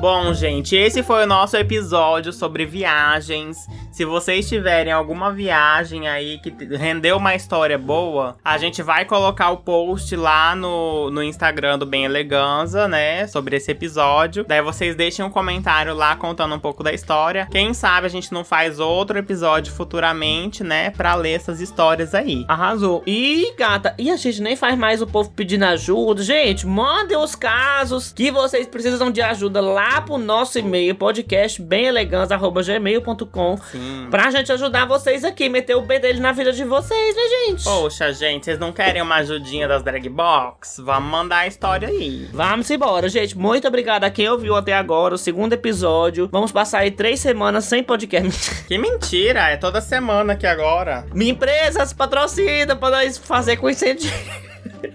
Bom, 0.00 0.32
gente, 0.32 0.76
esse 0.76 1.02
foi 1.02 1.24
o 1.24 1.26
nosso 1.26 1.56
episódio 1.56 2.32
sobre 2.32 2.64
viagens. 2.64 3.66
Se 3.90 4.04
vocês 4.04 4.48
tiverem 4.48 4.92
alguma 4.92 5.32
viagem 5.32 6.08
aí 6.08 6.38
que 6.38 6.50
rendeu 6.76 7.16
uma 7.16 7.34
história 7.34 7.76
boa, 7.76 8.36
a 8.44 8.56
gente 8.58 8.82
vai 8.82 9.04
colocar 9.04 9.50
o 9.50 9.56
post 9.58 10.14
lá 10.14 10.54
no, 10.54 11.10
no 11.10 11.20
Instagram 11.22 11.78
do 11.78 11.86
Bem 11.86 12.04
Eleganza, 12.04 12.86
né? 12.86 13.26
Sobre 13.26 13.56
esse 13.56 13.70
episódio. 13.70 14.44
Daí 14.46 14.60
vocês 14.62 14.94
deixem 14.94 15.24
um 15.24 15.30
comentário 15.30 15.94
lá 15.94 16.14
contando 16.16 16.54
um 16.54 16.58
pouco 16.58 16.82
da 16.82 16.92
história. 16.92 17.48
Quem 17.50 17.72
sabe 17.74 18.06
a 18.06 18.10
gente 18.10 18.32
não 18.32 18.44
faz 18.44 18.78
outro 18.78 19.18
episódio 19.18 19.72
futuramente, 19.72 20.62
né? 20.62 20.90
Pra 20.90 21.14
ler 21.14 21.32
essas 21.32 21.60
histórias 21.60 22.14
aí. 22.14 22.44
Arrasou. 22.46 23.02
E, 23.06 23.54
gata, 23.56 23.94
e 23.98 24.10
a 24.10 24.16
gente 24.16 24.42
nem 24.42 24.56
faz 24.56 24.78
mais 24.78 25.02
o 25.02 25.06
povo 25.06 25.30
pedindo 25.30 25.64
ajuda. 25.64 26.22
Gente, 26.22 26.66
mandem 26.66 27.16
os 27.16 27.34
casos 27.34 28.12
que 28.12 28.30
vocês 28.30 28.66
precisam 28.66 29.10
de 29.10 29.22
ajuda 29.22 29.60
lá 29.60 30.00
pro 30.00 30.18
nosso 30.18 30.58
e-mail, 30.58 30.94
podcastbemelegans.gmail.com 30.94 33.58
Sim. 33.78 34.08
pra 34.10 34.30
gente 34.30 34.50
ajudar 34.52 34.86
vocês 34.86 35.24
aqui, 35.24 35.48
meter 35.48 35.76
o 35.76 35.82
B 35.82 35.98
dele 35.98 36.20
na 36.20 36.32
vida 36.32 36.52
de 36.52 36.64
vocês, 36.64 37.16
né, 37.16 37.22
gente? 37.46 37.64
Poxa, 37.64 38.12
gente, 38.12 38.44
vocês 38.44 38.58
não 38.58 38.72
querem 38.72 39.00
uma 39.02 39.16
ajudinha 39.16 39.68
das 39.68 39.82
drag 39.82 40.08
box? 40.08 40.80
Vamos 40.84 41.10
mandar 41.10 41.38
a 41.38 41.46
história 41.46 41.88
aí. 41.88 42.28
Vamos 42.32 42.70
embora, 42.70 43.08
gente. 43.08 43.36
Muito 43.38 43.68
obrigada 43.68 44.06
a 44.06 44.10
quem 44.10 44.28
ouviu 44.28 44.56
até 44.56 44.74
agora 44.74 45.14
o 45.14 45.18
segundo 45.18 45.52
episódio. 45.52 46.28
Vamos 46.32 46.50
passar 46.52 46.80
aí 46.80 46.90
três 46.90 47.20
semanas 47.20 47.64
sem 47.64 47.82
podcast. 47.82 48.58
Que 48.68 48.76
mentira, 48.76 49.48
é 49.48 49.56
toda 49.56 49.80
semana 49.80 50.34
aqui 50.34 50.46
agora. 50.46 51.06
Minha 51.14 51.30
empresa 51.32 51.84
se 51.86 51.94
patrocina 51.94 52.76
pra 52.76 52.90
nós 52.90 53.16
fazer 53.16 53.56
com 53.56 53.70
incentivo. 53.70 54.12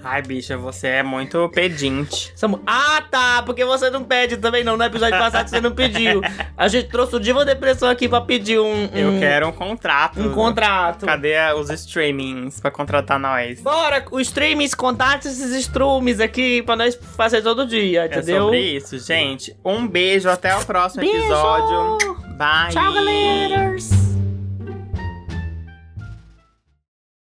Ai, 0.03 0.21
bicha, 0.21 0.57
você 0.57 0.87
é 0.87 1.03
muito 1.03 1.49
pedinte. 1.49 2.31
Somos- 2.35 2.59
Ah, 2.65 3.01
tá, 3.09 3.43
porque 3.45 3.63
você 3.65 3.89
não 3.89 4.03
pede 4.03 4.37
também 4.37 4.63
não. 4.63 4.75
No 4.77 4.83
episódio 4.83 5.17
passado 5.17 5.47
você 5.47 5.61
não 5.61 5.71
pediu. 5.71 6.21
A 6.57 6.67
gente 6.67 6.89
trouxe 6.89 7.15
o 7.15 7.19
Diva 7.19 7.45
Depressão 7.45 7.89
aqui 7.89 8.07
pra 8.09 8.21
pedir 8.21 8.59
um, 8.59 8.89
Eu 8.93 9.09
um, 9.11 9.19
quero 9.19 9.47
um 9.47 9.51
contrato. 9.51 10.19
um 10.19 10.33
contrato. 10.33 11.05
Cadê 11.05 11.35
os 11.53 11.69
streamings 11.69 12.59
pra 12.59 12.71
contratar 12.71 13.19
nós? 13.19 13.61
Bora, 13.61 14.05
os 14.11 14.21
streams, 14.23 14.75
contatos 14.75 15.27
esses 15.27 15.51
strumes 15.65 16.19
aqui 16.19 16.61
pra 16.63 16.75
nós 16.75 16.95
fazer 17.17 17.41
todo 17.41 17.65
dia, 17.65 18.03
É 18.03 18.05
entendeu? 18.07 18.43
sobre 18.45 18.59
isso, 18.59 18.97
gente. 18.99 19.55
Um 19.63 19.87
beijo, 19.87 20.29
até 20.29 20.55
o 20.55 20.65
próximo 20.65 21.01
Beijo! 21.01 21.17
episódio. 21.17 22.15
Bye! 22.37 22.71
Tchau, 22.71 22.93
galera! 22.93 24.02